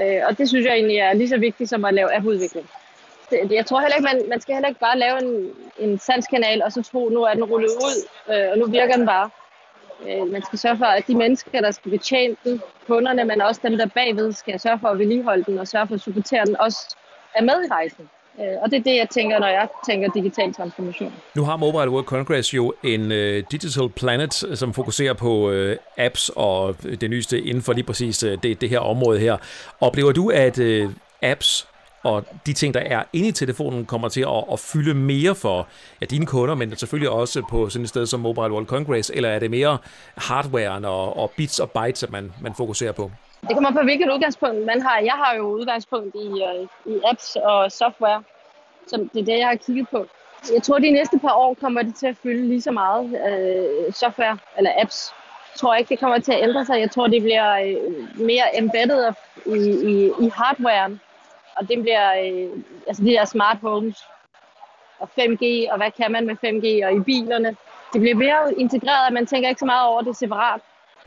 Øh, 0.00 0.20
og 0.28 0.38
det 0.38 0.48
synes 0.48 0.66
jeg 0.66 0.74
egentlig 0.74 0.96
er 0.96 1.12
lige 1.12 1.28
så 1.28 1.38
vigtigt 1.38 1.70
som 1.70 1.84
at 1.84 1.94
lave 1.94 2.14
appudvikling 2.16 2.70
det, 3.30 3.52
jeg 3.52 3.66
tror 3.66 3.80
heller 3.80 3.96
ikke, 3.96 4.08
man, 4.12 4.28
man 4.28 4.40
skal 4.40 4.54
heller 4.54 4.68
ikke 4.68 4.80
bare 4.80 4.98
lave 4.98 5.22
en, 5.22 5.50
en 5.78 5.98
sanskanal, 5.98 6.62
og 6.62 6.72
så 6.72 6.82
tro, 6.82 7.08
nu 7.08 7.22
er 7.22 7.34
den 7.34 7.44
rullet 7.44 7.70
ud, 7.70 7.98
øh, 8.34 8.48
og 8.52 8.58
nu 8.58 8.66
virker 8.66 8.96
den 8.96 9.06
bare. 9.06 9.30
Øh, 10.08 10.32
man 10.32 10.42
skal 10.42 10.58
sørge 10.58 10.78
for, 10.78 10.84
at 10.84 11.06
de 11.06 11.14
mennesker, 11.14 11.60
der 11.60 11.70
skal 11.70 11.90
betjene 11.90 12.36
den, 12.44 12.62
kunderne, 12.86 13.24
men 13.24 13.40
også 13.40 13.60
dem, 13.64 13.78
der 13.78 13.86
bagved, 13.86 14.32
skal 14.32 14.60
sørge 14.60 14.78
for 14.78 14.88
at 14.88 14.98
vedligeholde 14.98 15.44
den, 15.44 15.58
og 15.58 15.68
sørge 15.68 15.86
for 15.86 15.94
at 15.94 16.00
supportere 16.00 16.46
den, 16.46 16.56
også 16.60 16.96
er 17.34 17.42
med 17.42 17.64
i 17.64 17.68
rejsen. 17.70 18.08
Øh, 18.40 18.56
og 18.62 18.70
det 18.70 18.78
er 18.78 18.82
det, 18.82 18.96
jeg 18.96 19.08
tænker, 19.10 19.38
når 19.38 19.46
jeg 19.46 19.68
tænker 19.86 20.10
digital 20.14 20.54
transformation. 20.54 21.12
Nu 21.34 21.44
har 21.44 21.56
Mobile 21.56 21.90
World 21.90 22.04
Congress 22.04 22.54
jo 22.54 22.72
en 22.82 23.00
uh, 23.00 23.44
Digital 23.52 23.88
Planet, 23.96 24.34
som 24.34 24.74
fokuserer 24.74 25.14
på 25.14 25.50
uh, 25.50 25.72
apps 25.96 26.30
og 26.36 26.76
det 27.00 27.10
nyeste 27.10 27.40
inden 27.40 27.62
for 27.62 27.72
lige 27.72 27.84
præcis 27.84 28.24
uh, 28.24 28.30
det, 28.42 28.60
det 28.60 28.68
her 28.68 28.78
område 28.78 29.18
her. 29.18 29.36
Oplever 29.80 30.12
du, 30.12 30.30
at 30.30 30.58
uh, 30.58 30.90
apps 31.22 31.68
og 32.02 32.24
de 32.46 32.52
ting, 32.52 32.74
der 32.74 32.80
er 32.80 33.02
inde 33.12 33.28
i 33.28 33.32
telefonen, 33.32 33.86
kommer 33.86 34.08
til 34.08 34.20
at, 34.20 34.44
at 34.52 34.58
fylde 34.58 34.94
mere 34.94 35.34
for 35.34 35.66
ja, 36.00 36.06
dine 36.06 36.26
kunder, 36.26 36.54
men 36.54 36.76
selvfølgelig 36.76 37.10
også 37.10 37.42
på 37.50 37.68
sådan 37.68 37.82
et 37.82 37.88
sted 37.88 38.06
som 38.06 38.20
Mobile 38.20 38.52
World 38.52 38.66
Congress, 38.66 39.10
eller 39.14 39.28
er 39.28 39.38
det 39.38 39.50
mere 39.50 39.78
hardwaren 40.16 40.84
og, 40.84 41.16
og 41.16 41.30
bits 41.36 41.58
og 41.58 41.70
bytes, 41.70 42.02
at 42.02 42.10
man, 42.10 42.32
man 42.40 42.54
fokuserer 42.54 42.92
på? 42.92 43.10
Det 43.40 43.54
kommer 43.54 43.72
på, 43.72 43.80
hvilket 43.82 44.10
udgangspunkt 44.12 44.66
man 44.66 44.82
har. 44.82 44.98
Jeg 44.98 45.12
har 45.12 45.34
jo 45.36 45.42
udgangspunkt 45.42 46.14
i, 46.14 46.26
øh, 46.26 46.94
i 46.94 47.00
apps 47.10 47.36
og 47.36 47.72
software, 47.72 48.22
som 48.86 49.08
det 49.08 49.20
er 49.20 49.24
det, 49.24 49.38
jeg 49.38 49.48
har 49.48 49.54
kigget 49.54 49.88
på. 49.88 50.06
Jeg 50.54 50.62
tror, 50.62 50.78
de 50.78 50.90
næste 50.90 51.18
par 51.18 51.32
år 51.32 51.54
kommer 51.54 51.82
det 51.82 51.94
til 51.94 52.06
at 52.06 52.16
fylde 52.22 52.48
lige 52.48 52.62
så 52.62 52.70
meget 52.70 53.04
øh, 53.04 53.92
software 53.92 54.38
eller 54.58 54.70
apps. 54.82 55.12
Jeg 55.52 55.58
tror 55.58 55.74
ikke, 55.74 55.88
det 55.88 55.98
kommer 55.98 56.18
til 56.18 56.32
at 56.32 56.42
ændre 56.42 56.64
sig. 56.64 56.80
Jeg 56.80 56.90
tror, 56.90 57.06
det 57.06 57.22
bliver 57.22 57.60
øh, 57.60 58.20
mere 58.26 58.58
embedded 58.58 59.12
i, 59.46 59.58
i, 59.90 60.10
i 60.26 60.30
hardwaren 60.34 61.00
og 61.60 61.68
det 61.68 61.78
bliver 61.82 62.06
øh, 62.22 62.48
altså 62.86 63.02
de 63.02 63.10
der 63.10 63.24
smart 63.24 63.58
homes 63.62 63.98
og 64.98 65.08
5G, 65.18 65.72
og 65.72 65.76
hvad 65.76 65.90
kan 65.96 66.12
man 66.12 66.26
med 66.26 66.36
5G, 66.44 66.86
og 66.86 66.92
i 66.96 67.00
bilerne. 67.00 67.56
Det 67.92 68.00
bliver 68.00 68.16
mere 68.16 68.54
integreret, 68.58 69.06
at 69.06 69.12
man 69.12 69.26
tænker 69.26 69.48
ikke 69.48 69.58
så 69.58 69.64
meget 69.64 69.88
over 69.88 70.02
det 70.02 70.16
separat. 70.16 70.60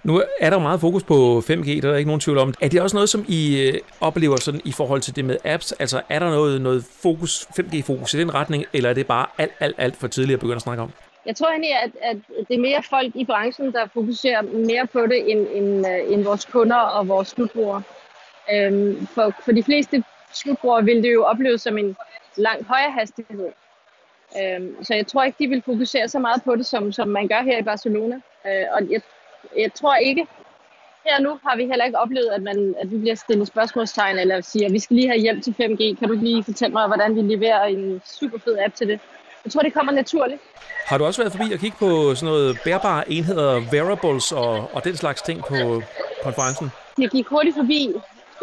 Nu 0.03 0.21
er 0.39 0.49
der 0.49 0.59
meget 0.59 0.79
fokus 0.79 1.03
på 1.03 1.43
5G, 1.49 1.81
der 1.81 1.91
er 1.91 1.95
ikke 1.95 2.09
nogen 2.09 2.19
tvivl 2.19 2.37
om. 2.37 2.53
Er 2.61 2.69
det 2.69 2.81
også 2.81 2.95
noget, 2.95 3.09
som 3.09 3.25
I 3.27 3.41
øh, 3.61 3.79
oplever 4.01 4.37
sådan 4.37 4.61
i 4.65 4.71
forhold 4.71 5.01
til 5.01 5.15
det 5.15 5.25
med 5.25 5.37
apps? 5.45 5.71
Altså 5.71 6.01
er 6.09 6.19
der 6.19 6.29
noget, 6.29 6.61
noget 6.61 6.85
fokus, 7.01 7.47
5G-fokus 7.59 8.13
i 8.13 8.19
den 8.19 8.33
retning, 8.33 8.65
eller 8.73 8.89
er 8.89 8.93
det 8.93 9.07
bare 9.07 9.25
alt, 9.37 9.51
alt, 9.59 9.75
alt 9.77 9.95
for 9.95 10.07
tidligt 10.07 10.33
at 10.33 10.39
begynde 10.39 10.55
at 10.55 10.61
snakke 10.61 10.83
om? 10.83 10.91
Jeg 11.25 11.35
tror 11.35 11.49
egentlig, 11.49 11.71
at, 11.83 11.91
at 12.01 12.17
det 12.47 12.55
er 12.55 12.59
mere 12.59 12.83
folk 12.89 13.15
i 13.15 13.25
branchen, 13.25 13.71
der 13.73 13.87
fokuserer 13.93 14.41
mere 14.41 14.87
på 14.87 15.01
det, 15.01 15.31
end, 15.31 15.47
end, 15.53 15.87
øh, 15.87 16.13
end 16.13 16.23
vores 16.23 16.45
kunder 16.45 16.77
og 16.77 17.07
vores 17.07 17.27
slutbrugere. 17.27 17.81
Øhm, 18.53 19.07
for, 19.07 19.33
for 19.45 19.51
de 19.51 19.63
fleste 19.63 20.03
slutbrugere 20.37 20.83
vil 20.83 21.03
det 21.03 21.13
jo 21.13 21.23
opleves 21.23 21.61
som 21.61 21.77
en 21.77 21.95
langt 22.37 22.67
højere 22.67 22.91
hastighed. 22.91 23.49
Øhm, 24.41 24.83
så 24.83 24.93
jeg 24.93 25.07
tror 25.07 25.23
ikke, 25.23 25.43
de 25.43 25.47
vil 25.47 25.61
fokusere 25.65 26.07
så 26.09 26.19
meget 26.19 26.43
på 26.43 26.55
det, 26.55 26.65
som, 26.65 26.91
som 26.91 27.07
man 27.07 27.27
gør 27.27 27.41
her 27.41 27.57
i 27.57 27.63
Barcelona. 27.63 28.15
Øh, 28.47 28.65
og 28.73 28.91
jeg, 28.91 29.01
jeg 29.57 29.73
tror 29.73 29.95
ikke, 29.95 30.27
her 31.05 31.21
nu 31.21 31.39
har 31.47 31.55
vi 31.55 31.65
heller 31.65 31.85
ikke 31.85 31.99
oplevet, 31.99 32.27
at, 32.27 32.41
man, 32.41 32.75
at 32.81 32.91
vi 32.91 32.97
bliver 32.97 33.15
stillet 33.15 33.47
spørgsmålstegn, 33.47 34.19
eller 34.19 34.41
siger, 34.41 34.69
vi 34.71 34.79
skal 34.79 34.95
lige 34.95 35.07
have 35.07 35.19
hjælp 35.19 35.43
til 35.43 35.55
5G. 35.61 35.99
Kan 35.99 36.07
du 36.07 36.13
lige 36.13 36.43
fortælle 36.43 36.73
mig, 36.73 36.87
hvordan 36.87 37.15
vi 37.15 37.21
leverer 37.21 37.63
en 37.63 38.01
super 38.05 38.37
fed 38.37 38.57
app 38.65 38.75
til 38.75 38.87
det? 38.87 38.99
Jeg 39.45 39.51
tror, 39.51 39.61
det 39.61 39.73
kommer 39.73 39.91
naturligt. 39.91 40.41
Har 40.85 40.97
du 40.97 41.05
også 41.05 41.21
været 41.21 41.31
forbi 41.31 41.53
og 41.53 41.59
kigge 41.59 41.77
på 41.79 42.15
sådan 42.15 42.33
noget 42.33 42.59
bærbare 42.63 43.11
enheder, 43.11 43.61
wearables 43.73 44.31
og, 44.31 44.69
og 44.73 44.83
den 44.83 44.95
slags 44.95 45.21
ting 45.21 45.39
på 45.39 45.81
konferencen? 46.23 46.71
Jeg 46.99 47.09
gik 47.09 47.27
hurtigt 47.27 47.55
forbi 47.55 47.93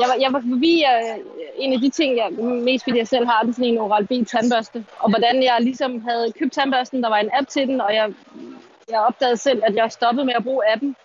jeg 0.00 0.08
var, 0.08 0.16
jeg 0.20 0.32
var 0.32 0.42
forbi 0.52 0.84
uh, 0.90 1.18
en 1.64 1.72
af 1.72 1.80
de 1.80 1.90
ting, 1.90 2.16
jeg 2.16 2.32
mest 2.68 2.84
fordi 2.84 2.98
jeg 2.98 3.08
selv 3.08 3.26
har, 3.26 3.42
det 3.42 3.54
sådan 3.54 3.70
en 3.72 3.78
Oral-B 3.78 4.12
tandbørste. 4.28 4.84
Og 4.98 5.08
hvordan 5.10 5.42
jeg 5.42 5.56
ligesom 5.60 6.00
havde 6.08 6.32
købt 6.38 6.52
tandbørsten, 6.52 7.02
der 7.02 7.08
var 7.08 7.16
en 7.16 7.30
app 7.32 7.48
til 7.48 7.68
den, 7.68 7.80
og 7.80 7.94
jeg, 7.94 8.12
jeg 8.90 9.00
opdagede 9.00 9.36
selv, 9.36 9.62
at 9.66 9.74
jeg 9.74 9.92
stoppede 9.92 10.26
med 10.26 10.34
at 10.34 10.44
bruge 10.44 10.62
appen. 10.72 10.96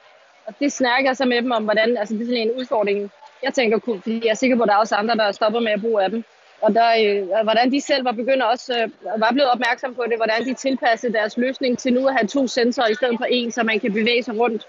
Og 0.48 0.54
det 0.60 0.72
snakker 0.72 1.10
jeg 1.10 1.18
så 1.18 1.26
med 1.26 1.42
dem 1.42 1.52
om, 1.52 1.64
hvordan, 1.64 1.98
altså 1.98 2.14
det 2.14 2.22
er 2.22 2.26
sådan 2.26 2.42
en 2.42 2.60
udfordring, 2.60 3.12
jeg 3.44 3.54
tænker, 3.54 3.80
fordi 3.80 4.22
jeg 4.24 4.32
er 4.32 4.36
sikker 4.36 4.56
på, 4.58 4.64
at 4.64 4.68
der 4.68 4.74
er 4.74 4.78
også 4.78 4.96
andre, 4.96 5.16
der 5.16 5.32
stopper 5.32 5.60
med 5.60 5.72
at 5.72 5.82
bruge 5.82 6.06
appen. 6.06 6.26
og 6.62 6.74
der, 6.74 6.90
øh, 7.06 7.44
hvordan 7.44 7.72
de 7.72 7.82
selv 7.82 8.06
var 8.06 8.12
begyndt 8.12 8.44
også, 8.44 8.74
øh, 8.80 9.20
var 9.22 9.32
blevet 9.32 9.52
opmærksom 9.52 9.96
på 9.96 10.04
det, 10.10 10.18
hvordan 10.18 10.46
de 10.46 10.54
tilpassede 10.54 11.14
deres 11.14 11.38
løsning 11.38 11.78
til 11.78 11.94
nu 11.94 12.08
at 12.08 12.14
have 12.14 12.28
to 12.28 12.48
sensorer 12.48 12.88
i 12.88 12.94
stedet 12.94 13.16
for 13.18 13.26
en, 13.26 13.52
så 13.52 13.64
man 13.64 13.80
kan 13.80 13.94
bevæge 13.94 14.24
sig 14.24 14.40
rundt 14.40 14.68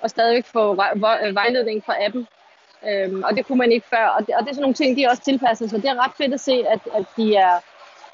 og 0.00 0.10
stadigvæk 0.10 0.46
få 0.46 0.74
vejledning 1.32 1.84
fra 1.84 1.94
appen. 2.06 2.26
Øhm, 2.88 3.22
og 3.22 3.36
det 3.36 3.46
kunne 3.46 3.58
man 3.58 3.72
ikke 3.72 3.86
før, 3.90 4.06
og 4.06 4.26
det, 4.26 4.34
og 4.34 4.42
det 4.42 4.50
er 4.50 4.54
sådan 4.54 4.62
nogle 4.62 4.74
ting, 4.74 4.96
de 4.96 5.06
også 5.10 5.22
tilpasser, 5.22 5.68
så 5.68 5.76
det 5.76 5.84
er 5.84 6.04
ret 6.04 6.12
fedt 6.16 6.34
at 6.34 6.40
se, 6.40 6.64
at, 6.74 6.80
at 6.94 7.04
de 7.16 7.36
er 7.36 7.54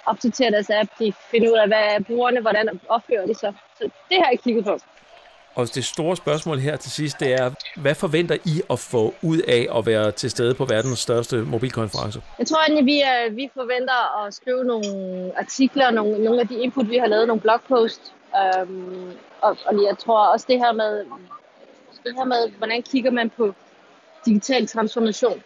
opdateret 0.07 0.52
deres 0.52 0.70
app, 0.70 0.90
de 0.98 1.12
finder 1.31 1.50
ud 1.52 1.59
af, 1.59 1.66
hvad 1.66 1.85
er 1.94 2.00
brugerne, 2.00 2.40
hvordan 2.40 2.81
opfører 2.88 3.26
de 3.26 3.35
sig. 3.35 3.55
Så 3.79 3.85
det 4.11 4.18
har 4.22 4.29
jeg 4.31 4.38
kigget 4.40 4.64
på. 4.64 4.79
Og 5.55 5.74
det 5.74 5.85
store 5.85 6.16
spørgsmål 6.16 6.59
her 6.59 6.76
til 6.76 6.90
sidst, 6.90 7.20
det 7.20 7.33
er, 7.33 7.50
hvad 7.76 7.94
forventer 7.94 8.37
I 8.44 8.62
at 8.70 8.79
få 8.79 9.14
ud 9.22 9.38
af 9.38 9.79
at 9.79 9.87
være 9.87 10.12
til 10.12 10.31
stede 10.31 10.55
på 10.55 10.64
verdens 10.64 10.98
største 10.98 11.37
mobilkonference? 11.37 12.22
Jeg 12.38 12.46
tror 12.46 12.59
egentlig, 12.59 12.87
vi, 12.87 13.00
er, 13.00 13.31
vi 13.31 13.50
forventer 13.55 14.26
at 14.26 14.35
skrive 14.35 14.64
nogle 14.64 14.87
artikler, 15.38 15.90
nogle, 15.90 16.24
nogle 16.24 16.40
af 16.40 16.48
de 16.48 16.62
input, 16.62 16.88
vi 16.88 16.96
har 16.96 17.07
lavet, 17.07 17.26
nogle 17.26 17.40
blogpost. 17.40 18.12
Um, 18.62 19.12
og, 19.40 19.57
og 19.66 19.74
jeg 19.74 19.98
tror 19.98 20.26
også 20.26 20.46
det 20.48 20.59
her 20.59 20.72
med, 20.72 21.05
det 22.05 22.14
her 22.16 22.24
med, 22.24 22.50
hvordan 22.59 22.83
kigger 22.83 23.11
man 23.11 23.31
på 23.31 23.55
digital 24.27 24.67
transformation, 24.67 25.43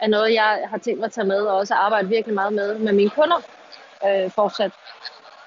er 0.00 0.08
noget, 0.08 0.34
jeg 0.34 0.66
har 0.70 0.78
tænkt 0.78 1.00
mig 1.00 1.06
at 1.06 1.12
tage 1.12 1.26
med, 1.26 1.40
og 1.40 1.56
også 1.56 1.74
arbejde 1.74 2.08
virkelig 2.08 2.34
meget 2.34 2.52
med 2.52 2.78
med 2.78 2.92
mine 2.92 3.10
kunder 3.10 3.40
øh, 4.06 4.30
fortsat. 4.30 4.72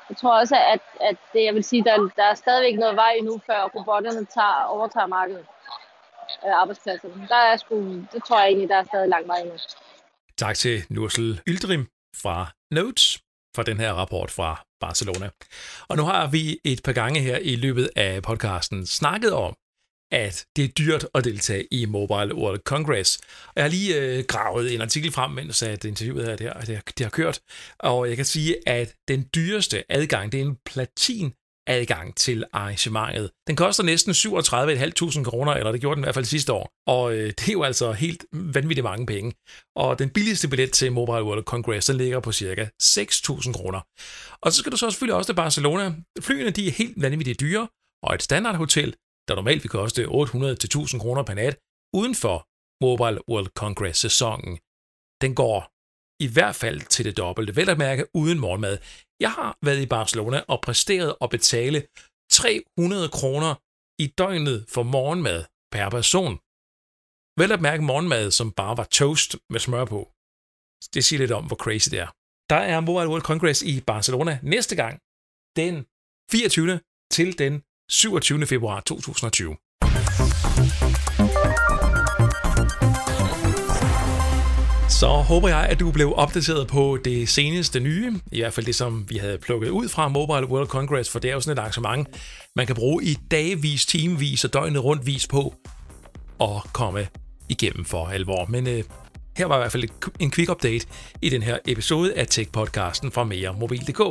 Jeg 0.09 0.17
tror 0.17 0.39
også, 0.39 0.55
at, 0.55 0.79
at 1.01 1.17
det, 1.33 1.43
jeg 1.43 1.53
vil 1.55 1.63
sige, 1.63 1.83
der, 1.83 2.09
der 2.15 2.23
er 2.23 2.35
stadigvæk 2.35 2.79
noget 2.79 2.95
vej 2.95 3.11
endnu, 3.17 3.41
før 3.45 3.69
robotterne 3.75 4.25
tager, 4.25 4.63
overtager 4.63 5.07
markedet 5.07 5.45
øh, 6.45 6.61
arbejdspladserne. 6.61 7.27
Der 7.27 7.35
er 7.35 7.57
sgu, 7.57 7.75
det 8.13 8.23
tror 8.27 8.39
jeg 8.39 8.47
egentlig, 8.47 8.69
der 8.69 8.75
er 8.75 8.83
stadig 8.83 9.09
lang 9.09 9.27
vej 9.27 9.37
endnu. 9.37 9.57
Tak 10.37 10.55
til 10.55 10.83
Nursel 10.89 11.41
Yldrim 11.47 11.87
fra 12.21 12.47
Notes 12.71 13.19
for 13.55 13.63
den 13.63 13.79
her 13.79 13.93
rapport 13.93 14.31
fra 14.31 14.63
Barcelona. 14.79 15.29
Og 15.89 15.97
nu 15.97 16.03
har 16.03 16.27
vi 16.27 16.59
et 16.63 16.81
par 16.83 16.93
gange 16.93 17.19
her 17.19 17.37
i 17.37 17.55
løbet 17.55 17.89
af 17.95 18.23
podcasten 18.23 18.85
snakket 18.85 19.33
om, 19.33 19.55
at 20.11 20.45
det 20.55 20.63
er 20.63 20.69
dyrt 20.69 21.07
at 21.15 21.23
deltage 21.23 21.67
i 21.71 21.85
Mobile 21.85 22.35
World 22.35 22.59
Congress. 22.59 23.17
Og 23.47 23.53
jeg 23.55 23.63
har 23.63 23.69
lige 23.69 24.01
øh, 24.01 24.23
gravet 24.27 24.73
en 24.73 24.81
artikel 24.81 25.11
frem, 25.11 25.31
mens 25.31 25.63
at 25.63 25.85
interviewet 25.85 26.25
her, 26.25 26.35
det, 26.35 26.47
har, 26.47 26.61
det, 26.61 26.75
har, 26.75 26.83
det 26.97 27.05
har 27.05 27.09
kørt, 27.09 27.39
og 27.79 28.09
jeg 28.09 28.15
kan 28.15 28.25
sige, 28.25 28.69
at 28.69 28.93
den 29.07 29.29
dyreste 29.35 29.83
adgang, 29.89 30.31
det 30.31 30.41
er 30.41 30.45
en 30.45 30.57
platin 30.65 31.33
adgang 31.67 32.15
til 32.15 32.43
arrangementet. 32.53 33.31
Den 33.47 33.55
koster 33.55 33.83
næsten 33.83 34.11
37.500 34.11 35.23
kroner, 35.23 35.53
eller 35.53 35.71
det 35.71 35.81
gjorde 35.81 35.95
den 35.95 36.03
i 36.03 36.05
hvert 36.05 36.15
fald 36.15 36.25
sidste 36.25 36.53
år. 36.53 36.69
Og 36.87 37.13
øh, 37.13 37.27
det 37.27 37.49
er 37.49 37.53
jo 37.53 37.63
altså 37.63 37.91
helt 37.91 38.25
vanvittigt 38.33 38.83
mange 38.83 39.05
penge. 39.05 39.33
Og 39.75 39.99
den 39.99 40.09
billigste 40.09 40.47
billet 40.47 40.71
til 40.71 40.91
Mobile 40.91 41.23
World 41.23 41.43
Congress, 41.43 41.87
den 41.87 41.97
ligger 41.97 42.19
på 42.19 42.31
cirka 42.31 42.65
6.000 42.83 43.53
kroner. 43.53 43.81
Og 44.41 44.51
så 44.51 44.59
skal 44.59 44.71
du 44.71 44.77
så 44.77 44.89
selvfølgelig 44.89 45.15
også 45.15 45.27
til 45.27 45.35
Barcelona. 45.35 45.93
Flyene 46.21 46.49
de 46.49 46.67
er 46.67 46.71
helt 46.71 47.01
vanvittigt 47.01 47.39
dyre, 47.39 47.67
og 48.03 48.15
et 48.15 48.23
standardhotel, 48.23 48.95
der 49.27 49.35
normalt 49.35 49.63
vil 49.63 49.69
koste 49.69 50.01
800-1000 50.05 50.99
kroner 51.03 51.23
per 51.23 51.33
nat, 51.33 51.55
uden 51.99 52.15
for 52.15 52.37
Mobile 52.85 53.19
World 53.29 53.49
Congress-sæsonen. 53.61 54.53
Den 55.23 55.35
går 55.35 55.59
i 56.19 56.27
hvert 56.35 56.55
fald 56.55 56.81
til 56.81 57.05
det 57.05 57.17
dobbelte, 57.17 57.55
vel 57.55 57.69
at 57.69 57.77
mærke 57.77 58.03
uden 58.13 58.39
morgenmad. 58.39 58.77
Jeg 59.19 59.31
har 59.31 59.57
været 59.61 59.81
i 59.81 59.85
Barcelona 59.85 60.43
og 60.47 60.61
præsteret 60.61 61.15
at 61.21 61.29
betale 61.29 61.79
300 62.31 63.09
kroner 63.09 63.55
i 64.03 64.07
døgnet 64.07 64.65
for 64.69 64.83
morgenmad 64.83 65.39
per 65.71 65.89
person. 65.89 66.33
Vel 67.39 67.51
at 67.51 67.61
mærke 67.61 67.83
morgenmad, 67.83 68.31
som 68.31 68.51
bare 68.51 68.77
var 68.77 68.87
toast 68.99 69.35
med 69.49 69.59
smør 69.59 69.85
på. 69.85 70.11
Det 70.93 71.05
siger 71.05 71.19
lidt 71.19 71.31
om, 71.31 71.45
hvor 71.47 71.55
crazy 71.63 71.89
det 71.89 71.99
er. 71.99 72.09
Der 72.49 72.61
er 72.71 72.79
Mobile 72.79 73.09
World 73.11 73.27
Congress 73.29 73.61
i 73.61 73.81
Barcelona 73.91 74.33
næste 74.43 74.75
gang, 74.81 74.95
den 75.61 75.73
24. 76.31 76.79
til 77.15 77.39
den 77.39 77.53
27. 77.89 78.45
februar 78.45 78.79
2020. 78.79 79.55
Så 84.89 85.07
håber 85.07 85.47
jeg, 85.47 85.67
at 85.69 85.79
du 85.79 85.91
blev 85.91 86.13
opdateret 86.15 86.67
på 86.67 86.97
det 87.05 87.29
seneste 87.29 87.79
nye, 87.79 88.19
i 88.31 88.41
hvert 88.41 88.53
fald 88.53 88.65
det, 88.65 88.75
som 88.75 89.05
vi 89.09 89.17
havde 89.17 89.37
plukket 89.37 89.69
ud 89.69 89.89
fra 89.89 90.07
Mobile 90.07 90.47
World 90.47 90.67
Congress, 90.67 91.09
for 91.09 91.19
det 91.19 91.29
er 91.29 91.33
jo 91.33 91.39
sådan 91.41 91.57
et 91.57 91.59
arrangement, 91.59 92.07
man 92.55 92.67
kan 92.67 92.75
bruge 92.75 93.03
i 93.03 93.17
dagvis, 93.31 93.85
timevis 93.85 94.43
og 94.45 94.53
døgnet 94.53 94.83
rundt 94.83 95.05
vis 95.05 95.27
på 95.27 95.55
at 96.41 96.73
komme 96.73 97.07
igennem 97.49 97.85
for 97.85 98.07
alvor. 98.07 98.45
Men 98.45 98.67
øh, 98.67 98.83
her 99.37 99.45
var 99.45 99.55
i 99.55 99.59
hvert 99.59 99.71
fald 99.71 99.83
en 100.19 100.31
quick 100.31 100.51
update 100.51 100.87
i 101.21 101.29
den 101.29 101.43
her 101.43 101.57
episode 101.67 102.13
af 102.13 102.27
Tech-podcasten 102.27 103.11
fra 103.11 103.23
meremobil.dk. 103.23 104.01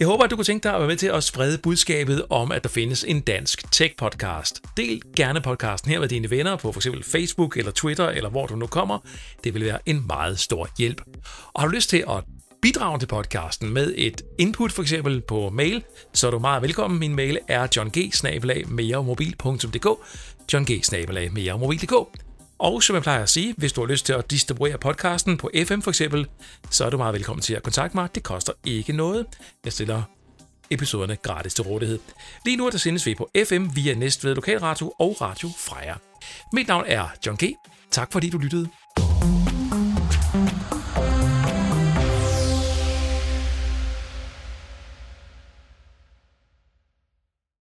Jeg 0.00 0.06
håber, 0.08 0.24
at 0.24 0.30
du 0.30 0.36
kunne 0.36 0.44
tænke 0.44 0.62
dig 0.62 0.74
at 0.74 0.80
være 0.80 0.88
med 0.88 0.96
til 0.96 1.06
at 1.06 1.24
sprede 1.24 1.58
budskabet 1.58 2.24
om, 2.30 2.52
at 2.52 2.62
der 2.62 2.68
findes 2.68 3.04
en 3.04 3.20
dansk 3.20 3.64
tech-podcast. 3.74 4.60
Del 4.76 5.02
gerne 5.16 5.40
podcasten 5.40 5.90
her 5.90 6.00
med 6.00 6.08
dine 6.08 6.30
venner 6.30 6.56
på 6.56 6.72
f.eks. 6.72 6.88
Facebook 7.02 7.56
eller 7.56 7.72
Twitter, 7.72 8.08
eller 8.08 8.30
hvor 8.30 8.46
du 8.46 8.56
nu 8.56 8.66
kommer. 8.66 8.98
Det 9.44 9.54
vil 9.54 9.64
være 9.64 9.78
en 9.86 10.06
meget 10.06 10.38
stor 10.38 10.68
hjælp. 10.78 11.02
Og 11.54 11.62
har 11.62 11.68
du 11.68 11.74
lyst 11.74 11.90
til 11.90 12.04
at 12.08 12.24
bidrage 12.62 12.98
til 12.98 13.06
podcasten 13.06 13.70
med 13.70 13.94
et 13.96 14.22
input 14.38 14.72
for 14.72 14.82
eksempel 14.82 15.20
på 15.20 15.50
mail, 15.50 15.84
så 16.12 16.26
er 16.26 16.30
du 16.30 16.38
meget 16.38 16.62
velkommen. 16.62 17.00
Min 17.00 17.14
mail 17.14 17.38
er 17.48 17.68
johng 17.76 17.96
johng 20.52 22.23
og 22.64 22.82
som 22.82 22.94
jeg 22.94 23.02
plejer 23.02 23.22
at 23.22 23.28
sige, 23.28 23.54
hvis 23.56 23.72
du 23.72 23.80
har 23.80 23.88
lyst 23.88 24.06
til 24.06 24.12
at 24.12 24.30
distribuere 24.30 24.78
podcasten 24.78 25.36
på 25.36 25.50
FM 25.66 25.80
for 25.80 25.90
eksempel, 25.90 26.26
så 26.70 26.84
er 26.84 26.90
du 26.90 26.96
meget 26.96 27.14
velkommen 27.14 27.42
til 27.42 27.54
at 27.54 27.62
kontakte 27.62 27.96
mig. 27.96 28.14
Det 28.14 28.22
koster 28.22 28.52
ikke 28.64 28.92
noget. 28.92 29.26
Jeg 29.64 29.72
stiller 29.72 30.02
episoderne 30.70 31.16
gratis 31.16 31.54
til 31.54 31.64
rådighed. 31.64 31.98
Lige 32.44 32.56
nu 32.56 32.66
er 32.66 32.70
der 32.70 32.78
sendes 32.78 33.06
vi 33.06 33.14
på 33.14 33.30
FM 33.46 33.66
via 33.74 33.94
Næstved 33.94 34.34
Lokalradio 34.34 34.92
og 34.98 35.20
Radio 35.20 35.48
Freja. 35.58 35.94
Mit 36.52 36.68
navn 36.68 36.84
er 36.86 37.08
John 37.26 37.36
G. 37.36 37.42
Tak 37.90 38.12
fordi 38.12 38.30
du 38.30 38.38
lyttede. 38.38 38.68